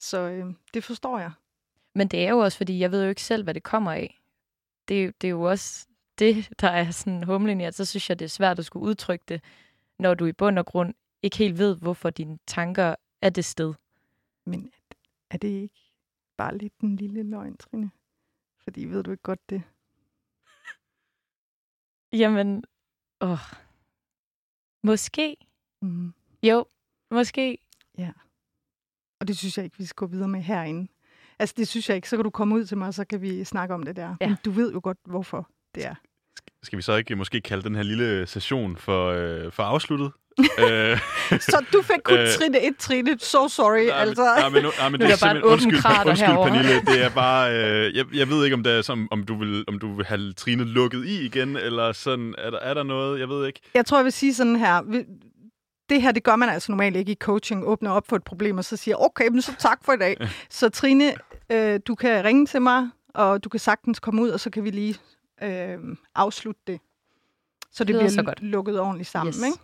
Så 0.00 0.18
øh, 0.18 0.54
det 0.74 0.84
forstår 0.84 1.18
jeg. 1.18 1.32
Men 1.94 2.08
det 2.08 2.24
er 2.24 2.30
jo 2.30 2.38
også, 2.38 2.56
fordi 2.58 2.78
jeg 2.78 2.90
ved 2.92 3.02
jo 3.02 3.08
ikke 3.08 3.22
selv, 3.22 3.44
hvad 3.44 3.54
det 3.54 3.62
kommer 3.62 3.92
af. 3.92 4.20
Det, 4.88 5.00
er 5.00 5.04
jo- 5.04 5.12
det 5.20 5.26
er 5.26 5.30
jo 5.30 5.42
også 5.42 5.86
det, 6.18 6.48
der 6.60 6.68
er 6.68 6.90
sådan 6.90 7.22
humlen 7.22 7.60
i, 7.60 7.64
at 7.64 7.74
så 7.74 7.84
synes 7.84 8.08
jeg, 8.10 8.18
det 8.18 8.24
er 8.24 8.28
svært 8.28 8.58
at 8.58 8.64
skulle 8.64 8.84
udtrykke 8.86 9.24
det, 9.28 9.44
når 9.98 10.14
du 10.14 10.26
i 10.26 10.32
bund 10.32 10.58
og 10.58 10.66
grund 10.66 10.94
ikke 11.22 11.36
helt 11.36 11.58
ved, 11.58 11.76
hvorfor 11.76 12.10
dine 12.10 12.38
tanker 12.46 12.94
er 13.22 13.30
det 13.30 13.44
sted. 13.44 13.74
Men 14.44 14.72
er 15.30 15.36
det 15.38 15.48
ikke 15.48 15.87
bare 16.38 16.58
lidt 16.58 16.78
en 16.82 16.96
lille 16.96 17.22
løgn, 17.22 17.56
Trine? 17.56 17.90
Fordi 18.64 18.84
ved 18.84 19.02
du 19.02 19.10
ikke 19.10 19.22
godt 19.22 19.50
det? 19.50 19.62
Jamen, 22.20 22.64
åh. 23.20 23.38
Måske. 24.82 25.36
Mm. 25.82 26.12
Jo, 26.42 26.64
måske. 27.10 27.58
Og 29.20 29.28
det 29.28 29.38
synes 29.38 29.56
jeg 29.56 29.64
ikke, 29.64 29.78
vi 29.78 29.84
skal 29.84 29.94
gå 29.94 30.06
videre 30.06 30.28
med 30.28 30.40
herinde. 30.40 30.88
Altså, 31.38 31.54
det 31.58 31.68
synes 31.68 31.88
jeg 31.88 31.96
ikke. 31.96 32.08
Så 32.08 32.16
kan 32.16 32.24
du 32.24 32.30
komme 32.30 32.54
ud 32.54 32.64
til 32.64 32.78
mig, 32.78 32.88
og 32.88 32.94
så 32.94 33.04
kan 33.04 33.22
vi 33.22 33.44
snakke 33.44 33.74
om 33.74 33.82
det 33.82 33.96
der. 33.96 34.16
Ja. 34.20 34.28
Men 34.28 34.36
du 34.44 34.50
ved 34.50 34.72
jo 34.72 34.80
godt, 34.82 34.98
hvorfor 35.04 35.50
det 35.74 35.86
er. 35.86 35.94
Skal 36.62 36.76
vi 36.76 36.82
så 36.82 36.96
ikke 36.96 37.16
måske 37.16 37.40
kalde 37.40 37.62
den 37.62 37.74
her 37.74 37.82
lille 37.82 38.26
session 38.26 38.76
for, 38.76 39.08
øh, 39.08 39.52
for 39.52 39.62
afsluttet? 39.62 40.12
øh, 40.64 40.98
Så 41.40 41.64
du 41.72 41.82
fik 41.82 41.96
kun 42.04 42.18
Øh, 42.18 42.28
Trine 42.38 42.66
1, 42.66 42.76
Trine. 42.78 43.18
So 43.18 43.48
sorry, 43.48 43.86
nej, 43.86 43.90
altså. 44.00 44.22
nej, 44.24 44.48
men, 44.48 44.62
nej, 44.78 44.88
men 44.88 45.00
det 45.00 45.06
er 45.06 45.12
er 45.12 45.16
der 45.16 45.26
bare 45.34 45.44
Undskyld, 45.44 45.80
krater 45.80 46.10
undskyld 46.10 46.28
herovre. 46.28 46.50
Pernille. 46.50 46.80
Det 46.86 47.04
er 47.04 47.08
bare... 47.10 47.52
Øh, 47.54 47.96
jeg, 47.96 48.04
jeg 48.14 48.28
ved 48.28 48.44
ikke, 48.44 48.54
om, 48.54 48.62
det 48.62 48.72
er, 48.72 48.82
som, 48.82 49.08
om, 49.10 49.24
du 49.24 49.38
vil, 49.38 49.64
om 49.68 49.78
du 49.78 49.94
vil 49.94 50.06
have 50.06 50.32
Trine 50.32 50.64
lukket 50.64 51.04
i 51.06 51.24
igen, 51.26 51.56
eller 51.56 51.92
sådan... 51.92 52.34
Er 52.38 52.50
der, 52.50 52.58
er 52.58 52.74
der 52.74 52.82
noget? 52.82 53.20
Jeg 53.20 53.28
ved 53.28 53.46
ikke. 53.46 53.60
Jeg 53.74 53.86
tror, 53.86 53.98
jeg 53.98 54.04
vil 54.04 54.12
sige 54.12 54.34
sådan 54.34 54.56
her. 54.56 54.82
Det 55.88 56.02
her, 56.02 56.12
det 56.12 56.22
gør 56.24 56.36
man 56.36 56.48
altså 56.48 56.72
normalt 56.72 56.96
ikke 56.96 57.12
i 57.12 57.16
coaching. 57.20 57.64
Åbner 57.66 57.90
op 57.90 58.08
for 58.08 58.16
et 58.16 58.24
problem, 58.24 58.58
og 58.58 58.64
så 58.64 58.76
siger, 58.76 58.96
okay, 58.96 59.28
men 59.28 59.42
så 59.42 59.52
tak 59.58 59.78
for 59.84 59.92
i 59.92 59.96
dag. 59.96 60.16
Så 60.50 60.68
Trine, 60.68 61.12
øh, 61.52 61.80
du 61.86 61.94
kan 61.94 62.24
ringe 62.24 62.46
til 62.46 62.62
mig, 62.62 62.88
og 63.14 63.44
du 63.44 63.48
kan 63.48 63.60
sagtens 63.60 63.98
komme 64.00 64.22
ud, 64.22 64.28
og 64.28 64.40
så 64.40 64.50
kan 64.50 64.64
vi 64.64 64.70
lige 64.70 64.96
øh, 65.42 65.78
afslutte 66.14 66.60
det. 66.66 66.80
Så 67.72 67.84
det 67.84 67.88
lyder 67.94 68.00
bliver 68.00 68.10
så 68.10 68.22
godt. 68.22 68.42
lukket 68.42 68.80
ordentligt 68.80 69.10
sammen, 69.10 69.34
Yes. 69.34 69.46
ikke? 69.46 69.58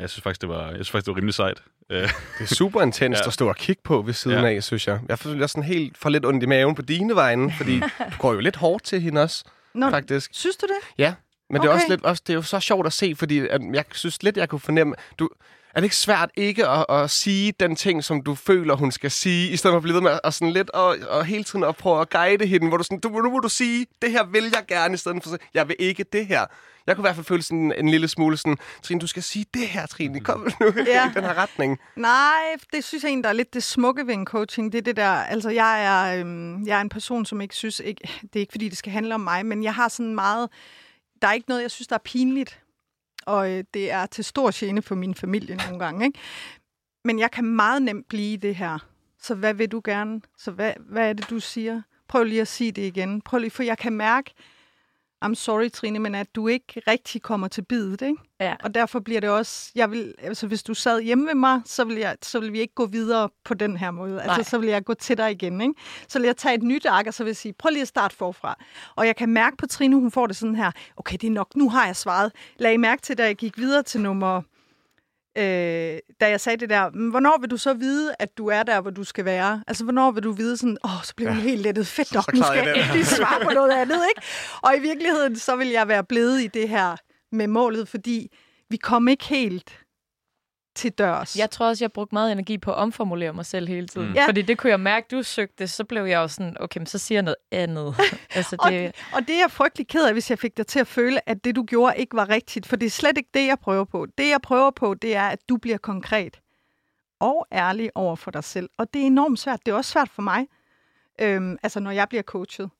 Ja, 0.00 0.02
Jeg 0.02 0.10
synes 0.10 0.22
faktisk, 0.22 0.40
det 0.40 0.48
var, 0.48 0.66
jeg 0.66 0.74
synes 0.74 0.90
faktisk, 0.90 1.06
det 1.06 1.12
var 1.12 1.16
rimelig 1.16 1.34
sejt. 1.34 1.62
Øh, 1.90 2.02
Det 2.02 2.50
er 2.50 2.54
super 2.54 2.82
intenst 2.82 3.20
Ja. 3.22 3.26
at 3.26 3.32
stå 3.32 3.48
og 3.48 3.56
kigge 3.56 3.82
på 3.84 4.02
ved 4.02 4.14
siden 4.14 4.38
Ja. 4.44 4.50
af, 4.54 4.62
synes 4.62 4.86
jeg. 4.88 5.00
Jeg 5.08 5.18
føler 5.18 5.46
sådan 5.46 5.62
helt 5.62 5.98
for 5.98 6.08
lidt 6.08 6.26
ondt 6.26 6.42
i 6.42 6.46
maven 6.46 6.74
på 6.74 6.82
dine 6.82 7.14
vegne, 7.14 7.52
fordi 7.56 7.80
du 8.12 8.16
går 8.18 8.32
jo 8.32 8.40
lidt 8.40 8.56
hårdt 8.56 8.84
til 8.84 9.00
hende 9.00 9.22
også, 9.22 9.44
Nå, 9.74 9.90
faktisk. 9.90 10.30
synes 10.34 10.56
du 10.56 10.66
det? 10.66 10.94
Ja, 10.98 11.14
men 11.50 11.60
det 11.62 11.66
er 11.68 11.70
Okay. 11.72 11.76
også 11.80 11.86
lidt, 11.88 12.04
også, 12.04 12.22
det 12.26 12.32
er 12.32 12.36
jo 12.36 12.42
så 12.42 12.60
sjovt 12.60 12.86
at 12.86 12.92
se, 12.92 13.14
fordi 13.16 13.38
at 13.48 13.60
jeg 13.72 13.84
synes 13.92 14.22
lidt, 14.22 14.36
jeg 14.36 14.48
kunne 14.48 14.60
fornemme, 14.60 14.94
du, 15.18 15.28
er 15.74 15.80
det 15.80 15.84
ikke 15.84 15.96
svært 15.96 16.30
ikke 16.36 16.66
at, 16.68 16.86
at 16.88 17.10
sige 17.10 17.52
den 17.60 17.76
ting, 17.76 18.04
som 18.04 18.22
du 18.22 18.34
føler, 18.34 18.74
hun 18.74 18.92
skal 18.92 19.10
sige, 19.10 19.50
i 19.50 19.56
stedet 19.56 19.72
for 19.72 19.76
at 19.76 19.82
blive 19.82 19.94
ved 19.94 20.02
med 20.02 20.10
at, 20.10 20.20
og 20.24 20.34
sådan 20.34 20.52
lidt 20.52 20.70
og, 20.70 20.96
og 21.08 21.24
hele 21.24 21.44
tiden 21.44 21.64
at 21.64 21.76
prøve 21.76 22.00
at 22.00 22.10
guide 22.10 22.46
hende, 22.46 22.68
hvor 22.68 22.76
du 22.76 22.84
sådan, 22.84 23.00
du, 23.00 23.08
nu 23.08 23.30
må 23.30 23.38
du 23.38 23.48
sige, 23.48 23.86
det 24.02 24.10
her 24.10 24.24
vil 24.24 24.42
jeg 24.44 24.64
gerne, 24.68 24.94
i 24.94 24.96
stedet 24.96 25.22
for 25.24 25.34
at 25.34 25.40
jeg 25.54 25.68
vil 25.68 25.76
ikke 25.78 26.04
det 26.12 26.26
her. 26.26 26.46
Jeg 26.86 26.96
kunne 26.96 27.02
i 27.02 27.06
hvert 27.06 27.14
fald 27.14 27.26
føle 27.26 27.42
sådan 27.42 27.72
en 27.78 27.88
lille 27.88 28.08
smule 28.08 28.36
sådan, 28.36 28.56
Trine, 28.82 29.00
du 29.00 29.06
skal 29.06 29.22
sige 29.22 29.44
det 29.54 29.68
her, 29.68 29.86
Trine, 29.86 30.20
kom 30.20 30.48
nu 30.60 30.66
Ja. 30.86 31.10
i 31.10 31.14
den 31.14 31.24
her 31.24 31.34
retning. 31.34 31.78
Nej, 31.96 32.42
det 32.72 32.84
synes 32.84 33.02
jeg 33.04 33.08
egentlig, 33.08 33.24
der 33.24 33.30
er 33.30 33.34
lidt 33.34 33.54
det 33.54 33.62
smukke 33.62 34.06
ved 34.06 34.14
en 34.14 34.26
coaching. 34.26 34.72
Det 34.72 34.78
er 34.78 34.82
det 34.82 34.96
der, 34.96 35.10
altså 35.10 35.50
jeg 35.50 35.84
er, 35.84 36.20
øhm, 36.20 36.66
jeg 36.66 36.76
er 36.76 36.80
en 36.80 36.88
person, 36.88 37.26
som 37.26 37.40
ikke 37.40 37.54
synes, 37.54 37.80
ikke, 37.84 38.00
det 38.22 38.36
er 38.36 38.40
ikke 38.40 38.50
fordi, 38.52 38.68
det 38.68 38.78
skal 38.78 38.92
handle 38.92 39.14
om 39.14 39.20
mig, 39.20 39.46
men 39.46 39.64
jeg 39.64 39.74
har 39.74 39.88
sådan 39.88 40.14
meget, 40.14 40.48
der 41.22 41.28
er 41.28 41.32
ikke 41.32 41.48
noget, 41.48 41.62
jeg 41.62 41.70
synes, 41.70 41.86
der 41.88 41.94
er 41.94 42.00
pinligt. 42.04 42.60
Og 43.26 43.50
øh, 43.50 43.64
det 43.74 43.90
er 43.90 44.06
til 44.06 44.24
stor 44.24 44.50
gene 44.54 44.82
for 44.82 44.94
min 44.94 45.14
familie 45.14 45.56
nogle 45.56 45.78
gange, 45.78 46.06
ikke? 46.06 46.18
Men 47.04 47.18
jeg 47.18 47.30
kan 47.30 47.44
meget 47.44 47.82
nemt 47.82 48.08
blive 48.08 48.36
det 48.36 48.56
her. 48.56 48.78
Så 49.22 49.34
hvad 49.34 49.54
vil 49.54 49.68
du 49.68 49.80
gerne? 49.84 50.20
Så 50.38 50.50
hvad, 50.50 50.72
hvad 50.78 51.08
er 51.08 51.12
det, 51.12 51.30
du 51.30 51.40
siger? 51.40 51.82
Prøv 52.08 52.24
lige 52.24 52.40
at 52.40 52.48
sige 52.48 52.72
det 52.72 52.82
igen. 52.82 53.20
Prøv 53.20 53.38
lige, 53.38 53.50
for 53.50 53.62
jeg 53.62 53.78
kan 53.78 53.92
mærke, 53.92 54.34
I'm 55.24 55.34
sorry, 55.34 55.70
Trine, 55.70 55.98
men 55.98 56.14
at 56.14 56.34
du 56.34 56.48
ikke 56.48 56.82
rigtig 56.88 57.22
kommer 57.22 57.48
til 57.48 57.62
bidet, 57.62 58.02
ikke? 58.02 58.22
Ja. 58.40 58.54
Og 58.62 58.74
derfor 58.74 59.00
bliver 59.00 59.20
det 59.20 59.30
også, 59.30 59.72
jeg 59.74 59.90
vil, 59.90 60.14
altså 60.22 60.46
hvis 60.46 60.62
du 60.62 60.74
sad 60.74 61.00
hjemme 61.00 61.26
ved 61.26 61.34
mig, 61.34 61.60
så 61.64 61.84
vil, 61.84 61.96
jeg, 61.96 62.16
så 62.22 62.40
vil 62.40 62.52
vi 62.52 62.60
ikke 62.60 62.74
gå 62.74 62.86
videre 62.86 63.28
på 63.44 63.54
den 63.54 63.76
her 63.76 63.90
måde. 63.90 64.14
Nej. 64.14 64.26
Altså 64.28 64.50
så 64.50 64.58
vil 64.58 64.68
jeg 64.68 64.84
gå 64.84 64.94
til 64.94 65.18
dig 65.18 65.30
igen, 65.30 65.60
ikke? 65.60 65.74
Så 66.08 66.18
vil 66.18 66.26
jeg 66.26 66.36
tage 66.36 66.54
et 66.54 66.62
nyt 66.62 66.86
ark, 66.86 67.06
og 67.06 67.14
så 67.14 67.24
vil 67.24 67.30
jeg 67.30 67.36
sige, 67.36 67.52
prøv 67.52 67.70
lige 67.70 67.82
at 67.82 67.88
starte 67.88 68.16
forfra. 68.16 68.58
Og 68.96 69.06
jeg 69.06 69.16
kan 69.16 69.28
mærke 69.28 69.56
på 69.56 69.66
Trine, 69.66 69.96
hun 69.96 70.10
får 70.10 70.26
det 70.26 70.36
sådan 70.36 70.54
her, 70.54 70.70
okay, 70.96 71.16
det 71.20 71.26
er 71.26 71.30
nok, 71.30 71.56
nu 71.56 71.68
har 71.70 71.86
jeg 71.86 71.96
svaret. 71.96 72.32
Lad 72.56 72.72
I 72.72 72.76
mærke 72.76 73.02
til, 73.02 73.18
da 73.18 73.24
jeg 73.24 73.36
gik 73.36 73.58
videre 73.58 73.82
til 73.82 74.00
nummer, 74.00 74.42
øh, 75.38 75.98
da 76.20 76.28
jeg 76.28 76.40
sagde 76.40 76.56
det 76.56 76.70
der, 76.70 76.90
"Men 76.90 77.10
hvornår 77.10 77.40
vil 77.40 77.50
du 77.50 77.56
så 77.56 77.74
vide, 77.74 78.14
at 78.18 78.38
du 78.38 78.46
er 78.46 78.62
der, 78.62 78.80
hvor 78.80 78.90
du 78.90 79.04
skal 79.04 79.24
være? 79.24 79.64
Altså, 79.66 79.84
hvornår 79.84 80.10
vil 80.10 80.22
du 80.22 80.32
vide 80.32 80.56
sådan, 80.56 80.78
åh, 80.84 80.96
oh, 80.96 81.02
så 81.04 81.14
bliver 81.16 81.30
hun 81.32 81.40
helt 81.40 81.62
lettet. 81.62 81.86
Fedt 81.86 82.14
nok, 82.14 82.34
nu 82.34 82.42
skal 82.42 82.56
jeg 82.66 82.76
endelig 82.84 83.06
svare 83.06 83.44
på 83.44 83.50
noget 83.50 83.70
andet, 83.72 84.00
ikke? 84.10 84.28
Og 84.62 84.76
i 84.76 84.80
virkeligheden, 84.80 85.36
så 85.36 85.56
vil 85.56 85.68
jeg 85.68 85.88
være 85.88 86.04
blevet 86.04 86.40
i 86.42 86.46
det 86.46 86.68
her 86.68 86.96
med 87.32 87.46
målet, 87.46 87.88
fordi 87.88 88.36
vi 88.70 88.76
kom 88.76 89.08
ikke 89.08 89.24
helt 89.24 89.79
til 90.74 90.92
dørs. 90.92 91.36
Jeg 91.36 91.50
tror 91.50 91.66
også, 91.66 91.84
jeg 91.84 91.92
brugte 91.92 92.14
meget 92.14 92.32
energi 92.32 92.58
på 92.58 92.70
at 92.70 92.76
omformulere 92.76 93.32
mig 93.32 93.46
selv 93.46 93.68
hele 93.68 93.88
tiden. 93.88 94.08
Mm. 94.08 94.14
Ja. 94.14 94.26
Fordi 94.26 94.42
det 94.42 94.58
kunne 94.58 94.70
jeg 94.70 94.80
mærke, 94.80 95.06
du 95.10 95.22
søgte, 95.22 95.68
så 95.68 95.84
blev 95.84 96.04
jeg 96.04 96.16
jo 96.16 96.28
sådan, 96.28 96.56
okay, 96.60 96.78
men 96.78 96.86
så 96.86 96.98
siger 96.98 97.16
jeg 97.16 97.22
noget 97.22 97.36
andet. 97.50 97.94
altså, 98.30 98.56
Og, 98.58 98.70
det, 98.70 98.94
og 99.14 99.20
det 99.20 99.34
er 99.34 99.38
jeg 99.38 99.50
frygtelig 99.50 99.88
ked 99.88 100.06
af, 100.06 100.12
hvis 100.12 100.30
jeg 100.30 100.38
fik 100.38 100.56
dig 100.56 100.66
til 100.66 100.80
at 100.80 100.86
føle, 100.86 101.28
at 101.28 101.44
det, 101.44 101.56
du 101.56 101.62
gjorde, 101.62 101.96
ikke 101.96 102.16
var 102.16 102.28
rigtigt. 102.28 102.66
For 102.66 102.76
det 102.76 102.86
er 102.86 102.90
slet 102.90 103.18
ikke 103.18 103.30
det, 103.34 103.46
jeg 103.46 103.58
prøver 103.58 103.84
på. 103.84 104.06
Det, 104.18 104.28
jeg 104.28 104.40
prøver 104.42 104.70
på, 104.70 104.94
det 104.94 105.16
er, 105.16 105.28
at 105.28 105.38
du 105.48 105.56
bliver 105.56 105.78
konkret 105.78 106.40
og 107.20 107.46
ærlig 107.52 107.90
over 107.94 108.16
for 108.16 108.30
dig 108.30 108.44
selv. 108.44 108.70
Og 108.78 108.94
det 108.94 109.02
er 109.02 109.06
enormt 109.06 109.38
svært. 109.38 109.66
Det 109.66 109.72
er 109.72 109.76
også 109.76 109.90
svært 109.90 110.08
for 110.08 110.22
mig, 110.22 110.46
øhm, 111.20 111.56
altså 111.62 111.80
når 111.80 111.90
jeg 111.90 112.08
bliver 112.08 112.22
coachet. 112.22 112.70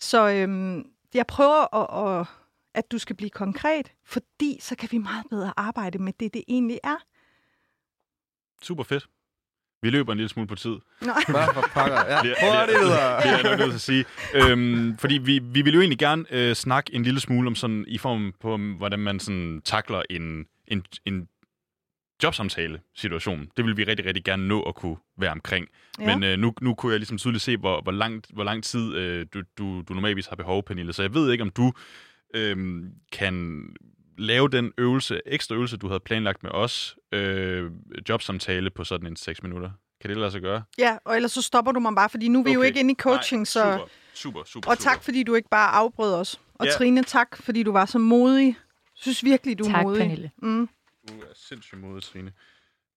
Så 0.00 0.28
øhm, 0.28 0.84
jeg 1.14 1.26
prøver 1.26 1.74
at, 1.74 2.20
at, 2.20 2.26
at 2.74 2.92
du 2.92 2.98
skal 2.98 3.16
blive 3.16 3.30
konkret, 3.30 3.92
fordi 4.04 4.58
så 4.60 4.76
kan 4.76 4.88
vi 4.92 4.98
meget 4.98 5.24
bedre 5.30 5.52
arbejde 5.56 5.98
med 5.98 6.12
det, 6.20 6.34
det 6.34 6.44
egentlig 6.48 6.80
er. 6.84 6.96
Super 8.64 8.84
fedt. 8.84 9.06
Vi 9.82 9.90
løber 9.90 10.12
en 10.12 10.18
lille 10.18 10.28
smule 10.28 10.46
på 10.48 10.54
tid. 10.54 10.70
Nej. 11.02 11.14
Nå, 11.28 11.38
for 11.54 11.60
pokker. 11.74 11.96
Ja. 12.08 12.22
Det 12.22 12.34
er- 12.38 12.58
Hurtigt 12.58 12.68
det 12.68 12.74
er- 12.76 12.84
videre. 12.84 13.16
Det 13.22 13.26
er 13.26 13.30
jeg 13.36 13.42
nok 13.42 13.58
nødt 13.58 13.70
til 13.70 13.74
at 13.74 13.80
sige. 13.80 14.04
Øhm, 14.34 14.98
fordi 14.98 15.18
vi, 15.18 15.38
vi 15.38 15.62
vil 15.62 15.74
jo 15.74 15.80
egentlig 15.80 15.98
gerne 15.98 16.24
øh, 16.30 16.54
snakke 16.54 16.94
en 16.94 17.02
lille 17.02 17.20
smule 17.20 17.46
om 17.46 17.54
sådan, 17.54 17.84
i 17.88 17.98
form 17.98 18.34
på, 18.40 18.56
hvordan 18.56 18.98
man 18.98 19.20
sådan 19.20 19.62
takler 19.64 20.02
en, 20.10 20.46
en, 20.68 20.84
en 21.04 21.28
jobsamtale-situation. 22.22 23.48
Det 23.56 23.64
vil 23.64 23.76
vi 23.76 23.84
rigtig, 23.84 24.06
rigtig 24.06 24.24
gerne 24.24 24.48
nå 24.48 24.62
at 24.62 24.74
kunne 24.74 24.96
være 25.18 25.30
omkring. 25.32 25.68
Ja. 26.00 26.06
Men 26.16 26.22
øh, 26.24 26.38
nu, 26.38 26.52
nu 26.60 26.74
kunne 26.74 26.92
jeg 26.92 26.98
ligesom 27.00 27.18
tydeligt 27.18 27.42
se, 27.42 27.56
hvor, 27.56 27.80
hvor, 27.82 27.92
langt, 27.92 28.26
hvor 28.32 28.44
lang 28.44 28.64
tid 28.64 28.94
øh, 28.94 29.26
du, 29.34 29.42
du, 29.58 29.82
du 29.88 29.94
normalvis 29.94 30.26
har 30.26 30.36
behov, 30.36 30.62
Pernille. 30.64 30.92
Så 30.92 31.02
jeg 31.02 31.14
ved 31.14 31.32
ikke, 31.32 31.42
om 31.42 31.50
du 31.50 31.72
øh, 32.34 32.82
kan 33.12 33.64
lave 34.18 34.48
den 34.48 34.72
øvelse, 34.78 35.20
ekstra 35.26 35.54
øvelse, 35.54 35.76
du 35.76 35.88
havde 35.88 36.00
planlagt 36.00 36.42
med 36.42 36.50
os, 36.50 36.96
øh, 37.12 37.70
jobsamtale 38.08 38.70
på 38.70 38.84
sådan 38.84 39.06
en 39.06 39.16
6 39.16 39.42
minutter. 39.42 39.70
Kan 40.00 40.10
det 40.10 40.18
lade 40.18 40.30
sig 40.30 40.40
gøre? 40.40 40.62
Ja, 40.78 40.96
og 41.04 41.16
ellers 41.16 41.32
så 41.32 41.42
stopper 41.42 41.72
du 41.72 41.80
mig 41.80 41.92
bare, 41.96 42.08
fordi 42.10 42.28
nu 42.28 42.38
er 42.38 42.42
vi 42.44 42.50
okay. 42.50 42.54
jo 42.54 42.62
ikke 42.62 42.80
inde 42.80 42.92
i 42.92 42.94
coaching, 42.94 43.40
Nej, 43.40 43.44
så... 43.44 43.60
Super, 43.62 43.84
super, 44.14 44.44
super. 44.44 44.70
Og 44.70 44.78
tak, 44.78 45.02
fordi 45.02 45.22
du 45.22 45.34
ikke 45.34 45.48
bare 45.48 45.70
afbrød 45.70 46.14
os. 46.14 46.40
Og 46.54 46.66
Ja. 46.66 46.72
Trine, 46.72 47.02
tak, 47.02 47.36
fordi 47.36 47.62
du 47.62 47.72
var 47.72 47.84
så 47.86 47.98
modig. 47.98 48.46
Jeg 48.46 48.54
synes 48.94 49.24
virkelig, 49.24 49.58
du 49.58 49.64
er 49.64 49.68
tak, 49.70 49.82
modig. 49.82 50.00
Pernille. 50.00 50.30
Mm. 50.42 50.68
Du 51.08 51.14
er 51.20 51.26
sindssygt 51.34 51.80
modig, 51.80 52.02
Trine. 52.02 52.32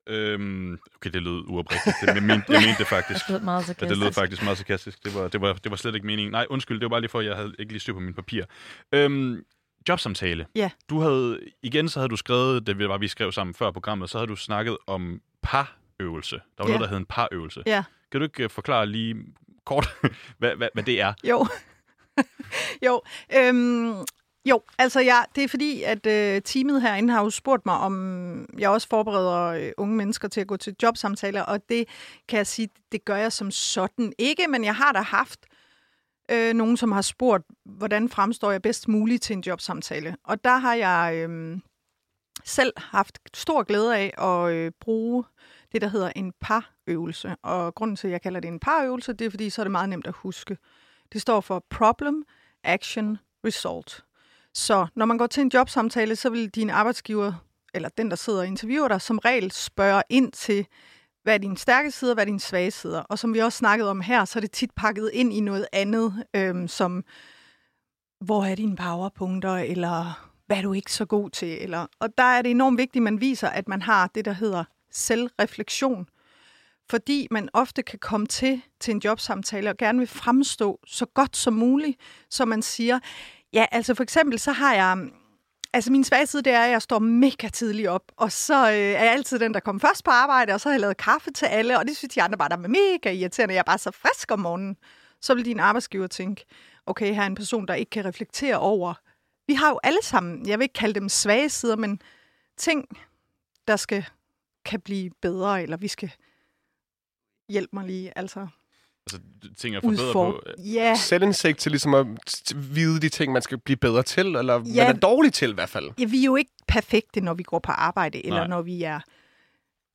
Øhm, 0.10 0.78
okay, 0.96 1.10
det 1.10 1.22
lød 1.24 1.44
uoprigtigt. 1.48 1.96
Det, 2.02 2.08
jeg, 2.16 2.24
mente, 2.24 2.46
jeg 2.54 2.62
mente 2.62 2.80
det 2.80 2.88
faktisk. 2.88 3.26
Det 3.28 3.34
lød 3.34 3.40
meget 3.42 3.62
Ja, 3.62 3.66
sarkastisk. 3.66 3.90
det 3.90 3.98
lød 3.98 4.12
faktisk 4.12 4.44
meget 4.44 4.58
sarkastisk. 4.58 5.04
Det 5.04 5.16
var, 5.16 5.28
det, 5.28 5.42
var, 5.42 5.54
det 5.54 5.72
var 5.72 5.78
slet 5.78 5.96
ikke 5.96 6.08
meningen. 6.08 6.32
Nej, 6.32 6.46
undskyld, 6.50 6.80
det 6.80 6.84
var 6.86 6.90
bare 6.90 7.02
lige 7.02 7.10
for, 7.10 7.20
at 7.20 7.26
jeg 7.26 7.36
havde 7.36 7.56
ikke 7.60 7.72
lige 7.74 7.80
styr 7.80 7.94
på 7.94 8.00
mine 8.00 8.14
papir. 8.14 8.44
Øhm, 8.92 9.44
jobsamtale. 9.90 10.46
Ja. 10.56 10.70
Du 10.90 11.00
havde, 11.00 11.40
igen 11.64 11.90
så 11.90 12.00
havde 12.00 12.10
du 12.10 12.16
skrevet, 12.16 12.68
det 12.68 12.90
var 12.90 12.98
vi 12.98 13.08
skrev 13.08 13.32
sammen 13.32 13.54
før 13.54 13.72
programmet, 13.72 14.10
så 14.10 14.18
havde 14.18 14.28
du 14.28 14.36
snakket 14.36 14.78
om 14.88 15.22
parøvelse. 15.42 16.36
Der 16.58 16.64
var 16.64 16.70
Ja. 16.70 16.74
noget, 16.74 16.82
der 16.82 16.88
hed 16.88 16.98
en 16.98 17.06
parøvelse. 17.06 17.64
Ja. 17.66 17.84
Kan 18.12 18.20
du 18.22 18.24
ikke 18.26 18.44
øh, 18.44 18.50
forklare 18.50 18.88
lige 18.88 19.16
kort, 19.66 19.88
hvad, 20.40 20.56
hvad, 20.56 20.68
hvad 20.74 20.84
det 20.84 21.02
er? 21.02 21.14
Jo. 21.24 21.48
jo. 22.86 23.02
Øhm, 23.36 23.94
jo, 24.50 24.62
altså 24.78 25.00
ja, 25.00 25.22
det 25.36 25.44
er 25.44 25.48
fordi, 25.48 25.84
at 25.84 26.06
øh, 26.08 26.42
teamet 26.42 26.82
herinde 26.82 27.14
har 27.14 27.24
jo 27.24 27.30
spurgt 27.30 27.66
mig, 27.66 27.76
om 27.78 28.46
jeg 28.60 28.70
også 28.70 28.88
forbereder 28.90 29.44
øh, 29.44 29.72
unge 29.78 29.96
mennesker 29.96 30.28
til 30.28 30.42
at 30.42 30.48
gå 30.48 30.58
til 30.58 30.76
jobsamtaler, 30.84 31.42
og 31.42 31.70
det 31.70 31.86
kan 32.28 32.38
jeg 32.38 32.48
sige, 32.48 32.70
det 32.92 33.06
gør 33.06 33.16
jeg 33.16 33.32
som 33.32 33.52
sådan 33.52 34.14
ikke, 34.18 34.48
men 34.48 34.64
jeg 34.64 34.76
har 34.76 34.92
da 34.92 35.00
haft 35.02 35.40
øh, 36.32 36.54
nogen, 36.54 36.78
som 36.78 36.92
har 36.92 37.02
spurgt, 37.02 37.44
hvordan 37.66 38.10
fremstår 38.10 38.52
jeg 38.52 38.62
bedst 38.62 38.88
muligt 38.88 39.24
til 39.24 39.34
en 39.34 39.44
jobsamtale. 39.48 40.16
Og 40.24 40.44
der 40.44 40.58
har 40.58 40.74
jeg 40.74 41.28
øh, 41.30 41.60
selv 42.46 42.74
haft 42.78 43.20
stor 43.34 43.64
glæde 43.64 43.98
af 43.98 44.14
at 44.18 44.54
øh, 44.54 44.72
bruge 44.80 45.24
det, 45.72 45.82
der 45.82 45.88
hedder 45.88 46.12
en 46.16 46.34
parøvelse. 46.42 47.36
Og 47.44 47.76
grunden 47.76 47.96
til, 47.96 48.08
at 48.08 48.12
jeg 48.12 48.22
kalder 48.22 48.40
det 48.40 48.48
en 48.48 48.60
parøvelse, 48.60 49.14
det 49.14 49.26
er, 49.26 49.30
fordi 49.30 49.50
så 49.50 49.62
er 49.62 49.64
det 49.64 49.72
meget 49.72 49.90
nemt 49.90 50.08
at 50.08 50.14
huske. 50.14 50.58
Det 51.14 51.22
står 51.22 51.42
for 51.42 51.66
Problem 51.70 52.24
action, 52.64 53.18
result. 53.46 54.04
Så 54.54 54.88
når 54.96 55.06
man 55.06 55.18
går 55.18 55.28
til 55.28 55.42
en 55.42 55.52
jobsamtale, 55.54 56.16
så 56.16 56.30
vil 56.30 56.50
din 56.50 56.70
arbejdsgiver, 56.70 57.34
eller 57.74 57.90
den, 57.90 58.10
der 58.10 58.16
sidder 58.16 58.40
og 58.40 58.48
interviewer 58.48 58.88
dig, 58.88 59.02
som 59.02 59.18
regel 59.18 59.52
spørge 59.52 60.04
ind 60.10 60.32
til, 60.32 60.68
hvad 61.28 61.34
er 61.34 61.38
dine 61.38 61.58
stærke 61.58 61.92
sider, 61.92 62.14
hvad 62.14 62.24
er 62.24 62.26
dine 62.26 62.40
svage 62.40 62.72
sider. 62.72 63.00
Og 63.00 63.20
som 63.20 63.34
vi 63.34 63.40
også 63.40 63.58
snakkede 63.58 63.90
om 63.90 64.02
her, 64.02 64.26
så 64.26 64.40
er 64.40 64.42
det 64.42 64.52
tit 64.52 64.72
pakket 64.76 65.10
ind 65.14 65.34
i 65.34 65.40
noget 65.40 65.68
andet, 65.74 66.24
øhm, 66.36 66.68
som 66.68 67.04
hvor 68.20 68.46
er 68.46 68.56
dine 68.56 68.76
powerpunkter, 68.76 69.56
eller 69.56 70.28
hvad 70.46 70.58
er 70.58 70.62
du 70.62 70.74
ikke 70.74 70.94
så 70.94 71.06
god 71.06 71.30
til? 71.30 71.64
Eller, 71.64 71.86
og 72.00 72.10
der 72.18 72.24
er 72.24 72.42
det 72.42 72.52
enormt 72.52 72.78
vigtigt, 72.78 73.02
at 73.02 73.04
man 73.04 73.22
viser, 73.22 73.50
at 73.50 73.68
man 73.68 73.82
har 73.82 74.12
det, 74.16 74.26
der 74.26 74.32
hedder 74.32 74.64
selvreflektion. 74.92 76.08
Fordi 76.90 77.28
man 77.32 77.50
ofte 77.54 77.84
kan 77.84 78.00
komme 78.00 78.26
til, 78.26 78.62
til 78.80 78.92
en 78.92 79.02
jobsamtale 79.06 79.70
og 79.70 79.78
gerne 79.78 80.00
vil 80.00 80.08
fremstå 80.08 80.80
så 80.86 81.06
godt 81.06 81.38
som 81.38 81.54
muligt, 81.54 82.00
så 82.30 82.46
man 82.46 82.62
siger, 82.62 83.00
ja, 83.54 83.66
altså 83.72 83.94
for 83.94 84.04
eksempel, 84.04 84.40
så 84.40 84.52
har 84.52 84.74
jeg 84.74 85.10
Altså 85.78 85.92
min 85.92 86.04
svage 86.04 86.28
side, 86.28 86.42
det 86.42 86.54
er, 86.54 86.62
at 86.64 86.72
jeg 86.72 86.82
står 86.82 87.00
mega 87.00 87.50
tidligt 87.50 87.88
op, 87.88 88.12
og 88.16 88.32
så 88.32 88.70
øh, 88.70 88.76
er 88.76 89.04
jeg 89.04 89.14
altid 89.14 89.40
den, 89.40 89.54
der 89.54 89.60
kommer 89.60 89.80
først 89.80 90.04
på 90.04 90.12
arbejde, 90.12 90.54
og 90.54 90.62
så 90.62 90.70
har 90.70 90.74
jeg 90.74 90.82
lavet 90.82 90.98
kaffe 90.98 91.32
til 91.32 91.46
alle, 91.46 91.80
og 91.80 91.88
det 91.88 91.98
synes 91.98 92.14
de 92.14 92.22
andre 92.22 92.38
bare, 92.38 92.50
der 92.50 92.58
er 92.58 92.68
mega 92.68 93.12
irriterende. 93.12 93.54
Jeg 93.54 93.60
er 93.60 93.64
bare 93.64 93.78
så 93.78 93.92
frisk 93.92 94.32
om 94.32 94.40
morgenen. 94.40 94.78
Så 95.22 95.36
vil 95.36 95.46
din 95.46 95.60
arbejdsgiver 95.60 96.08
tænke, 96.08 96.46
okay, 96.86 97.14
her 97.14 97.22
er 97.22 97.26
en 97.26 97.36
person, 97.36 97.68
der 97.68 97.74
ikke 97.74 97.90
kan 97.90 98.06
reflektere 98.06 98.60
over. 98.60 98.94
Vi 99.48 99.54
har 99.54 99.70
jo 99.70 99.80
alle 99.84 100.04
sammen, 100.04 100.48
jeg 100.48 100.60
vil 100.60 100.64
ikke 100.64 100.74
kalde 100.74 101.00
dem 101.00 101.10
svage 101.10 101.50
sider, 101.50 101.76
men 101.76 102.02
ting, 102.58 102.88
der 103.68 103.76
skal 103.76 104.06
kan 104.66 104.82
blive 104.82 105.12
bedre, 105.22 105.64
eller 105.64 105.78
vi 105.78 105.88
skal 105.88 106.12
hjælpe 107.50 107.76
mig 107.76 107.86
lige, 107.86 108.18
altså 108.18 108.48
Altså, 109.14 109.20
ting 109.58 109.76
at 109.76 109.84
forbedre 109.84 110.04
udfor... 110.08 110.32
på. 110.32 110.42
øh, 110.58 110.74
Ja, 110.74 110.96
Selvindsigt 110.96 111.58
til 111.60 111.72
ligesom 111.72 111.94
at 111.94 112.06
vide 112.56 113.00
de 113.02 113.10
ting, 113.10 113.34
man 113.34 113.42
skal 113.42 113.58
blive 113.58 113.78
bedre 113.78 114.04
til, 114.04 114.36
eller 114.36 114.54
ja. 114.54 114.88
Man 114.88 114.96
er 114.96 115.00
dårlig 115.00 115.34
til 115.34 115.50
i 115.50 115.54
hvert 115.54 115.70
fald. 115.70 115.90
ja, 116.00 116.06
vi 116.06 116.20
er 116.20 116.26
jo 116.26 116.36
ikke 116.36 116.52
perfekte, 116.68 117.22
når 117.22 117.34
vi 117.34 117.44
går 117.44 117.60
på 117.60 117.72
arbejde, 117.72 118.26
eller 118.26 118.40
Nej. 118.40 118.48
når 118.48 118.62
vi 118.62 118.84
er 118.84 119.00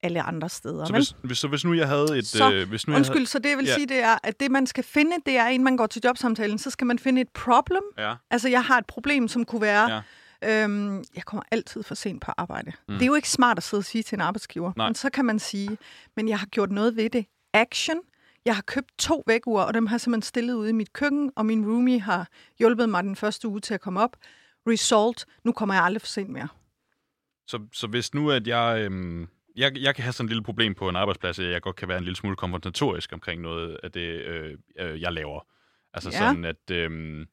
alle 0.02 0.22
andre 0.22 0.48
steder. 0.48 0.84
Så 0.84 0.92
vel? 0.92 0.98
hvis, 1.00 1.14
hvis, 1.24 1.38
så 1.38 1.48
hvis 1.48 1.64
nu 1.64 1.74
jeg 1.74 1.88
havde 1.88 2.18
et... 2.18 2.26
Så, 2.26 2.52
øh, 2.52 2.68
hvis 2.68 2.86
nu 2.86 2.92
jeg 2.92 2.98
Undskyld, 2.98 3.26
så 3.26 3.38
det 3.38 3.50
jeg 3.50 3.58
vil 3.58 3.66
Ja. 3.66 3.74
sige, 3.74 3.86
det 3.88 3.98
er, 4.02 4.18
at 4.22 4.40
det 4.40 4.50
man 4.50 4.66
skal 4.66 4.84
finde, 4.84 5.12
det 5.26 5.36
er, 5.36 5.48
inden 5.48 5.64
man 5.64 5.76
går 5.76 5.86
til 5.86 6.02
jobsamtalen, 6.04 6.58
så 6.58 6.70
skal 6.70 6.86
man 6.86 6.98
finde 6.98 7.20
et 7.20 7.28
problem. 7.28 7.82
Havde, 7.96 8.08
ja. 8.10 8.14
Altså, 8.30 8.48
jeg 8.48 8.64
har 8.64 8.78
et 8.78 8.86
problem, 8.86 9.28
som 9.28 9.44
kunne 9.44 9.60
være, 9.62 9.90
Ja. 9.90 10.00
ja. 10.42 10.64
øhm, 10.64 11.04
jeg 11.14 11.24
kommer 11.24 11.42
altid 11.50 11.82
for 11.82 11.94
sent 11.94 12.22
på 12.22 12.32
arbejde. 12.36 12.72
Mm. 12.88 12.94
Det 12.94 13.02
er 13.02 13.06
jo 13.06 13.14
ikke 13.14 13.30
smart 13.30 13.56
at 13.58 13.62
sidde 13.64 13.80
og 13.80 13.84
sige 13.84 14.02
til 14.02 14.16
en 14.16 14.20
arbejdsgiver. 14.20 14.72
Nej. 14.76 14.88
Men 14.88 14.94
så 14.94 15.10
kan 15.10 15.24
man 15.24 15.38
sige, 15.38 15.78
men 16.16 16.28
jeg 16.28 16.38
har 16.38 16.46
gjort 16.46 16.70
noget 16.70 16.96
ved 16.96 17.10
det. 17.10 17.26
Action. 17.54 17.96
Jeg 18.45 18.55
har 18.55 18.62
købt 18.62 18.99
to 18.99 19.22
vækkeur, 19.26 19.61
og 19.62 19.74
dem 19.74 19.86
har 19.86 19.95
jeg 19.95 20.01
simpelthen 20.01 20.22
stillet 20.22 20.55
ude 20.55 20.70
i 20.70 20.72
mit 20.72 20.93
køkken, 20.93 21.32
og 21.36 21.47
min 21.47 21.66
roomie 21.66 22.01
har 22.01 22.28
hjulpet 22.59 22.88
mig 22.88 23.03
den 23.05 23.16
første 23.16 23.49
uge 23.49 23.61
til 23.61 23.74
at 23.74 23.80
komme 23.80 24.01
op. 24.01 24.16
Result. 24.68 25.26
Nu 25.45 25.53
kommer 25.53 25.74
jeg 25.74 25.84
aldrig 25.84 26.01
for 26.01 26.07
sent 26.07 26.30
mere. 26.30 26.49
Så, 27.47 27.61
så 27.72 27.86
hvis 27.86 28.14
nu, 28.14 28.30
at 28.30 28.47
jeg, 28.47 28.78
øhm, 28.80 29.28
jeg... 29.57 29.78
Jeg 29.78 29.95
kan 29.95 30.03
have 30.05 30.12
sådan 30.12 30.26
et 30.26 30.30
lille 30.30 30.43
problem 30.43 30.74
på 30.74 30.88
en 30.88 30.97
arbejdsplads, 30.97 31.38
at 31.38 31.51
jeg 31.51 31.62
godt 31.62 31.76
kan 31.76 31.88
være 31.88 31.99
en 31.99 32.05
lille 32.05 32.16
smule 32.16 32.36
konfrontatorisk 32.36 33.12
omkring 33.12 33.43
noget 33.43 33.78
af 33.82 33.93
det, 33.93 34.01
øh, 34.01 34.59
øh, 34.78 35.01
jeg 35.01 35.12
laver. 35.12 35.47
Altså 35.95 36.11
Ja. 36.11 36.18
sådan, 36.18 36.45
at... 36.45 36.70
Øhm, 36.70 37.20
altså, 37.20 37.28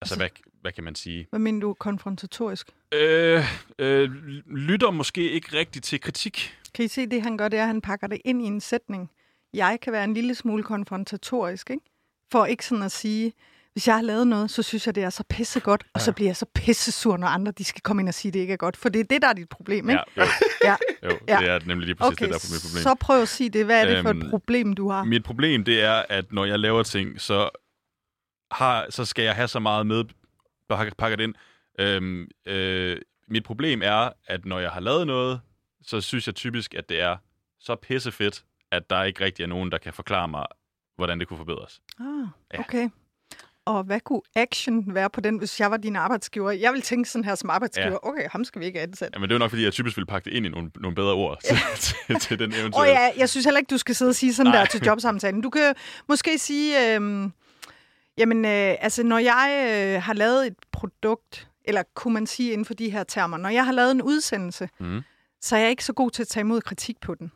Altså- 0.00 0.16
hvad, 0.16 0.28
hvad 0.60 0.72
kan 0.72 0.84
man 0.84 0.94
sige? 0.94 1.26
Hvad 1.30 1.40
mener 1.40 1.60
du 1.60 1.74
konfrontatorisk? 1.74 2.70
Øh, 2.94 3.44
øh, 3.78 4.10
lytter 4.46 4.90
måske 4.90 5.30
ikke 5.30 5.58
rigtigt 5.58 5.84
til 5.84 6.00
kritik. 6.00 6.54
Kan 6.74 6.84
I 6.84 6.88
se, 6.88 7.06
det 7.06 7.22
han 7.22 7.36
gør, 7.38 7.48
det 7.48 7.58
er, 7.58 7.62
at 7.62 7.66
han 7.68 7.80
pakker 7.80 8.06
det 8.06 8.20
ind 8.24 8.42
i 8.42 8.44
en 8.44 8.60
sætning. 8.60 9.10
Jeg 9.54 9.78
kan 9.82 9.92
være 9.92 10.04
en 10.04 10.14
lille 10.14 10.34
smule 10.34 10.62
konfrontatorisk, 10.62 11.70
ikke? 11.70 11.82
For 12.32 12.46
ikke 12.46 12.66
sådan 12.66 12.84
at 12.84 12.92
sige, 12.92 13.32
hvis 13.72 13.86
jeg 13.88 13.94
har 13.94 14.02
lavet 14.02 14.26
noget, 14.26 14.50
så 14.50 14.62
synes 14.62 14.86
jeg, 14.86 14.94
det 14.94 15.02
er 15.02 15.10
så 15.10 15.24
pissegodt, 15.28 15.84
og 15.94 16.00
så 16.00 16.12
bliver 16.12 16.28
jeg 16.28 16.36
så 16.36 16.46
pissesur, 16.54 17.16
når 17.16 17.26
andre 17.26 17.52
de 17.52 17.64
skal 17.64 17.82
komme 17.82 18.02
ind 18.02 18.08
og 18.08 18.14
sige, 18.14 18.32
det 18.32 18.38
ikke 18.40 18.52
er 18.52 18.56
godt. 18.56 18.76
For 18.76 18.88
det 18.88 19.00
er 19.00 19.04
det, 19.04 19.22
der 19.22 19.28
er 19.28 19.32
dit 19.32 19.48
problem, 19.48 19.90
ikke? 19.90 20.02
Ja, 20.16 20.22
jo, 20.22 20.28
Ja. 20.64 20.76
jo 21.04 21.18
Ja. 21.28 21.38
det 21.40 21.48
er 21.48 21.58
nemlig 21.66 21.86
lige 21.86 21.94
præcis 21.96 22.12
Okay, 22.12 22.24
det, 22.24 22.30
der 22.34 22.48
er 22.48 22.52
mit 22.54 22.62
problem. 22.62 22.82
så 22.82 22.94
prøv 23.00 23.22
at 23.22 23.28
sige 23.28 23.50
det. 23.50 23.64
Hvad 23.64 23.82
er 23.82 23.94
det 23.94 24.02
for 24.02 24.10
Øhm, 24.10 24.22
et 24.22 24.30
problem, 24.30 24.72
du 24.72 24.90
har? 24.90 25.04
Mit 25.04 25.24
problem, 25.24 25.64
det 25.64 25.82
er, 25.82 26.02
at 26.08 26.32
når 26.32 26.44
jeg 26.44 26.58
laver 26.58 26.82
ting, 26.82 27.20
så, 27.20 27.48
har, 28.50 28.86
så 28.90 29.04
skal 29.04 29.24
jeg 29.24 29.34
have 29.34 29.48
så 29.48 29.58
meget 29.60 29.86
med 29.86 30.04
pakket 30.70 30.96
pakket 30.96 31.20
ind. 31.20 31.34
Øhm, 31.80 32.28
øh, 32.46 32.96
mit 33.28 33.44
problem 33.44 33.82
er, 33.84 34.10
at 34.26 34.44
når 34.44 34.58
jeg 34.58 34.70
har 34.70 34.80
lavet 34.80 35.06
noget, 35.06 35.40
så 35.82 36.00
synes 36.00 36.26
jeg 36.26 36.34
typisk, 36.34 36.74
at 36.74 36.88
det 36.88 37.00
er 37.00 37.16
så 37.60 37.74
pissefedt, 37.76 38.44
at 38.72 38.90
der 38.90 39.02
ikke 39.04 39.24
rigtig 39.24 39.42
er 39.42 39.46
nogen, 39.46 39.72
der 39.72 39.78
kan 39.78 39.92
forklare 39.92 40.28
mig, 40.28 40.46
hvordan 40.96 41.20
det 41.20 41.28
kunne 41.28 41.36
forbedres. 41.36 41.80
Ah, 42.00 42.06
ja. 42.54 42.60
okay. 42.60 42.88
Og 43.64 43.82
hvad 43.84 44.00
kunne 44.00 44.20
action 44.36 44.94
være 44.94 45.10
på 45.10 45.20
den, 45.20 45.36
hvis 45.38 45.60
jeg 45.60 45.70
var 45.70 45.76
din 45.76 45.96
arbejdsgiver? 45.96 46.50
Jeg 46.50 46.72
vil 46.72 46.82
tænke 46.82 47.08
sådan 47.10 47.24
her 47.24 47.34
som 47.34 47.50
arbejdsgiver. 47.50 47.90
Ja. 47.90 48.08
Okay, 48.08 48.28
ham 48.32 48.44
skal 48.44 48.60
vi 48.60 48.66
ikke 48.66 48.80
ansætte. 48.80 49.10
Jamen, 49.14 49.28
det 49.28 49.34
er 49.34 49.38
jo 49.38 49.38
nok, 49.38 49.50
fordi 49.50 49.64
jeg 49.64 49.72
typisk 49.72 49.96
vil 49.96 50.06
pakke 50.06 50.24
det 50.30 50.36
ind 50.36 50.46
i 50.46 50.48
nogle, 50.48 50.70
nogle 50.74 50.94
bedre 50.94 51.12
ord 51.12 51.38
til, 51.48 51.56
til, 51.80 52.20
til 52.20 52.38
den 52.38 52.52
eventuelle. 52.52 52.76
Og 52.76 52.86
ja, 52.86 53.10
jeg 53.18 53.28
synes 53.28 53.44
heller 53.44 53.58
ikke, 53.58 53.70
du 53.70 53.78
skal 53.78 53.94
sidde 53.94 54.08
og 54.08 54.14
sige 54.14 54.34
sådan 54.34 54.52
Nej. 54.52 54.60
der 54.60 54.66
til 54.66 54.80
jobsamtalen. 54.86 55.40
Du 55.40 55.50
kan 55.50 55.74
måske 56.08 56.38
sige, 56.38 56.94
øhm, 56.94 57.32
jamen, 58.18 58.44
øh, 58.44 58.74
altså, 58.80 59.02
når 59.02 59.18
jeg 59.18 59.68
øh, 59.96 60.02
har 60.02 60.12
lavet 60.12 60.46
et 60.46 60.54
produkt, 60.72 61.48
eller 61.64 61.82
kunne 61.94 62.14
man 62.14 62.26
sige 62.26 62.52
inden 62.52 62.64
for 62.64 62.74
de 62.74 62.90
her 62.90 63.04
termer, 63.04 63.36
når 63.36 63.48
jeg 63.48 63.64
har 63.64 63.72
lavet 63.72 63.90
en 63.90 64.02
udsendelse, 64.02 64.68
Mhm. 64.78 65.02
så 65.40 65.56
er 65.56 65.60
jeg 65.60 65.70
ikke 65.70 65.84
så 65.84 65.92
god 65.92 66.10
til 66.10 66.22
at 66.22 66.28
tage 66.28 66.42
imod 66.42 66.60
kritik 66.60 67.00
på 67.00 67.14
den. 67.14 67.32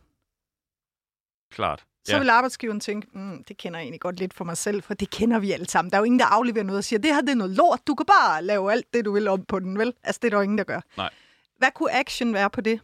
Klart. 1.50 1.84
Så 2.04 2.18
vil 2.18 2.28
arbejdsgiveren 2.28 2.80
tænke, 2.80 3.08
mm, 3.12 3.44
det 3.44 3.56
kender 3.56 3.78
jeg 3.78 3.84
egentlig 3.84 4.00
godt 4.00 4.20
lidt 4.20 4.34
for 4.34 4.44
mig 4.44 4.56
selv, 4.56 4.82
for 4.82 4.94
det 4.94 5.10
kender 5.10 5.38
vi 5.38 5.52
alle 5.52 5.68
sammen. 5.68 5.90
Der 5.90 5.96
er 5.96 6.00
jo 6.00 6.04
ingen, 6.04 6.18
der 6.18 6.26
afleverer 6.26 6.64
noget 6.64 6.78
og 6.78 6.84
siger, 6.84 7.00
det 7.00 7.14
her 7.14 7.20
det 7.20 7.30
er 7.30 7.34
noget 7.34 7.56
lort, 7.56 7.80
du 7.86 7.94
kan 7.94 8.06
bare 8.06 8.44
lave 8.44 8.72
alt 8.72 8.94
det, 8.94 9.04
du 9.04 9.12
vil 9.12 9.28
om 9.28 9.44
på 9.44 9.58
den, 9.58 9.78
vel? 9.78 9.94
Altså, 10.02 10.18
det 10.22 10.28
er 10.28 10.30
der 10.30 10.36
jo 10.36 10.42
ingen, 10.42 10.58
der 10.58 10.64
gør. 10.64 10.80
Nej. 10.96 11.10
Hvad 11.58 11.68
kunne 11.74 11.92
action 11.92 12.34
være 12.34 12.50
på 12.50 12.60
det? 12.60 12.80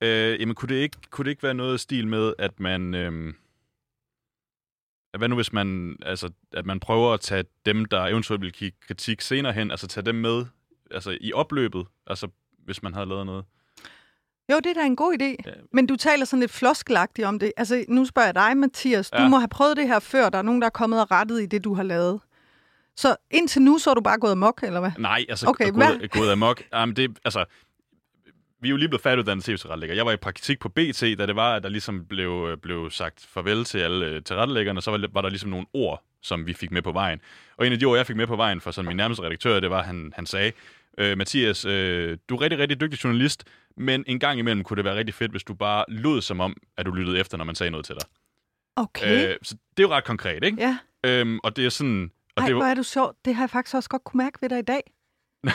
Øh, 0.00 0.40
jamen, 0.40 0.54
kunne 0.54 0.68
det, 0.74 0.80
ikke, 0.80 0.96
kunne 1.10 1.24
det 1.24 1.30
ikke 1.30 1.42
være 1.42 1.54
noget 1.54 1.80
stil 1.80 2.06
med, 2.06 2.32
at 2.38 2.60
man... 2.60 2.94
Øhm, 2.94 3.34
hvad 5.18 5.28
nu 5.28 5.34
hvis 5.34 5.52
man, 5.52 5.96
altså, 6.02 6.30
at 6.52 6.66
man 6.66 6.80
prøver 6.80 7.14
at 7.14 7.20
tage 7.20 7.44
dem, 7.66 7.84
der 7.84 8.06
eventuelt 8.06 8.42
vil 8.42 8.52
kigge 8.52 8.78
kritik 8.86 9.20
senere 9.20 9.52
hen, 9.52 9.70
altså 9.70 9.86
tage 9.86 10.04
dem 10.04 10.14
med 10.14 10.46
altså, 10.90 11.18
i 11.20 11.32
opløbet, 11.32 11.86
altså 12.06 12.28
hvis 12.58 12.82
man 12.82 12.94
havde 12.94 13.08
lavet 13.08 13.26
noget? 13.26 13.44
Jo, 14.50 14.56
det 14.56 14.66
er 14.66 14.74
da 14.74 14.86
en 14.86 14.96
god 14.96 15.12
idé. 15.22 15.36
Ja. 15.46 15.50
Men 15.72 15.86
du 15.86 15.96
taler 15.96 16.24
sådan 16.24 16.40
lidt 16.40 16.50
floskelagtigt 16.52 17.26
om 17.26 17.38
det. 17.38 17.52
Altså, 17.56 17.84
nu 17.88 18.04
spørger 18.04 18.26
jeg 18.28 18.34
dig, 18.34 18.56
Mathias. 18.56 19.10
Du 19.10 19.22
Ja. 19.22 19.28
må 19.28 19.38
have 19.38 19.48
prøvet 19.48 19.76
det 19.76 19.88
her 19.88 19.98
før. 19.98 20.28
Der 20.28 20.38
er 20.38 20.42
nogen, 20.42 20.60
der 20.60 20.66
er 20.66 20.70
kommet 20.70 21.00
og 21.00 21.10
rettet 21.10 21.42
i 21.42 21.46
det, 21.46 21.64
du 21.64 21.74
har 21.74 21.82
lavet. 21.82 22.20
Så 22.96 23.16
indtil 23.30 23.62
nu, 23.62 23.78
så 23.78 23.90
er 23.90 23.94
du 23.94 24.00
bare 24.00 24.18
gået 24.18 24.32
amok, 24.32 24.60
eller 24.62 24.80
hvad? 24.80 24.90
Nej, 24.98 25.24
altså 25.28 25.46
Okay, 25.48 25.64
okay, 25.64 25.74
hvad? 25.74 25.98
gået, 25.98 26.10
gået 26.10 26.30
amok. 26.32 26.62
Jamen, 26.72 26.96
det, 26.96 27.18
altså, 27.24 27.44
vi 28.60 28.68
er 28.68 28.70
jo 28.70 28.76
lige 28.76 28.88
blevet 28.88 29.02
færdiguddannet 29.02 29.44
tv-tilrettelægger. 29.44 29.96
Jeg 29.96 30.06
var 30.06 30.12
i 30.12 30.16
praktik 30.16 30.60
på 30.60 30.68
BT, 30.68 31.00
da 31.18 31.26
det 31.26 31.36
var, 31.36 31.54
at 31.56 31.62
der 31.62 31.68
ligesom 31.68 32.04
blev, 32.04 32.56
blev 32.62 32.90
sagt 32.90 33.26
farvel 33.34 33.64
til 33.64 33.78
alle 33.78 34.06
øh, 34.06 34.22
tilrettelæggerne, 34.22 34.78
og 34.78 34.82
så 34.82 34.90
var, 34.90 35.08
var 35.12 35.20
der 35.20 35.28
ligesom 35.28 35.50
nogle 35.50 35.66
ord, 35.72 36.02
som 36.22 36.46
vi 36.46 36.52
fik 36.52 36.70
med 36.70 36.82
på 36.82 36.92
vejen. 36.92 37.20
Og 37.56 37.66
en 37.66 37.72
af 37.72 37.78
de 37.78 37.84
ord, 37.84 37.96
jeg 37.96 38.06
fik 38.06 38.16
med 38.16 38.26
på 38.26 38.36
vejen 38.36 38.60
fra 38.60 38.72
sådan 38.72 38.86
min 38.88 38.96
nærmeste 38.96 39.22
redaktør, 39.22 39.60
det 39.60 39.70
var, 39.70 39.82
han, 39.82 40.12
han 40.16 40.26
sagde, 40.26 40.52
øh, 40.98 41.18
Mathias, 41.18 41.64
øh, 41.64 42.18
du 42.28 42.36
er 42.36 42.40
rigtig, 42.40 42.58
rigtig 42.58 42.80
dygtig 42.80 43.04
journalist, 43.04 43.44
men 43.76 44.04
en 44.06 44.18
gang 44.20 44.38
imellem 44.38 44.64
kunne 44.64 44.76
det 44.76 44.84
være 44.84 44.94
rigtig 44.96 45.14
fedt, 45.14 45.30
hvis 45.30 45.44
du 45.44 45.54
bare 45.54 45.84
lød 45.88 46.22
som 46.22 46.40
om, 46.40 46.56
at 46.76 46.86
du 46.86 46.90
lyttede 46.90 47.18
efter, 47.20 47.36
når 47.36 47.44
man 47.44 47.54
sagde 47.54 47.70
noget 47.70 47.86
til 47.86 47.94
dig. 47.94 48.04
Okay. 48.76 49.28
Øh, 49.30 49.36
så 49.42 49.54
det 49.76 49.82
er 49.82 49.88
jo 49.88 49.94
ret 49.94 50.04
konkret, 50.04 50.44
ikke? 50.44 50.56
ja. 50.60 50.78
Øhm, 51.06 51.38
og 51.44 51.56
det 51.56 51.66
er 51.66 51.70
sådan... 51.70 52.10
Og 52.36 52.42
Ej, 52.42 52.46
det 52.46 52.54
hvor 52.54 52.62
var, 52.64 52.70
er 52.70 52.74
du 52.74 52.82
sjov. 52.82 53.14
Det 53.24 53.34
har 53.34 53.42
jeg 53.42 53.50
faktisk 53.50 53.74
også 53.74 53.88
godt 53.88 54.04
kunne 54.04 54.18
mærke 54.24 54.38
ved 54.42 54.48
dig 54.48 54.58
i 54.58 54.62
dag. 54.62 54.92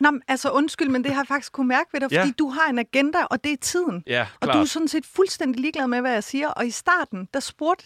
Nå, 0.00 0.10
men, 0.10 0.22
altså 0.28 0.50
undskyld, 0.50 0.88
men 0.88 1.04
det 1.04 1.12
har 1.14 1.20
jeg 1.22 1.26
faktisk 1.28 1.52
kunne 1.52 1.68
mærke 1.68 1.88
ved 1.92 2.00
dig, 2.00 2.12
Ja. 2.12 2.20
fordi 2.22 2.32
du 2.38 2.48
har 2.48 2.70
en 2.70 2.78
agenda, 2.78 3.24
og 3.24 3.44
det 3.44 3.52
er 3.52 3.56
tiden. 3.56 4.02
ja, 4.06 4.22
Og 4.34 4.40
klart. 4.40 4.54
du 4.54 4.60
er 4.60 4.64
sådan 4.64 4.88
set 4.88 5.06
fuldstændig 5.06 5.60
ligeglad 5.60 5.86
med, 5.86 6.00
hvad 6.00 6.12
jeg 6.12 6.24
siger. 6.24 6.48
Og 6.48 6.66
i 6.66 6.70
starten, 6.70 7.28
der 7.34 7.40
spurgte... 7.40 7.84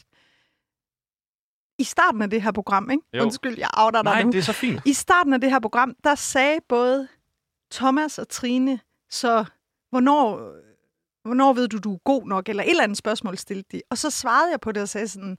I 1.79 1.85
starten 1.85 2.23
af 2.23 2.31
det 2.31 2.43
her 2.43 2.53
program, 2.53 2.91
ikke? 2.91 3.03
Jo. 3.15 3.23
Undskyld, 3.23 3.59
jeg 3.59 3.69
outer 3.79 4.03
dig 4.03 4.13
Nej, 4.13 4.23
nu. 4.23 4.31
det 4.33 4.39
er 4.39 4.43
så 4.43 4.53
fint. 4.53 4.81
I 4.85 4.93
starten 4.93 5.33
af 5.33 5.41
det 5.41 5.51
her 5.51 5.61
program, 5.61 5.95
der 6.05 6.15
sagde 6.15 6.59
både 6.69 7.09
Thomas 7.73 8.19
og 8.19 8.29
Trine, 8.29 8.81
så 9.11 9.45
hvornår, 9.91 10.53
hvornår 11.25 11.53
ved 11.53 11.69
du, 11.69 11.79
du 11.79 11.95
er 11.95 11.99
god 12.05 12.27
nok? 12.27 12.49
Eller 12.49 12.63
et 12.63 12.71
eller 12.71 12.83
andet 12.83 12.99
spørgsmål 12.99 13.37
stillede 13.39 13.67
de. 13.73 13.83
Og 13.91 13.99
så 13.99 14.11
svarede 14.11 14.51
jeg 14.51 14.61
på 14.61 14.73
det 14.73 14.83
og 14.83 14.89
sagde 14.89 15.09
sådan, 15.09 15.39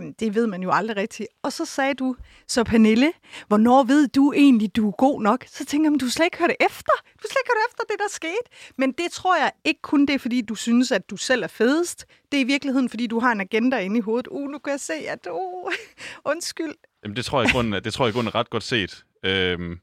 jamen 0.00 0.14
det 0.20 0.34
ved 0.34 0.46
man 0.46 0.62
jo 0.62 0.70
aldrig 0.72 0.96
rigtigt. 0.96 1.28
Og 1.42 1.52
så 1.52 1.64
sagde 1.64 1.94
du, 1.94 2.16
så 2.48 2.64
Pernille, 2.64 3.12
hvornår 3.48 3.84
ved 3.84 4.08
du 4.08 4.32
egentlig, 4.32 4.76
du 4.76 4.88
er 4.88 4.92
god 4.92 5.22
nok? 5.22 5.44
Så 5.48 5.64
tænker 5.64 5.90
jeg, 5.90 6.00
du 6.00 6.10
slet 6.10 6.24
ikke 6.24 6.38
hørt 6.38 6.50
efter. 6.60 6.92
Du 7.22 7.24
slet 7.30 7.40
ikke 7.44 7.52
hørt 7.54 7.70
efter 7.70 7.84
det, 7.88 7.98
der 7.98 8.08
skete. 8.10 8.74
Men 8.78 8.92
det 8.92 9.12
tror 9.12 9.36
jeg 9.36 9.50
ikke 9.64 9.82
kun 9.82 10.06
det 10.06 10.14
er, 10.14 10.18
fordi 10.18 10.40
du 10.40 10.54
synes, 10.54 10.92
at 10.92 11.10
du 11.10 11.16
selv 11.16 11.42
er 11.42 11.46
fedest. 11.46 12.06
Det 12.32 12.36
er 12.36 12.40
i 12.40 12.46
virkeligheden, 12.46 12.88
fordi 12.88 13.06
du 13.06 13.18
har 13.20 13.32
en 13.32 13.40
agenda 13.40 13.78
inde 13.78 13.98
i 13.98 14.00
hovedet. 14.00 14.26
Uh, 14.26 14.50
nu 14.50 14.58
kan 14.58 14.70
jeg 14.70 14.80
se, 14.80 14.94
at 15.08 15.26
uh, 15.32 15.72
undskyld. 16.32 16.74
Jamen, 17.04 17.16
det 17.16 17.24
tror 17.24 17.40
jeg 17.40 17.50
i 17.50 17.52
grunden, 17.52 17.84
det 17.84 17.92
tror 17.92 18.04
jeg 18.04 18.10
i 18.10 18.14
grunden 18.14 18.28
er 18.28 18.34
ret 18.34 18.50
godt 18.50 18.62
set. 18.62 19.04
Øhm, 19.24 19.78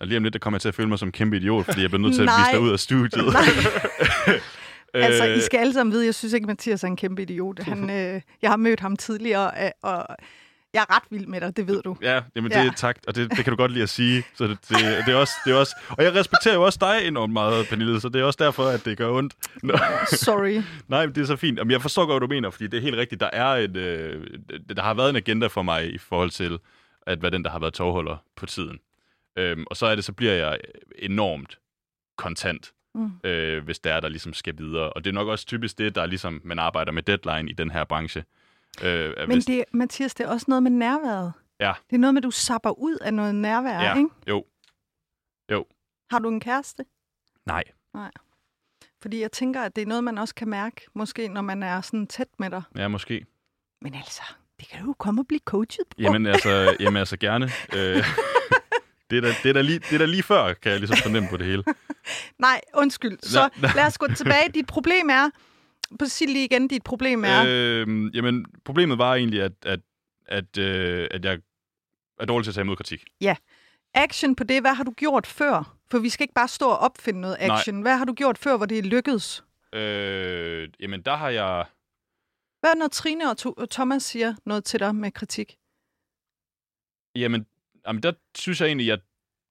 og 0.00 0.06
lige 0.06 0.16
om 0.16 0.22
lidt, 0.22 0.32
der 0.32 0.38
kommer 0.38 0.56
jeg 0.56 0.62
til 0.62 0.68
at 0.68 0.74
føle 0.74 0.88
mig 0.88 0.98
som 0.98 1.08
en 1.08 1.12
kæmpe 1.12 1.36
idiot, 1.36 1.64
fordi 1.64 1.82
jeg 1.82 1.90
bliver 1.90 2.02
nødt 2.02 2.14
til 2.14 2.22
at 2.22 2.28
vise 2.28 2.52
dig 2.52 2.60
ud 2.60 2.72
af 2.72 2.80
studiet. 2.80 3.24
Altså, 4.94 5.26
Øh, 5.28 5.36
I 5.36 5.40
skal 5.40 5.58
alle 5.58 5.72
sammen 5.72 5.92
vide, 5.92 6.04
jeg 6.06 6.14
synes 6.14 6.32
ikke, 6.32 6.46
Mathias 6.46 6.82
er 6.84 6.88
en 6.88 6.96
kæmpe 6.96 7.22
idiot. 7.22 7.58
Han, 7.62 7.90
øh, 8.14 8.20
jeg 8.42 8.50
har 8.50 8.56
mødt 8.56 8.80
ham 8.80 8.96
tidligere, 8.96 9.64
øh, 9.64 9.70
og 9.82 10.06
Jeg 10.74 10.80
er 10.88 10.96
ret 10.96 11.02
vild 11.10 11.26
med 11.26 11.40
dig, 11.40 11.56
det 11.56 11.66
ved 11.66 11.82
du. 11.82 11.96
Ja, 12.02 12.20
jamen 12.36 12.50
det 12.50 12.56
Ja. 12.56 12.66
er 12.66 12.72
tak, 12.76 12.96
og 13.06 13.14
det, 13.16 13.30
det 13.30 13.44
kan 13.44 13.50
du 13.50 13.56
godt 13.56 13.70
lide 13.72 13.82
at 13.82 13.88
sige. 13.88 14.24
Så 14.34 14.44
det, 14.46 14.58
det, 14.68 14.76
det, 15.06 15.12
er 15.12 15.16
også, 15.16 15.32
det 15.44 15.52
er 15.52 15.56
også, 15.56 15.76
og 15.88 16.04
jeg 16.04 16.14
respekterer 16.14 16.54
jo 16.54 16.62
også 16.62 16.78
dig 16.80 17.06
enormt 17.08 17.32
meget, 17.32 17.66
Pernille, 17.68 18.00
så 18.00 18.08
det 18.08 18.20
er 18.20 18.24
også 18.24 18.44
derfor, 18.44 18.64
at 18.64 18.84
det 18.84 18.98
gør 18.98 19.10
ondt. 19.10 19.34
Nå. 19.62 19.74
Sorry. 20.12 20.62
Nej, 20.88 21.06
men 21.06 21.14
det 21.14 21.22
er 21.22 21.26
så 21.26 21.36
fint. 21.36 21.58
Jamen, 21.58 21.70
jeg 21.70 21.82
forstår 21.82 22.06
godt, 22.06 22.12
hvad 22.20 22.28
du 22.28 22.34
mener, 22.34 22.50
fordi 22.50 22.66
det 22.66 22.76
er 22.76 22.80
helt 22.82 22.96
rigtigt. 22.96 23.20
Der, 23.20 23.30
er 23.32 23.46
et, 23.46 23.76
øh, 23.76 24.26
der 24.76 24.82
har 24.82 24.94
været 24.94 25.10
en 25.10 25.16
agenda 25.16 25.46
for 25.46 25.62
mig 25.62 25.94
i 25.94 25.98
forhold 25.98 26.30
til, 26.30 26.58
at 27.06 27.22
være 27.22 27.30
den, 27.30 27.44
der 27.44 27.50
har 27.50 27.58
været 27.58 27.74
tovholder 27.74 28.16
på 28.36 28.46
tiden. 28.46 28.78
Øhm, 29.38 29.64
og 29.70 29.76
så 29.76 29.86
er 29.86 29.94
det, 29.94 30.04
så 30.04 30.12
bliver 30.12 30.32
jeg 30.32 30.58
enormt 30.98 31.58
kontant, 32.18 32.72
Mm. 32.94 33.10
øh, 33.24 33.64
hvis 33.64 33.78
det 33.78 33.92
er, 33.92 34.00
der 34.00 34.08
ligesom 34.08 34.32
skal 34.34 34.58
videre. 34.58 34.92
Og 34.92 35.04
det 35.04 35.10
er 35.10 35.14
nok 35.14 35.28
også 35.28 35.46
typisk 35.46 35.78
det, 35.78 35.94
der 35.94 36.02
er 36.02 36.06
ligesom, 36.06 36.40
man 36.44 36.58
arbejder 36.58 36.92
med 36.92 37.02
deadline 37.02 37.50
i 37.50 37.52
den 37.52 37.70
her 37.70 37.84
branche. 37.84 38.24
Øh, 38.84 39.12
Men 39.18 39.32
hvis- 39.32 39.44
det, 39.44 39.64
Mathias, 39.72 40.14
det 40.14 40.24
er 40.26 40.30
også 40.30 40.44
noget 40.48 40.62
med 40.62 40.70
nærværet. 40.70 41.32
Ja. 41.60 41.72
Det 41.90 41.96
er 41.96 42.00
noget 42.00 42.14
med, 42.14 42.20
at 42.20 42.24
du 42.24 42.30
sapper 42.30 42.70
ud 42.78 42.96
af 43.00 43.14
noget 43.14 43.34
nærvær, 43.34 43.80
Ja, 43.82 43.94
ikke? 43.96 44.08
jo. 44.28 44.44
Har 46.10 46.18
du 46.18 46.28
en 46.28 46.40
kæreste? 46.40 46.84
Nej. 47.46 47.64
Fordi 49.02 49.20
jeg 49.20 49.32
tænker, 49.32 49.62
at 49.62 49.76
det 49.76 49.82
er 49.82 49.86
noget, 49.86 50.04
man 50.04 50.18
også 50.18 50.34
kan 50.34 50.48
mærke, 50.48 50.80
måske 50.94 51.28
når 51.28 51.40
man 51.42 51.62
er 51.62 51.80
sådan 51.80 52.06
tæt 52.06 52.28
med 52.38 52.50
dig. 52.50 52.62
Ja, 52.76 52.88
måske. 52.88 53.26
Men 53.82 53.94
altså, 53.94 54.22
det 54.60 54.68
kan 54.68 54.80
du 54.80 54.86
jo 54.86 54.92
komme 54.98 55.20
og 55.22 55.26
blive 55.28 55.40
coachet 55.44 55.84
på. 55.90 55.94
Jamen 55.98 56.26
altså, 56.26 56.76
jamen, 56.80 56.96
altså 56.96 57.16
gerne. 57.16 57.44
Øh, 57.76 58.04
det, 59.10 59.16
er 59.16 59.20
da, 59.20 59.28
det, 59.42 59.48
er 59.48 59.52
da 59.52 59.60
lige, 59.60 59.78
det 59.78 59.92
er 59.92 59.98
da 59.98 60.04
lige 60.04 60.22
før, 60.22 60.52
kan 60.54 60.72
jeg 60.72 60.80
ligesom 60.80 60.96
fornemme 60.96 61.28
på 61.28 61.36
det 61.36 61.46
hele. 61.46 61.64
Nej, 62.38 62.60
undskyld. 62.74 63.18
Så 63.22 63.38
Nej, 63.40 63.50
nej. 63.62 63.70
lad 63.76 63.86
os 63.86 63.98
gå 63.98 64.06
tilbage. 64.16 64.48
Dit 64.54 64.66
problem 64.66 65.10
er... 65.10 65.30
At 66.00 66.10
sige 66.10 66.32
lige 66.32 66.44
igen, 66.44 66.68
dit 66.68 66.82
problem 66.82 67.24
er... 67.24 67.44
Øh, 67.48 68.16
jamen, 68.16 68.46
problemet 68.64 68.98
var 68.98 69.14
egentlig, 69.14 69.42
at, 69.42 69.52
at, 69.62 69.80
at, 70.26 70.58
øh, 70.58 71.08
at 71.10 71.24
jeg 71.24 71.38
er 72.20 72.24
dårlig 72.26 72.44
til 72.44 72.50
at 72.50 72.54
tage 72.54 72.62
imod 72.64 72.76
kritik. 72.76 73.04
Action 73.94 74.36
på 74.36 74.44
det, 74.44 74.60
hvad 74.60 74.74
har 74.74 74.84
du 74.84 74.90
gjort 74.90 75.26
før? 75.26 75.76
For 75.90 75.98
vi 75.98 76.08
skal 76.08 76.24
ikke 76.24 76.34
bare 76.34 76.48
stå 76.48 76.68
og 76.68 76.78
opfinde 76.78 77.20
noget 77.20 77.36
Nej. 77.40 77.56
action. 77.56 77.80
Hvad 77.82 77.96
har 77.96 78.04
du 78.04 78.12
gjort 78.12 78.38
før, 78.38 78.56
hvor 78.56 78.66
det 78.66 78.78
er 78.78 78.82
lykkedes? 78.82 79.44
Øh, 79.74 80.68
jamen, 80.80 81.02
der 81.02 81.16
har 81.16 81.28
jeg... 81.28 81.64
Hvad 82.60 82.74
når 82.78 82.88
Trine 82.88 83.30
og, 83.30 83.36
to- 83.36 83.52
og 83.52 83.70
Thomas 83.70 84.02
siger 84.02 84.34
noget 84.46 84.64
til 84.64 84.80
dig 84.80 84.94
med 84.94 85.10
kritik? 85.12 85.56
Jamen, 87.16 87.46
jamen, 87.86 88.02
der 88.02 88.12
synes 88.34 88.60
jeg 88.60 88.66
egentlig, 88.66 88.84
at 88.84 88.90
jeg 88.90 88.98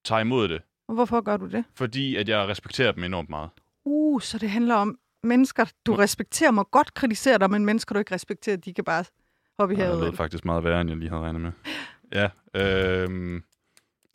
tager 0.06 0.20
imod 0.22 0.48
det, 0.48 0.62
Og 0.88 0.96
hvorfor 0.96 1.22
gør 1.22 1.38
du 1.38 1.48
det? 1.50 1.64
fordi 1.76 2.16
at 2.16 2.30
jeg 2.30 2.48
respekterer 2.48 2.92
dem 2.92 3.04
enormt 3.04 3.30
meget. 3.30 3.50
Uh, 3.86 4.22
så 4.22 4.38
det 4.38 4.50
handler 4.50 4.76
om 4.76 4.98
mennesker, 5.24 5.66
du 5.86 5.96
respekterer, 5.96 6.52
må 6.52 6.64
godt 6.64 6.94
kritisere 6.94 7.38
dig, 7.38 7.52
men 7.52 7.66
mennesker, 7.66 7.94
du 7.94 8.00
ikke 8.00 8.14
respekterer, 8.16 8.56
de 8.58 8.74
kan 8.74 8.84
bare 8.84 9.06
hoppe 9.60 9.76
i 9.76 9.78
Og 9.78 9.80
det 9.82 9.88
havet. 9.88 10.04
lød 10.04 10.14
faktisk 10.18 10.46
meget 10.46 10.64
værre, 10.64 10.82
end 10.82 10.90
jeg 10.90 10.98
lige 10.98 11.10
havde 11.10 11.22
regnet 11.22 11.42
med. 11.42 11.52
Ja, 12.14 12.30
øh, 12.56 13.42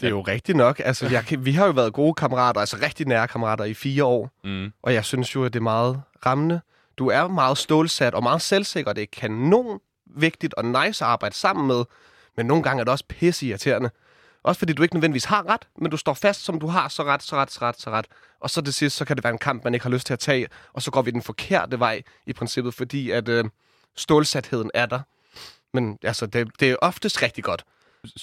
Det 0.00 0.06
er 0.06 0.10
jo 0.10 0.20
rigtigt 0.20 0.56
nok. 0.56 0.80
Altså, 0.84 1.06
jeg, 1.08 1.24
kan- 1.24 1.44
vi 1.44 1.52
har 1.52 1.66
jo 1.66 1.72
været 1.72 1.92
gode 1.92 2.14
kammerater, 2.14 2.60
altså 2.60 2.76
rigtig 2.82 3.06
nære 3.06 3.28
kammerater 3.28 3.64
i 3.64 3.74
fire 3.74 4.04
år. 4.04 4.30
mm, 4.44 4.72
Og 4.82 4.94
jeg 4.94 5.04
synes 5.04 5.34
jo, 5.34 5.44
at 5.44 5.52
det 5.52 5.58
er 5.58 5.62
meget 5.62 6.02
rammende. 6.26 6.60
Du 6.98 7.08
er 7.08 7.28
meget 7.28 7.58
stålsat 7.58 8.14
og 8.14 8.22
meget 8.22 8.42
selvsikker. 8.42 8.92
Det 8.92 9.02
er 9.02 9.06
kanon 9.12 9.80
vigtigt 10.06 10.54
og 10.54 10.64
nice 10.64 11.04
at 11.04 11.10
arbejde 11.10 11.34
sammen 11.34 11.66
med. 11.66 11.84
Men 12.36 12.46
nogle 12.46 12.62
gange 12.62 12.80
er 12.80 12.84
det 12.84 12.92
også 12.92 13.04
pisse 13.08 13.46
irriterende. 13.46 13.90
Også 14.42 14.58
fordi 14.58 14.72
du 14.72 14.82
ikke 14.82 14.94
nødvendigvis 14.94 15.24
har 15.24 15.46
ret, 15.46 15.68
men 15.78 15.90
du 15.90 15.96
står 15.96 16.14
fast, 16.14 16.44
som 16.44 16.60
du 16.60 16.66
har, 16.66 16.88
så 16.88 17.04
ret, 17.04 17.22
så 17.22 17.36
ret, 17.36 17.52
så 17.52 17.60
ret, 17.60 17.80
så 17.80 17.90
ret. 17.90 18.06
Og 18.40 18.50
så 18.50 18.62
til 18.62 18.74
sidst, 18.74 18.96
så 18.96 19.04
kan 19.04 19.16
det 19.16 19.24
være 19.24 19.32
en 19.32 19.38
kamp, 19.38 19.64
man 19.64 19.74
ikke 19.74 19.84
har 19.84 19.90
lyst 19.90 20.06
til 20.06 20.12
at 20.12 20.18
tage, 20.18 20.48
og 20.72 20.82
så 20.82 20.90
går 20.90 21.02
vi 21.02 21.10
den 21.10 21.22
forkerte 21.22 21.78
vej 21.78 22.02
i 22.26 22.32
princippet, 22.32 22.74
fordi 22.74 23.10
at 23.10 23.28
øh, 23.28 23.44
stålsatheden 23.96 24.70
er 24.74 24.86
der. 24.86 25.00
Men 25.74 25.98
altså, 26.02 26.26
det, 26.26 26.50
det 26.60 26.70
er 26.70 26.76
oftest 26.82 27.22
rigtig 27.22 27.44
godt. 27.44 27.64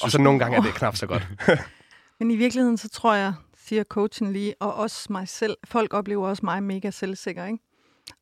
Og 0.01 0.11
så 0.11 0.21
nogle 0.21 0.39
gange 0.39 0.57
er 0.57 0.61
det 0.61 0.73
knap 0.73 0.95
så 0.95 1.07
godt. 1.07 1.27
Men 2.19 2.31
i 2.31 2.35
virkeligheden, 2.35 2.77
så 2.77 2.89
tror 2.89 3.13
jeg, 3.13 3.33
siger 3.57 3.83
coachen 3.83 4.33
lige, 4.33 4.55
og 4.59 4.73
også 4.73 5.13
mig 5.13 5.27
selv, 5.27 5.57
folk 5.63 5.93
oplever 5.93 6.27
også 6.27 6.45
mig 6.45 6.63
mega 6.63 6.91
selvsikker, 6.91 7.45
ikke? 7.45 7.59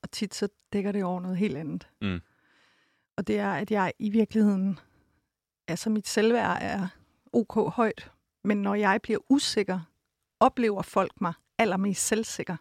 Og 0.04 0.12
tit 0.12 0.36
så 0.36 0.48
dækker 0.74 0.91
det 0.91 1.04
over 1.04 1.22
noget 1.22 1.38
helt 1.38 1.58
andet. 1.58 1.88
Mm. 2.02 2.22
Og 3.18 3.28
det 3.28 3.39
er, 3.39 3.54
at 3.54 3.72
jeg 3.72 3.94
i 4.00 4.10
virkeligheden, 4.10 4.80
altså 5.68 5.89
mit 5.89 6.08
selvværd 6.08 6.58
er 6.62 6.88
ok 7.34 7.74
højt, 7.74 8.12
men 8.44 8.62
når 8.62 8.76
jeg 8.76 9.00
bliver 9.04 9.20
usikker, 9.30 9.80
oplever 10.40 10.82
folk 10.82 11.22
mig 11.22 11.34
allermest 11.58 12.08
selvsikker. 12.08 12.56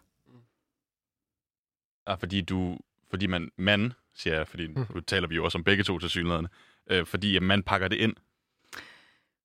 ja, 2.07 2.13
fordi 2.13 2.41
du... 2.41 2.77
Fordi 3.09 3.27
man... 3.27 3.49
Man, 3.57 3.93
siger 4.15 4.35
jeg, 4.35 4.47
fordi 4.47 4.67
nu 4.67 4.99
taler 5.07 5.27
vi 5.27 5.35
jo 5.35 5.45
også 5.45 5.57
om 5.57 5.63
begge 5.63 5.83
to 5.83 5.99
til 5.99 6.09
synligheden. 6.09 6.47
Øh, 6.89 7.05
fordi 7.05 7.35
at 7.35 7.43
man 7.43 7.63
pakker 7.63 7.87
det 7.87 7.95
ind. 7.95 8.13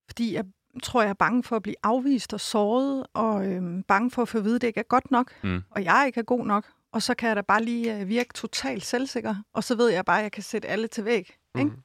Fordi 0.06 0.34
jeg 0.34 0.44
tror, 0.82 1.02
jeg 1.02 1.08
er 1.10 1.14
bange 1.14 1.42
for 1.42 1.56
at 1.56 1.62
blive 1.62 1.74
afvist 1.82 2.32
og 2.34 2.40
såret, 2.40 3.06
og 3.14 3.46
øhm, 3.46 3.82
bange 3.82 4.10
for 4.10 4.22
at 4.22 4.28
få 4.28 4.38
at 4.38 4.44
vide, 4.44 4.54
at 4.54 4.60
det 4.60 4.66
ikke 4.68 4.80
er 4.80 4.84
godt 4.84 5.10
nok, 5.10 5.34
Mm. 5.42 5.62
og 5.70 5.84
jeg 5.84 6.04
ikke 6.06 6.20
er 6.20 6.24
god 6.24 6.46
nok. 6.46 6.72
Og 6.92 7.02
så 7.02 7.14
kan 7.14 7.28
jeg 7.28 7.36
da 7.36 7.40
bare 7.40 7.62
lige 7.64 8.00
øh, 8.00 8.08
virke 8.08 8.32
totalt 8.34 8.84
selvsikker, 8.84 9.34
og 9.52 9.64
så 9.64 9.76
ved 9.76 9.88
jeg 9.88 10.04
bare, 10.04 10.18
at 10.18 10.22
jeg 10.22 10.32
kan 10.32 10.42
sætte 10.42 10.68
alle 10.68 10.86
til 10.88 11.04
væg. 11.04 11.36
Ikke? 11.58 11.70
Mhm. 11.70 11.82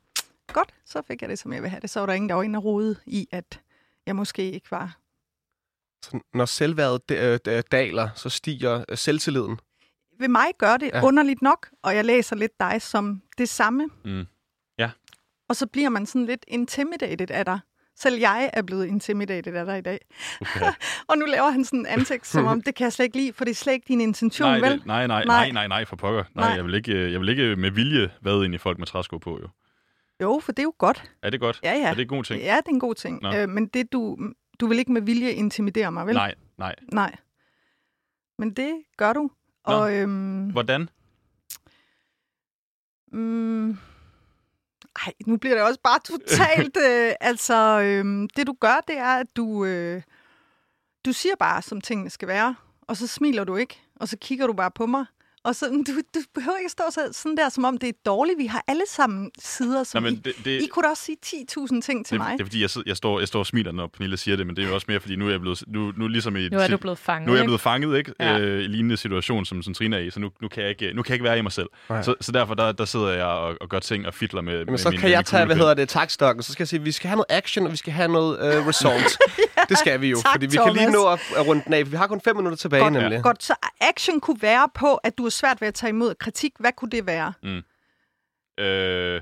Godt, 0.53 0.73
så 0.85 1.01
fik 1.07 1.21
jeg 1.21 1.29
det, 1.29 1.39
som 1.39 1.53
jeg 1.53 1.61
vil 1.61 1.69
have 1.69 1.79
det. 1.79 1.89
Så 1.89 1.99
var 1.99 2.05
der 2.05 2.13
ingen, 2.13 2.29
der 2.29 2.35
var 2.35 2.43
inde 2.43 2.57
og 2.57 2.63
rode 2.63 2.95
i, 3.05 3.27
at 3.31 3.61
jeg 4.05 4.15
måske 4.15 4.51
ikke 4.51 4.71
var... 4.71 4.97
Så 6.05 6.19
når 6.33 6.45
selvværdet 6.45 7.11
øh, 7.11 7.39
d- 7.47 7.61
daler, 7.61 8.09
så 8.15 8.29
stiger 8.29 8.85
øh, 8.89 8.97
selvtilliden. 8.97 9.59
Ved 10.19 10.27
mig 10.27 10.45
gør 10.57 10.77
det 10.77 10.89
Ja. 10.93 10.97
ja. 10.97 11.05
underligt 11.05 11.41
nok, 11.41 11.69
og 11.83 11.95
jeg 11.95 12.05
læser 12.05 12.35
lidt 12.35 12.59
dig 12.59 12.81
som 12.81 13.21
det 13.37 13.49
samme. 13.49 13.89
Mm. 14.05 14.25
Og 15.49 15.55
så 15.55 15.67
bliver 15.67 15.89
man 15.89 16.05
sådan 16.05 16.25
lidt 16.25 16.45
intimidated 16.47 17.31
af 17.31 17.45
dig. 17.45 17.59
Selv 17.95 18.19
jeg 18.19 18.49
er 18.53 18.61
blevet 18.61 18.85
intimidated 18.85 19.53
af 19.55 19.65
dig 19.65 19.77
i 19.77 19.81
dag. 19.81 19.99
Okay. 20.41 20.65
Og 21.09 21.17
nu 21.17 21.25
laver 21.25 21.49
han 21.49 21.65
sådan 21.65 21.79
en 21.79 21.85
ansigt, 21.85 22.27
som 22.27 22.45
om, 22.45 22.61
det 22.61 22.75
kan 22.75 22.83
jeg 22.83 22.93
slet 22.93 23.05
ikke 23.05 23.17
lide, 23.17 23.33
for 23.33 23.45
det 23.45 23.51
er 23.51 23.55
slet 23.55 23.73
ikke 23.73 23.85
din 23.87 24.01
intention, 24.01 24.49
nej, 24.49 24.59
vel? 24.59 24.71
det, 24.71 24.85
nej, 24.85 25.07
nej, 25.07 25.23
Nej. 25.25 25.37
nej, 25.45 25.51
nej, 25.51 25.67
nej, 25.67 25.85
for 25.85 25.95
pokker. 25.95 26.23
Nej, 26.35 26.47
Nej. 26.47 26.55
Jeg, 26.55 26.65
vil 26.65 26.73
ikke, 26.73 26.91
øh, 26.91 27.11
jeg 27.11 27.19
vil 27.19 27.29
ikke 27.29 27.55
med 27.55 27.71
vilje 27.71 28.09
vade 28.21 28.45
ind 28.45 28.55
i 28.55 28.57
folk 28.57 28.79
med 28.79 28.87
træsko 28.87 29.17
på, 29.17 29.39
jo. 29.41 29.47
Jo, 30.23 30.39
for 30.39 30.51
det 30.51 30.59
er 30.59 30.63
jo 30.63 30.73
godt. 30.77 31.11
Er 31.21 31.29
det 31.29 31.39
godt? 31.39 31.59
Ja, 31.63 31.73
ja. 31.73 31.89
Er 31.89 31.93
det 31.93 32.01
en 32.01 32.07
god 32.07 32.23
ting? 32.23 32.41
Ja, 32.41 32.57
det 32.57 32.67
er 32.67 32.73
en 32.73 32.79
god 32.79 32.95
ting. 32.95 33.21
Nå. 33.21 33.33
Øh, 33.35 33.49
men 33.49 33.67
det 33.67 33.93
du, 33.93 34.17
du 34.59 34.67
vil 34.67 34.79
ikke 34.79 34.91
med 34.91 35.01
vilje 35.01 35.31
intimidere 35.31 35.91
mig, 35.91 36.07
vel? 36.07 36.15
Nej, 36.15 36.35
nej. 36.57 36.75
Nej. 36.91 37.15
Men 38.37 38.53
det 38.53 38.83
gør 38.97 39.13
du. 39.13 39.21
Nå. 39.67 39.73
Og 39.73 39.95
øhm, 39.95 40.49
Hvordan? 40.49 40.89
mm, 43.11 43.69
ej, 45.05 45.13
nu 45.25 45.37
bliver 45.37 45.55
det 45.55 45.63
også 45.63 45.79
bare 45.83 45.99
totalt... 46.05 46.77
øh, 46.89 47.13
altså, 47.19 47.81
øhm, 47.81 48.29
det 48.29 48.47
du 48.47 48.55
gør, 48.59 48.83
det 48.87 48.97
er, 48.97 49.15
at 49.15 49.27
du, 49.35 49.65
øh, 49.65 50.01
du 51.05 51.13
siger 51.13 51.35
bare, 51.39 51.61
som 51.61 51.81
tingene 51.81 52.09
skal 52.09 52.27
være, 52.27 52.55
og 52.81 52.97
så 52.97 53.07
smiler 53.07 53.43
du 53.43 53.55
ikke, 53.55 53.81
og 53.95 54.07
så 54.07 54.17
kigger 54.17 54.47
du 54.47 54.53
bare 54.53 54.71
på 54.71 54.85
mig. 54.85 55.05
Og 55.45 55.55
så, 55.55 55.65
du, 55.87 55.91
du 56.15 56.19
behøver 56.35 56.57
ikke 56.57 56.69
stå 56.69 56.83
så, 56.91 57.09
sådan 57.11 57.37
der, 57.37 57.49
som 57.49 57.63
om 57.65 57.77
det 57.77 57.89
er 57.89 57.93
dårligt. 58.05 58.37
Vi 58.37 58.45
har 58.45 58.63
alle 58.67 58.83
sammen 58.87 59.31
sider, 59.39 59.83
som 59.83 60.03
Nå, 60.03 60.09
I, 60.09 60.11
men 60.11 60.21
det, 60.25 60.33
det, 60.45 60.61
I 60.61 60.67
kunne 60.67 60.83
da 60.83 60.89
også 60.89 61.03
sige 61.03 61.17
10.000 61.25 61.81
ting 61.81 62.05
til 62.05 62.13
det, 62.13 62.25
mig. 62.25 62.33
det 62.33 62.39
er 62.41 62.45
fordi, 62.45 62.61
jeg, 62.61 62.69
sidder, 62.69 62.89
jeg, 62.89 62.97
står, 62.97 63.19
jeg 63.19 63.27
står 63.27 63.39
og 63.39 63.45
smiler, 63.45 63.71
når 63.71 63.87
Pernille 63.87 64.17
siger 64.17 64.37
det, 64.37 64.47
men 64.47 64.55
det 64.55 64.63
er 64.63 64.67
jo 64.67 64.73
også 64.73 64.85
mere, 64.89 64.99
fordi 64.99 65.15
nu 65.15 65.27
er 65.27 65.31
jeg 65.31 65.41
blevet, 65.41 65.63
nu, 65.67 65.93
nu 65.97 66.07
ligesom 66.07 66.35
i, 66.35 66.49
Nu 66.49 66.57
er 66.57 66.67
du 66.67 66.77
blevet 66.77 66.97
fanget, 66.97 67.27
nu 67.27 67.33
er 67.33 67.37
jeg 67.37 67.45
blevet 67.45 67.61
fanget, 67.61 67.97
ikke? 67.97 68.13
Ja. 68.19 68.39
Øh, 68.39 68.63
I 68.63 68.67
lignende 68.67 68.97
situation, 68.97 69.45
som, 69.45 69.63
som 69.63 69.73
Trine 69.73 69.95
er 69.95 69.99
i, 69.99 70.09
så 70.09 70.19
nu, 70.19 70.29
nu, 70.41 70.47
kan 70.47 70.63
jeg 70.63 70.69
ikke, 70.69 70.93
nu 70.93 71.01
kan 71.01 71.09
jeg 71.09 71.15
ikke 71.15 71.23
være 71.23 71.37
i 71.37 71.41
mig 71.41 71.51
selv. 71.51 71.67
Nej. 71.89 72.01
Så, 72.01 72.15
så 72.21 72.31
derfor 72.31 72.53
der, 72.53 72.71
der 72.71 72.85
sidder 72.85 73.09
jeg 73.09 73.25
og, 73.25 73.55
og 73.61 73.69
gør 73.69 73.79
ting 73.79 74.07
og 74.07 74.13
fitler 74.13 74.41
med, 74.41 74.53
Jamen, 74.53 74.71
med 74.71 74.77
så 74.77 74.89
min, 74.89 74.99
kan 74.99 75.09
jeg 75.09 75.25
tage, 75.25 75.45
hvad 75.45 75.55
hedder 75.55 75.73
det, 75.73 75.89
takstokken. 75.89 76.43
Så 76.43 76.51
skal 76.51 76.63
jeg 76.63 76.67
sige, 76.67 76.79
at 76.79 76.85
vi 76.85 76.91
skal 76.91 77.07
have 77.07 77.15
noget 77.15 77.39
action, 77.41 77.65
og 77.65 77.71
vi 77.71 77.77
skal 77.77 77.93
have 77.93 78.11
noget 78.11 78.39
øh, 78.57 78.67
result. 78.69 79.17
Det 79.69 79.77
skal 79.77 80.01
vi 80.01 80.09
jo, 80.09 80.21
Tak, 80.21 80.31
fordi 80.33 80.45
vi 80.45 80.57
kan 80.57 80.73
lige 80.73 80.83
Thomas. 80.83 80.93
nå 80.93 81.07
at, 81.07 81.19
at 81.37 81.47
runde 81.47 81.61
den 81.65 81.73
af. 81.73 81.91
Vi 81.91 81.95
har 81.95 82.07
kun 82.07 82.21
fem 82.21 82.35
minutter 82.35 82.57
tilbage, 82.57 82.83
Godt, 82.83 82.93
nemlig. 82.93 83.23
Godt, 83.23 83.43
så 83.43 83.53
action 83.81 84.19
kunne 84.19 84.41
være 84.41 84.69
på, 84.75 84.95
at 84.95 85.17
du 85.17 85.25
er 85.25 85.29
svært 85.33 85.61
ved 85.61 85.67
at 85.67 85.73
tage 85.73 85.89
imod 85.89 86.15
kritik. 86.15 86.51
Hvad 86.59 86.71
kunne 86.77 86.91
det 86.91 87.05
være? 87.05 87.33
Øh, 88.59 89.21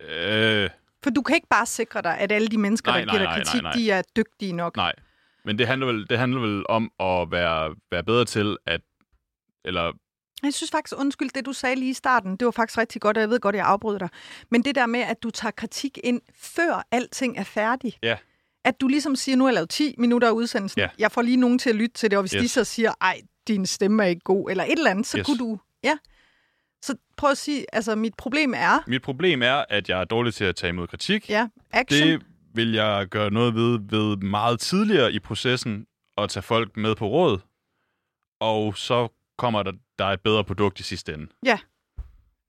øh, 0.00 0.70
For 1.02 1.10
du 1.10 1.22
kan 1.22 1.34
ikke 1.34 1.48
bare 1.50 1.66
sikre 1.66 2.02
dig, 2.02 2.18
at 2.18 2.32
alle 2.32 2.48
de 2.48 2.58
mennesker, 2.58 2.90
Nej, 2.92 3.00
der 3.00 3.04
giver 3.06 3.18
dig 3.18 3.24
nej, 3.26 3.36
kritik, 3.36 3.62
nej, 3.62 3.72
nej. 3.72 3.72
de 3.72 3.90
er 3.90 4.02
dygtige 4.16 4.52
nok. 4.52 4.76
nej. 4.76 4.92
Men 5.44 5.58
det 5.58 5.66
handler, 5.66 5.86
vel, 5.86 6.06
det 6.10 6.18
handler 6.18 6.40
vel 6.40 6.64
om 6.68 6.90
at 7.00 7.30
være, 7.30 7.74
være 7.90 8.04
bedre 8.04 8.24
til 8.24 8.56
at... 8.66 8.80
Eller, 9.64 9.92
Jeg 10.42 10.54
synes 10.54 10.70
faktisk, 10.70 10.94
undskyld, 11.00 11.30
det 11.34 11.46
du 11.46 11.52
sagde 11.52 11.76
lige 11.76 11.90
i 11.90 11.94
starten, 11.94 12.36
det 12.36 12.44
var 12.44 12.50
faktisk 12.50 12.78
rigtig 12.78 13.00
godt, 13.00 13.16
og 13.16 13.20
jeg 13.20 13.30
ved 13.30 13.40
godt, 13.40 13.56
jeg 13.56 13.64
afbryder 13.66 13.98
dig. 13.98 14.08
Men 14.50 14.62
det 14.64 14.74
der 14.74 14.86
med, 14.86 15.00
at 15.00 15.22
du 15.22 15.30
tager 15.30 15.52
kritik 15.52 15.98
ind, 16.04 16.20
før 16.36 16.86
alting 16.90 17.38
er 17.38 17.44
færdig. 17.44 17.98
Ja. 18.02 18.16
At 18.64 18.80
du 18.80 18.88
ligesom 18.88 19.16
siger, 19.16 19.36
nu 19.36 19.44
har 19.44 19.48
jeg 19.48 19.54
lavet 19.54 19.70
10 19.70 19.94
minutter 19.98 20.28
af 20.28 20.32
udsendelsen. 20.32 20.80
Ja. 20.80 20.88
Jeg 20.98 21.12
får 21.12 21.22
lige 21.22 21.36
nogen 21.36 21.58
til 21.58 21.70
at 21.70 21.76
lytte 21.76 21.94
til 21.94 22.10
det, 22.10 22.18
og 22.18 22.22
hvis 22.22 22.32
Yes. 22.32 22.42
de 22.42 22.48
så 22.48 22.64
siger, 22.64 22.92
ej, 23.00 23.20
din 23.48 23.66
stemme 23.66 24.02
er 24.02 24.06
ikke 24.06 24.20
god, 24.24 24.50
eller 24.50 24.64
et 24.64 24.72
eller 24.72 24.90
andet, 24.90 25.06
så 25.06 25.18
Yes. 25.18 25.26
kunne 25.26 25.38
du... 25.38 25.58
Ja. 25.84 25.98
Så 26.82 26.94
prøv 27.16 27.30
at 27.30 27.38
sige, 27.38 27.66
altså 27.74 27.94
mit 27.94 28.14
problem 28.18 28.54
er, 28.56 28.84
mit 28.86 29.02
problem 29.02 29.42
er, 29.42 29.64
at 29.68 29.88
jeg 29.88 30.00
er 30.00 30.04
dårlig 30.04 30.34
til 30.34 30.44
at 30.44 30.56
tage 30.56 30.68
imod 30.68 30.86
kritik. 30.86 31.30
ja, 31.30 31.48
action. 31.72 32.08
Det 32.08 32.22
vil 32.54 32.72
jeg 32.72 33.06
gøre 33.10 33.30
noget 33.30 33.54
ved, 33.54 33.78
ved 33.90 34.16
meget 34.16 34.60
tidligere 34.60 35.12
i 35.12 35.18
processen 35.18 35.86
at 36.18 36.30
tage 36.30 36.42
folk 36.42 36.76
med 36.76 36.94
på 36.94 37.06
råd, 37.08 37.38
og 38.40 38.76
så 38.76 39.08
kommer 39.38 39.62
der, 39.62 39.72
der 39.98 40.04
er 40.04 40.10
et 40.12 40.20
bedre 40.20 40.44
produkt 40.44 40.80
i 40.80 40.82
sidste 40.82 41.14
ende. 41.14 41.26
Ja. 41.44 41.58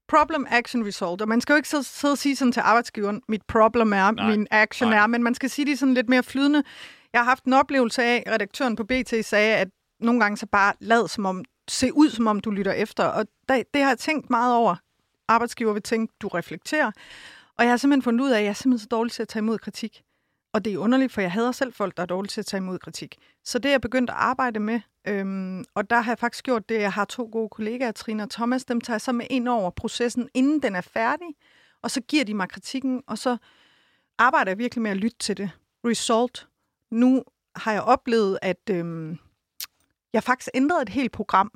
problem, 0.07 0.45
action, 0.49 0.85
result. 0.87 1.21
Og 1.21 1.27
man 1.27 1.41
skal 1.41 1.53
jo 1.53 1.57
ikke 1.57 1.69
sidde, 1.69 1.83
sidde 1.83 2.11
og 2.11 2.17
sige 2.17 2.35
sådan 2.35 2.51
til 2.51 2.59
arbejdsgiveren, 2.61 3.21
mit 3.29 3.41
problem 3.47 3.93
er, 3.93 4.11
Nej, 4.11 4.29
min 4.29 4.47
action 4.51 4.89
nej. 4.89 4.99
er, 5.03 5.07
men 5.07 5.23
man 5.23 5.35
skal 5.35 5.49
sige 5.49 5.65
det 5.65 5.79
sådan 5.79 5.93
lidt 5.93 6.09
mere 6.09 6.23
flydende. 6.23 6.63
Jeg 7.13 7.21
har 7.21 7.25
haft 7.25 7.43
en 7.43 7.53
oplevelse 7.53 8.03
af, 8.03 8.23
at 8.25 8.33
redaktøren 8.33 8.75
på 8.75 8.83
BT 8.83 9.13
sagde, 9.25 9.55
at 9.55 9.67
nogle 9.99 10.19
gange 10.19 10.37
så 10.37 10.45
bare 10.45 10.73
lad 10.79 11.07
som 11.07 11.25
om, 11.25 11.45
se 11.67 11.93
ud 11.93 12.09
som 12.09 12.27
om 12.27 12.39
du 12.39 12.51
lytter 12.51 12.71
efter. 12.71 13.03
Og 13.03 13.25
det, 13.49 13.63
det 13.73 13.81
har 13.81 13.89
jeg 13.89 13.99
tænkt 13.99 14.29
meget 14.29 14.55
over. 14.55 14.75
Arbejdsgiver 15.27 15.73
vil 15.73 15.81
tænke, 15.81 16.13
du 16.21 16.27
reflekterer. 16.27 16.91
Og 17.57 17.63
jeg 17.63 17.71
har 17.71 17.77
simpelthen 17.77 18.03
fundet 18.03 18.25
ud 18.25 18.31
af, 18.31 18.37
at 18.37 18.43
jeg 18.43 18.49
er 18.49 18.53
simpelthen 18.53 18.83
så 18.83 18.87
dårlig 18.91 19.11
til 19.11 19.21
at 19.21 19.27
tage 19.27 19.41
imod 19.41 19.57
kritik. 19.57 20.03
Og 20.53 20.65
det 20.65 20.73
er 20.73 20.77
underligt, 20.77 21.11
for 21.11 21.21
jeg 21.21 21.31
hader 21.31 21.51
selv 21.51 21.73
folk, 21.73 21.97
der 21.97 22.03
er 22.03 22.07
dårlige 22.07 22.29
til 22.29 22.41
at 22.41 22.45
tage 22.45 22.61
imod 22.61 22.79
kritik. 22.79 23.17
Så 23.43 23.59
det 23.59 23.69
er 23.69 23.73
jeg 23.73 23.81
begyndt 23.81 24.09
at 24.09 24.15
arbejde 24.15 24.59
med. 24.59 24.79
Øhm, 25.07 25.63
og 25.73 25.89
der 25.89 26.01
har 26.01 26.11
jeg 26.11 26.19
faktisk 26.19 26.45
gjort 26.45 26.69
det, 26.69 26.81
jeg 26.81 26.93
har 26.93 27.05
to 27.05 27.29
gode 27.31 27.49
kollegaer, 27.49 27.91
Trine 27.91 28.23
og 28.23 28.29
Thomas. 28.29 28.65
Dem 28.65 28.81
tager 28.81 28.95
jeg 28.95 29.01
så 29.01 29.11
med 29.11 29.25
ind 29.29 29.47
over 29.47 29.69
processen, 29.69 30.29
inden 30.33 30.61
den 30.61 30.75
er 30.75 30.81
færdig. 30.81 31.27
Og 31.81 31.91
så 31.91 32.01
giver 32.01 32.23
de 32.23 32.33
mig 32.33 32.49
kritikken, 32.49 33.03
og 33.07 33.17
så 33.17 33.37
arbejder 34.17 34.51
jeg 34.51 34.57
virkelig 34.57 34.81
med 34.81 34.91
at 34.91 34.97
lytte 34.97 35.17
til 35.17 35.37
det. 35.37 35.51
Result. 35.85 36.47
Nu 36.91 37.23
har 37.55 37.71
jeg 37.71 37.81
oplevet, 37.81 38.39
at 38.41 38.69
øhm, 38.69 39.17
jeg 40.15 40.23
faktisk 40.23 40.49
ændrede 40.53 40.81
et 40.81 40.89
helt 40.89 41.11
program, 41.11 41.51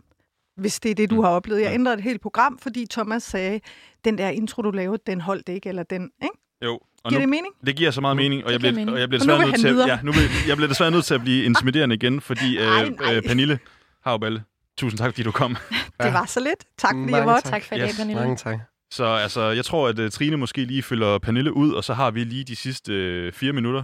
hvis 0.57 0.80
det 0.80 0.91
er 0.91 0.95
det, 0.95 1.10
du 1.10 1.22
har 1.22 1.30
oplevet. 1.30 1.62
Jeg 1.62 1.74
ændrede 1.74 1.97
et 1.97 2.03
helt 2.03 2.22
program, 2.22 2.60
fordi 2.62 2.88
Thomas 2.91 3.24
sagde, 3.24 3.60
den 4.05 4.18
der 4.18 4.30
intro, 4.30 4.62
du 4.62 4.72
lavede, 4.72 5.01
den 5.07 5.22
holdt 5.22 5.49
ikke, 5.49 5.70
eller 5.70 5.84
den, 5.84 6.10
ikke? 6.24 6.36
Jo. 6.66 6.80
Og 7.03 7.10
Giver 7.10 7.20
nu, 7.20 7.22
det 7.22 7.30
mening? 7.30 7.53
det 7.66 7.76
giver 7.76 7.91
så 7.91 8.01
meget 8.01 8.18
mening, 8.18 8.45
og 8.45 8.51
jeg 8.51 8.60
bliver, 8.60 8.74
mening. 8.74 8.91
og 8.91 8.99
jeg 8.99 9.10
bliver 9.10 9.20
desværre 9.20 9.45
nødt 9.45 9.60
til, 9.60 9.68
at, 9.82 9.88
ja, 9.88 9.99
nu 10.03 10.12
vil, 10.12 10.22
jeg 10.47 10.57
bliver 10.57 10.68
desværre 10.68 10.91
nødt 10.91 11.05
til 11.05 11.14
at 11.14 11.22
blive 11.22 11.43
intimiderende 11.49 11.95
igen, 11.95 12.22
fordi 12.22 12.57
Ej, 12.57 12.84
øh, 12.84 12.99
nej. 12.99 13.16
øh, 13.16 13.24
Pernille 13.24 13.60
Havballe, 14.03 14.43
tusind 14.78 14.97
tak, 14.97 15.10
fordi 15.12 15.24
du 15.24 15.32
kom. 15.32 15.55
Det 16.03 16.14
var 16.14 16.26
så 16.26 16.39
lidt. 16.39 16.66
Tak, 16.78 16.95
fordi 16.95 17.14
jeg 17.14 17.26
måtte. 17.26 17.49
tak. 17.49 17.64
For 17.64 17.76
i 17.76 17.80
dag, 17.80 17.88
Yes. 17.88 17.97
Pernille. 17.97 18.22
Mange 18.22 18.36
tak. 18.36 18.60
Så 18.91 19.05
altså, 19.05 19.41
jeg 19.41 19.66
tror, 19.66 19.88
at 19.88 19.99
uh, 19.99 20.10
Trine 20.10 20.38
måske 20.38 20.66
lige 20.66 20.84
fylder 20.84 21.18
Pernille 21.20 21.53
ud, 21.53 21.72
og 21.74 21.84
så 21.84 21.93
har 21.93 22.12
vi 22.12 22.24
lige 22.24 22.43
de 22.43 22.55
sidste 22.55 22.93
øh, 22.93 23.34
fire 23.34 23.53
minutter 23.53 23.84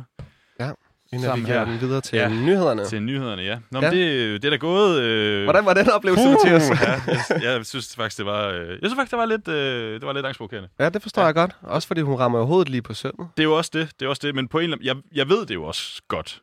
Inden 1.14 1.24
vi 1.24 1.28
Sammen 1.28 1.46
giver 1.46 1.58
her. 1.58 1.66
den 1.66 1.82
videre 1.82 2.02
til 2.02 2.18
Ja. 2.18 2.30
nyhederne. 2.30 2.86
til 2.86 3.02
nyhederne, 3.04 3.42
ja. 3.42 3.58
Nå, 3.72 3.82
Ja. 3.82 3.90
men 3.92 4.00
det, 4.00 4.42
det 4.42 4.48
er 4.48 4.50
da 4.52 4.58
gået... 4.58 5.02
Øh, 5.02 5.44
Hvordan 5.44 5.66
var 5.66 5.74
den 5.74 5.90
oplevelse, 5.90 6.24
Puh, 6.24 6.32
Mathias? 6.32 6.70
ja, 6.70 6.92
jeg, 7.30 7.44
jeg 7.44 7.66
synes 7.66 7.96
faktisk, 7.96 8.18
det 8.18 8.26
var, 8.26 8.48
øh, 8.48 8.70
jeg 8.70 8.78
synes 8.82 8.94
faktisk, 8.96 9.12
det 9.12 9.20
var 9.20 9.26
lidt, 9.26 9.48
øh, 9.48 9.94
det 9.94 10.06
var 10.06 10.14
lidt 10.14 10.26
angstprovokerende. 10.26 10.70
Ja, 10.80 10.90
det 10.90 11.02
forstår 11.02 11.22
Ja. 11.22 11.26
jeg 11.26 11.36
godt. 11.36 11.56
Også 11.62 11.88
fordi 11.88 12.02
hun 12.02 12.16
rammer 12.20 12.40
jo 12.40 12.46
hovedet 12.46 12.70
lige 12.70 12.82
på 12.82 12.94
sømmet. 12.94 13.28
Det 13.38 13.44
er 13.44 13.48
jo 13.48 13.58
også 13.58 13.72
det, 13.74 13.90
det 14.00 14.06
er 14.06 14.10
også 14.10 14.28
det, 14.28 14.36
men 14.36 14.48
på 14.48 14.58
en 14.60 14.64
eller 14.64 14.78
anden, 14.78 14.88
jeg, 14.88 14.96
jeg 15.16 15.30
ved 15.30 15.46
det 15.46 15.54
jo 15.56 15.64
også 15.64 16.02
godt 16.08 16.42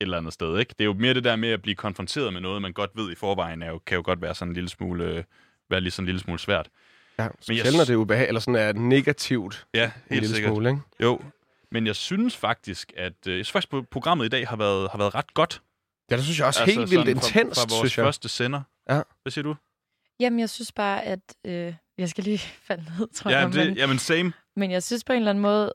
et 0.00 0.04
eller 0.04 0.18
andet 0.18 0.32
sted, 0.32 0.58
ikke? 0.58 0.74
Det 0.78 0.80
er 0.80 0.86
jo 0.86 0.92
mere 0.98 1.14
det 1.14 1.24
der 1.24 1.36
med 1.36 1.48
at 1.48 1.62
blive 1.62 1.74
konfronteret 1.74 2.32
med 2.32 2.40
noget, 2.40 2.62
man 2.62 2.72
godt 2.72 2.90
ved 2.94 3.12
i 3.12 3.14
forvejen, 3.14 3.62
er 3.62 3.68
jo, 3.70 3.80
kan 3.86 3.96
jo 3.96 4.02
godt 4.04 4.22
være 4.22 4.34
sådan 4.34 4.50
en 4.50 4.54
lille 4.54 4.68
smule, 4.70 5.04
øh, 5.04 5.22
være 5.70 5.80
lige 5.80 5.90
sådan 5.90 6.02
en 6.02 6.06
lille 6.06 6.20
smule 6.20 6.38
svært. 6.38 6.68
Ja, 7.18 7.22
jeg 7.22 7.30
specielt 7.40 7.76
når 7.76 7.84
det 7.84 7.92
er 7.92 7.96
ubehageligt, 7.96 8.28
eller 8.28 8.40
sådan 8.40 8.56
er 8.56 8.72
negativt. 8.72 9.64
Ja, 9.74 9.84
en 9.84 9.90
helt 10.10 10.20
lille 10.22 10.34
sikkert. 10.34 10.50
Smule, 10.52 10.68
ikke? 10.70 10.80
Jo, 11.02 11.20
men 11.72 11.86
jeg 11.86 11.96
synes 11.96 12.36
faktisk, 12.36 12.92
at 12.96 13.26
øh, 13.26 13.36
jeg 13.36 13.46
synes 13.46 13.52
faktisk, 13.52 13.72
at 13.74 13.88
programmet 13.88 14.24
i 14.26 14.28
dag 14.28 14.48
har 14.48 14.56
været, 14.56 14.90
har 14.90 14.98
været 14.98 15.14
ret 15.14 15.34
godt. 15.34 15.62
Ja, 16.10 16.16
det 16.16 16.24
synes 16.24 16.38
jeg 16.38 16.46
også 16.46 16.60
altså, 16.62 16.80
helt 16.80 16.90
vildt 16.90 17.06
sådan 17.06 17.16
intens, 17.16 17.58
fra, 17.58 17.64
fra 17.64 17.68
vores 17.70 17.78
synes 17.80 17.98
jeg. 17.98 18.04
første 18.04 18.28
sender. 18.28 18.62
Ja. 18.90 19.02
Hvad 19.22 19.30
siger 19.30 19.42
du? 19.42 19.56
Jamen, 20.20 20.38
jeg 20.40 20.50
synes 20.50 20.72
bare, 20.72 21.02
at... 21.04 21.20
Øh, 21.44 21.74
jeg 21.98 22.08
skal 22.08 22.24
lige 22.24 22.38
falde 22.68 22.84
ned, 22.98 23.08
tror 23.14 23.30
Ja, 23.30 23.38
jeg. 23.38 23.52
det, 23.52 23.66
Men, 23.66 23.76
jamen 23.76 23.98
same. 23.98 24.32
men 24.56 24.70
jeg 24.70 24.82
synes 24.82 25.04
på 25.04 25.12
en 25.12 25.16
eller 25.18 25.30
anden 25.30 25.42
måde, 25.42 25.72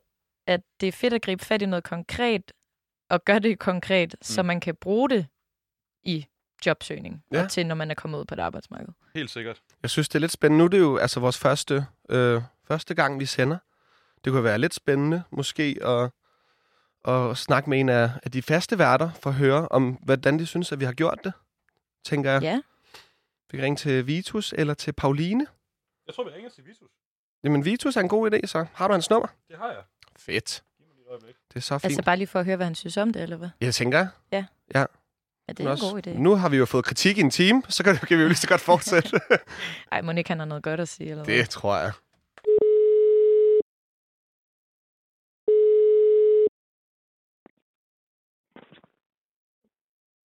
at 0.48 0.62
det 0.82 0.88
er 0.88 0.92
fedt 0.92 1.14
at 1.14 1.22
gribe 1.22 1.46
fat 1.46 1.62
i 1.62 1.66
noget 1.66 1.84
konkret, 1.84 2.52
og 3.10 3.26
gøre 3.26 3.40
det 3.40 3.60
konkret, 3.60 4.14
mm. 4.14 4.18
så 4.24 4.44
man 4.44 4.60
kan 4.60 4.76
bruge 4.76 5.10
det 5.10 5.28
i 6.04 6.26
jobsøgning, 6.66 7.24
ja. 7.32 7.44
og 7.44 7.50
til 7.52 7.66
når 7.68 7.76
man 7.76 7.92
er 7.92 7.96
kommet 7.96 8.20
ud 8.20 8.26
på 8.26 8.34
et 8.36 8.40
arbejdsmarked. 8.40 8.88
Helt 9.16 9.30
sikkert. 9.30 9.62
Jeg 9.82 9.90
synes, 9.90 10.10
det 10.10 10.16
er 10.16 10.20
lidt 10.20 10.32
spændende. 10.32 10.58
Nu 10.58 10.64
er 10.66 10.70
det 10.70 10.80
jo 10.80 10.98
altså 10.98 11.20
vores 11.20 11.38
første, 11.38 11.86
øh, 12.10 12.42
første 12.68 12.96
gang, 12.96 13.20
vi 13.20 13.26
sender. 13.26 13.58
Det 14.28 14.34
kunne 14.34 14.44
være 14.44 14.60
lidt 14.60 14.74
spændende, 14.74 15.24
måske, 15.32 15.78
at, 15.82 16.10
at 17.14 17.38
snakke 17.38 17.70
med 17.70 17.80
en 17.80 17.90
af, 17.90 18.12
af 18.24 18.32
de 18.32 18.42
faste 18.42 18.80
værter, 18.80 19.10
for 19.22 19.30
at 19.30 19.36
høre 19.36 19.68
om, 19.68 19.92
hvordan 20.04 20.40
de 20.40 20.46
synes, 20.46 20.72
at 20.72 20.80
vi 20.80 20.86
har 20.86 20.94
gjort 20.94 21.20
det. 21.24 21.34
Tænker 22.06 22.32
jeg. 22.32 22.42
Ja. 22.42 22.62
Vi 23.52 23.58
kan 23.58 23.66
ringe 23.66 23.78
til 23.78 24.08
Vitus 24.08 24.54
eller 24.58 24.74
til 24.74 24.94
Pauline. 24.94 25.48
Jeg 26.08 26.16
tror, 26.16 26.24
vi 26.24 26.30
ringer 26.30 26.50
til 26.50 26.66
Vitus. 26.66 26.90
Jamen, 27.44 27.66
Vitus 27.66 27.96
er 27.96 28.02
en 28.02 28.08
god 28.10 28.32
idé, 28.32 28.46
så. 28.46 28.66
Har 28.74 28.88
du 28.88 28.94
hans 28.94 29.10
nummer? 29.10 29.28
Det 29.48 29.58
har 29.58 29.68
jeg. 29.68 29.84
Fedt. 30.18 30.64
Det 31.50 31.56
er 31.56 31.60
så 31.60 31.78
fint. 31.78 31.86
Altså 31.86 32.04
bare 32.04 32.18
lige 32.18 32.28
for 32.28 32.40
at 32.40 32.46
høre, 32.46 32.56
hvad 32.56 32.66
han 32.66 32.76
synes 32.76 32.98
om 32.98 33.14
det, 33.14 33.22
eller 33.22 33.38
hvad? 33.38 33.50
Jeg 33.62 33.76
tænker, 33.76 34.08
Ja, 34.32 34.46
det 35.54 35.60
er 35.60 35.64
en 35.64 35.68
også, 35.68 35.92
god 35.92 36.08
idé. 36.08 36.10
nu 36.10 36.36
har 36.36 36.50
vi 36.50 36.58
jo 36.58 36.66
fået 36.66 36.86
kritik 36.86 37.18
i 37.18 37.22
en 37.22 37.30
time, 37.32 37.64
så 37.70 37.84
kan, 37.84 37.98
kan 37.98 38.18
vi 38.18 38.22
jo 38.22 38.28
lige 38.28 38.38
så 38.38 38.48
godt 38.48 38.62
fortsætte. 38.62 39.20
Ej, 39.92 40.02
må 40.02 40.12
ikke 40.12 40.30
han 40.30 40.40
har 40.40 40.46
noget 40.46 40.64
godt 40.64 40.80
at 40.80 40.88
sige, 40.88 41.10
eller 41.10 41.24
hvad? 41.24 41.36
det 41.36 41.50
tror 41.50 41.78
jeg. 41.78 41.92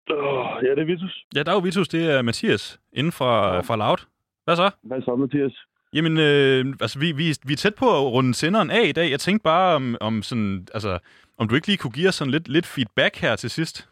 Oh, 0.10 0.64
ja, 0.64 0.70
det 0.70 0.80
er 0.80 0.86
Vitus. 0.86 1.26
Ja, 1.36 1.44
der 1.44 1.52
er 1.52 1.56
jo 1.56 1.60
Vitus, 1.60 1.88
det 1.88 2.12
er 2.12 2.22
Mathias, 2.22 2.80
inden 2.94 3.12
fra, 3.12 3.62
fra 3.62 3.76
Loud. 3.76 4.08
Hvad 4.44 4.56
så? 4.56 4.72
Hvad 4.82 5.02
så, 5.02 5.16
Mathias? 5.16 5.66
Jamen, 5.94 6.18
øh, 6.18 6.66
altså, 6.82 7.00
vi, 7.00 7.12
vi, 7.12 7.24
vi 7.46 7.54
er 7.54 7.58
tæt 7.58 7.76
på 7.76 7.86
at 7.86 8.12
runde 8.14 8.34
senderen 8.34 8.70
af 8.70 8.86
i 8.88 8.92
dag. 8.92 9.12
Jeg 9.12 9.20
tænkte 9.20 9.44
bare, 9.44 9.76
om, 9.76 9.98
om, 10.02 10.22
sådan, 10.22 10.68
altså, 10.74 11.00
om 11.38 11.48
du 11.48 11.56
ikke 11.56 11.68
lige 11.68 11.78
kunne 11.78 11.92
give 11.92 12.08
os 12.08 12.16
sådan 12.16 12.32
lidt, 12.32 12.48
lidt 12.48 12.66
feedback 12.66 13.16
her 13.16 13.36
til 13.36 13.50
sidst 13.50 13.90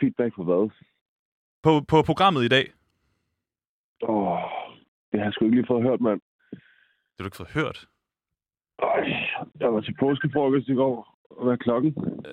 Feedback 0.00 0.34
på 0.34 0.44
hvad? 0.44 0.70
på, 1.62 1.80
på 1.88 2.02
programmet 2.02 2.44
i 2.44 2.48
dag. 2.48 2.72
Åh, 4.02 4.16
oh, 4.16 4.38
det 5.12 5.20
har 5.20 5.26
jeg 5.26 5.32
sgu 5.32 5.44
ikke 5.44 5.56
lige 5.56 5.66
fået 5.66 5.82
hørt, 5.82 6.00
mand. 6.00 6.20
Det 6.50 7.18
har 7.18 7.22
du 7.22 7.24
ikke 7.24 7.36
fået 7.36 7.54
hørt. 7.54 7.86
Ej, 8.78 9.04
jeg 9.60 9.74
var 9.74 9.80
til 9.80 9.96
påskefrokost 10.00 10.68
i 10.68 10.74
går. 10.74 11.11
Hvad 11.42 11.52
er 11.52 11.56
klokken? 11.56 11.90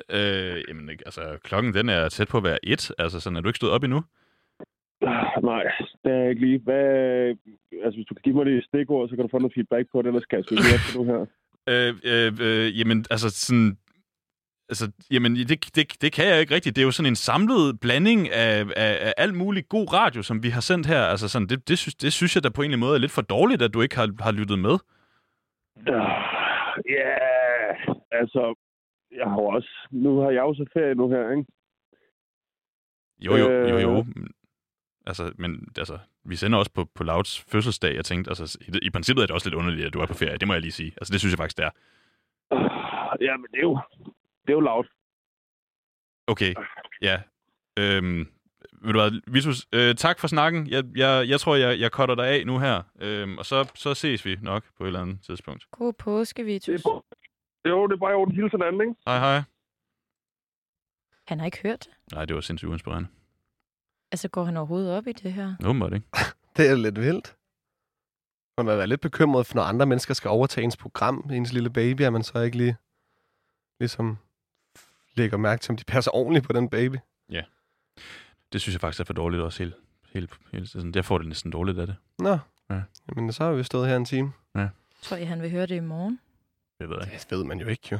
Øh, 0.09 0.63
jamen, 0.67 0.89
ikke- 0.89 1.03
altså, 1.05 1.37
klokken 1.43 1.73
den 1.73 1.89
er 1.89 2.09
tæt 2.09 2.27
på 2.27 2.37
at 2.37 2.43
være 2.43 2.59
et. 2.65 2.91
Altså, 2.97 3.19
sådan 3.19 3.37
er 3.37 3.41
du 3.41 3.49
ikke 3.49 3.57
stået 3.57 3.73
op 3.73 3.83
endnu. 3.83 4.01
Ah, 5.01 5.43
Nej, 5.43 5.63
det 6.03 6.11
er 6.11 6.29
ikke 6.29 6.41
lige. 6.41 6.59
Hvad, 6.63 6.85
altså, 7.83 7.97
hvis 7.97 8.05
du 8.09 8.13
kan 8.13 8.21
give 8.23 8.35
mig 8.35 8.45
det 8.45 8.65
stikord, 8.65 9.09
så 9.09 9.15
kan 9.15 9.23
du 9.25 9.29
få 9.31 9.39
noget 9.39 9.53
feedback 9.53 9.85
på 9.91 10.01
det, 10.01 10.07
ellers 10.07 10.23
skal 10.23 10.43
jeg 10.49 10.57
høre 10.69 10.79
på 10.93 11.03
nu 11.03 11.11
her. 11.11 11.25
Øh, 11.69 11.93
øh, 12.03 12.33
øh, 12.41 12.79
jamen, 12.79 13.05
altså 13.11 13.29
sådan... 13.29 13.77
Altså, 14.69 14.91
jamen, 15.11 15.35
det, 15.35 15.75
det, 15.75 16.01
det 16.01 16.13
kan 16.13 16.27
jeg 16.27 16.39
ikke 16.41 16.55
rigtigt. 16.55 16.75
Det 16.75 16.81
er 16.81 16.85
jo 16.85 16.91
sådan 16.91 17.11
en 17.11 17.15
samlet 17.15 17.79
blanding 17.79 18.29
af, 18.29 18.59
af, 18.61 18.93
af 19.07 19.13
alt 19.17 19.35
muligt 19.35 19.69
god 19.69 19.93
radio, 19.93 20.21
som 20.21 20.43
vi 20.43 20.49
har 20.49 20.61
sendt 20.61 20.87
her. 20.87 21.01
Altså, 21.01 21.27
sådan, 21.29 21.47
det, 21.47 21.67
det, 21.69 21.77
synes, 21.77 21.95
det 21.95 22.13
synes 22.13 22.35
jeg 22.35 22.43
da 22.43 22.49
på 22.49 22.61
en 22.61 22.65
eller 22.65 22.75
anden 22.77 22.87
måde 22.87 22.95
er 22.95 22.99
lidt 22.99 23.11
for 23.11 23.21
dårligt, 23.21 23.61
at 23.61 23.73
du 23.73 23.81
ikke 23.81 23.95
har, 23.95 24.09
har 24.19 24.31
lyttet 24.31 24.59
med. 24.59 24.75
Ah, 25.87 26.23
Ja, 26.97 27.15
altså, 28.11 28.55
jeg 29.11 29.25
har 29.29 29.35
jo 29.41 29.45
også... 29.47 29.69
Nu 29.91 30.19
har 30.19 30.29
jeg 30.31 30.39
jo 30.41 30.53
så 30.53 30.65
ferie 30.73 30.95
nu 30.95 31.09
her, 31.09 31.29
ikke? 31.31 31.45
Jo, 33.19 33.35
jo, 33.35 33.49
jo, 33.51 33.75
Øh. 33.77 33.81
jo. 33.83 34.05
Altså, 35.07 35.33
men 35.37 35.67
altså, 35.77 35.99
vi 36.25 36.35
sender 36.35 36.59
også 36.59 36.71
på, 36.71 36.85
på 36.95 37.03
Louds 37.03 37.39
fødselsdag. 37.41 37.95
Jeg 37.95 38.05
tænkte, 38.05 38.29
altså, 38.31 38.57
i, 38.61 38.79
i 38.87 38.89
princippet 38.89 39.21
er 39.21 39.25
det 39.27 39.33
også 39.33 39.49
lidt 39.49 39.55
underligt, 39.59 39.87
at 39.87 39.93
du 39.93 39.99
er 39.99 40.05
på 40.05 40.13
ferie. 40.13 40.37
Det 40.37 40.47
må 40.47 40.53
jeg 40.53 40.61
lige 40.61 40.71
sige. 40.71 40.91
Altså, 40.97 41.11
det 41.11 41.19
synes 41.19 41.33
jeg 41.33 41.37
faktisk, 41.37 41.57
det 41.57 41.65
er. 41.65 41.71
Ah, 42.51 43.17
Ja, 43.21 43.37
men 43.37 43.45
det 43.51 43.57
er 43.57 43.61
jo... 43.61 43.79
Det 44.41 44.49
er 44.49 44.53
jo 44.53 44.59
lavt. 44.59 44.87
Okay, 46.27 46.53
ja. 47.01 47.21
Øhm, 47.79 48.27
ved 48.81 48.93
du 48.93 48.99
hvad, 48.99 49.21
Vitus, 49.33 49.67
øh, 49.73 49.95
tak 49.95 50.19
for 50.19 50.27
snakken. 50.27 50.67
Jeg, 50.67 50.83
jeg, 50.95 51.29
jeg 51.29 51.39
tror, 51.39 51.55
jeg, 51.55 51.79
jeg 51.79 51.89
cutter 51.91 52.15
dig 52.15 52.27
af 52.27 52.45
nu 52.45 52.59
her. 52.59 52.81
Øhm, 53.01 53.37
og 53.37 53.45
så, 53.45 53.71
så 53.75 53.93
ses 53.93 54.25
vi 54.25 54.37
nok 54.41 54.63
på 54.77 54.83
et 54.83 54.87
eller 54.87 55.01
andet 55.01 55.21
tidspunkt. 55.21 55.65
God 55.71 55.93
påske, 55.93 56.37
Det 56.41 56.45
Vitus. 56.47 56.81
er 56.85 56.89
bare, 56.89 57.01
jo, 57.65 57.87
det 57.87 57.93
er 57.93 57.99
bare 57.99 58.11
i 58.11 58.15
orden 58.15 58.35
hilsen 58.35 58.61
anden, 58.63 58.81
ikke? 58.81 58.95
Hej, 59.07 59.19
hej. 59.19 59.41
Han 61.27 61.39
har 61.39 61.45
ikke 61.45 61.59
hørt 61.63 61.79
det. 61.79 62.13
Nej, 62.13 62.25
det 62.25 62.35
var 62.35 62.41
sindssygt 62.41 62.69
uinspirerende. 62.69 63.09
Altså, 64.11 64.27
går 64.27 64.43
han 64.43 64.57
overhovedet 64.57 64.97
op 64.97 65.07
i 65.07 65.11
det 65.11 65.33
her? 65.33 65.55
Åbenbart 65.65 65.93
ikke. 65.93 66.07
Det 66.57 66.69
er 66.69 66.75
lidt 66.75 66.99
vildt. 66.99 67.35
Man 68.57 68.65
må 68.65 68.75
være 68.75 68.87
lidt 68.87 69.01
bekymret, 69.01 69.45
for 69.45 69.55
når 69.55 69.63
andre 69.63 69.85
mennesker 69.85 70.13
skal 70.13 70.29
overtage 70.29 70.63
ens 70.65 70.77
program, 70.77 71.29
ens 71.33 71.53
lille 71.53 71.69
baby, 71.69 72.01
at 72.01 72.13
man 72.13 72.23
så 72.23 72.39
ikke 72.39 72.57
lige 72.57 72.75
ligesom 73.79 74.17
lægger 75.15 75.37
mærke 75.37 75.61
til, 75.61 75.71
om 75.71 75.77
de 75.77 75.83
passer 75.83 76.11
ordentligt 76.15 76.45
på 76.45 76.53
den 76.53 76.69
baby. 76.69 76.95
Det 78.53 78.61
synes 78.61 78.73
jeg 78.73 78.81
faktisk 78.81 78.99
er 78.99 79.03
for 79.03 79.13
dårligt 79.13 79.43
også 79.43 79.63
helt. 79.63 79.75
helt, 80.13 80.31
helt 80.51 80.69
sådan, 80.69 80.91
jeg 80.95 81.05
får 81.05 81.17
det 81.17 81.27
næsten 81.27 81.51
dårligt 81.51 81.79
af 81.79 81.87
det. 81.87 81.95
Nå, 82.19 82.37
Ja. 82.69 82.81
jamen 83.15 83.33
så 83.33 83.43
har 83.43 83.51
vi 83.51 83.63
stået 83.63 83.87
her 83.89 83.95
en 83.95 84.05
time. 84.05 84.31
Tror 85.01 85.17
jeg, 85.17 85.27
han 85.27 85.41
vil 85.41 85.51
høre 85.51 85.65
det 85.65 85.75
i 85.75 85.79
morgen? 85.79 86.19
Det 86.79 86.89
ved 86.89 86.97
jeg 86.99 87.13
ikke. 87.13 87.25
Det 87.29 87.37
ved 87.37 87.45
man 87.45 87.59
jo 87.59 87.67
ikke, 87.67 87.87
jo. 87.91 87.97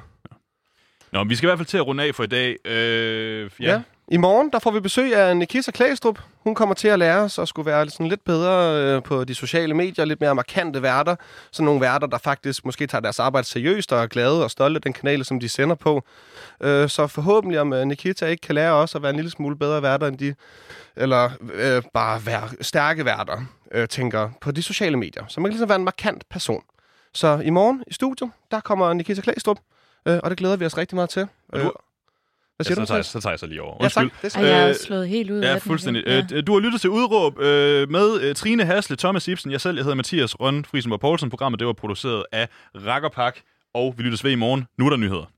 Nå, 1.12 1.24
men 1.24 1.30
vi 1.30 1.36
skal 1.36 1.48
i 1.48 1.50
hvert 1.50 1.60
fald 1.60 1.68
til 1.68 1.78
at 1.78 1.88
runde 1.88 2.04
af 2.04 2.16
for 2.16 2.24
i 2.24 2.28
dag. 2.28 2.58
Øh, 2.66 3.50
ja. 3.60 3.72
Ja. 3.72 3.82
I 4.12 4.18
morgen 4.18 4.52
der 4.52 4.60
får 4.60 4.72
vi 4.72 4.80
besøg 4.80 5.16
af 5.16 5.38
Nikita 5.38 5.72
Klæstrup. 5.72 6.20
Hun 6.44 6.56
kommer 6.56 6.76
til 6.76 6.88
at 6.88 7.00
lære 7.00 7.18
os 7.22 7.40
at 7.40 7.48
skulle 7.48 7.66
være 7.66 7.90
sådan 7.90 8.08
lidt 8.08 8.26
bedre 8.26 8.84
øh, 8.84 9.04
på 9.04 9.24
de 9.24 9.36
sociale 9.36 9.74
medier, 9.74 10.06
lidt 10.06 10.22
mere 10.22 10.36
markante 10.36 10.82
værter. 10.82 11.16
Sådan 11.52 11.66
nogle 11.66 11.82
værter, 11.82 12.08
der 12.08 12.18
faktisk 12.18 12.66
måske 12.66 12.88
tager 12.88 13.02
deres 13.02 13.20
arbejde 13.20 13.48
seriøst 13.48 13.94
og 13.94 14.04
er 14.04 14.08
glade 14.08 14.44
og 14.44 14.52
stolte 14.52 14.78
af 14.78 14.82
den 14.82 14.94
kanal, 14.94 15.26
som 15.26 15.40
de 15.40 15.50
sender 15.50 15.76
på. 15.76 16.04
Øh, 16.62 16.90
så 16.90 17.08
forhåbentlig 17.08 17.60
om 17.60 17.74
øh, 17.74 17.86
Nikita 17.86 18.26
ikke 18.26 18.42
kan 18.42 18.56
lære 18.56 18.74
os 18.74 18.96
at 18.96 19.02
være 19.02 19.10
en 19.10 19.16
lille 19.16 19.32
smule 19.32 19.58
bedre 19.58 19.82
værter 19.82 20.08
end 20.08 20.18
de, 20.18 20.36
eller 20.96 21.30
øh, 21.54 21.82
bare 21.94 22.26
være 22.26 22.50
stærke 22.62 23.06
værter, 23.06 23.42
øh, 23.72 23.88
tænker 23.88 24.30
på 24.42 24.52
de 24.52 24.64
sociale 24.64 24.98
medier. 24.98 25.24
Så 25.28 25.40
man 25.40 25.50
kan 25.50 25.54
ligesom 25.54 25.70
være 25.70 25.80
en 25.80 25.86
markant 25.86 26.30
person. 26.30 26.64
Så 27.14 27.41
i 27.45 27.49
morgen 27.49 27.84
i 27.88 27.93
studiet, 27.93 28.32
der 28.51 28.60
kommer 28.60 28.93
Nikita 28.93 29.22
Klæstrup, 29.22 29.57
øh, 30.05 30.20
og 30.24 30.30
det 30.30 30.38
glæder 30.38 30.55
vi 30.55 30.66
os 30.66 30.78
rigtig 30.78 30.95
meget 30.95 31.10
til. 31.10 31.28
Og 31.49 31.60
Øh, 31.60 31.66
du- 31.66 31.72
hvad 32.55 32.64
siger 32.66 32.76
ja, 32.78 32.82
du? 32.82 32.86
så, 32.86 32.88
tager, 32.88 32.97
jeg- 32.97 33.05
så 33.05 33.20
tager 33.22 33.32
jeg 33.32 33.39
så 33.39 33.45
lige 33.45 33.62
over. 33.62 33.78
Ja, 33.84 33.88
tak. 33.89 34.03
Undskyld. 34.03 34.30
Det 34.32 34.36
Ej, 34.36 34.43
jeg 34.45 34.64
er 34.64 34.70
Øh, 34.70 34.76
slået 34.76 35.07
helt 35.10 35.32
ud 35.32 35.39
Ja, 35.41 35.53
af 35.55 35.62
fuldstændig. 35.62 36.03
Ja. 36.07 36.24
Ja. 36.32 36.41
Du 36.41 36.53
har 36.53 36.60
lyttet 36.60 36.82
til 36.82 36.89
Udråb 36.89 37.39
øh, 37.39 37.89
med 37.89 38.22
øh, 38.22 38.36
Trine 38.36 38.66
Hasle, 38.66 38.95
Thomas 38.95 39.28
Ibsen, 39.28 39.51
jeg 39.51 39.62
selv, 39.62 39.76
jeg 39.76 39.84
hedder 39.84 39.95
Mathias 39.95 40.39
Rønne 40.39 40.64
Friesenborg 40.66 40.99
Poulsen. 40.99 41.30
Programmet 41.30 41.60
det 41.60 41.68
var 41.68 41.74
produceret 41.74 42.26
af 42.32 42.47
Rakkerpak, 42.76 43.38
og 43.74 43.93
vi 43.97 44.03
lyttes 44.03 44.24
ved 44.24 44.32
i 44.32 44.36
morgen. 44.36 44.68
Nu 44.78 44.86
er 44.86 44.89
der 44.89 44.97
nyheder. 44.97 45.32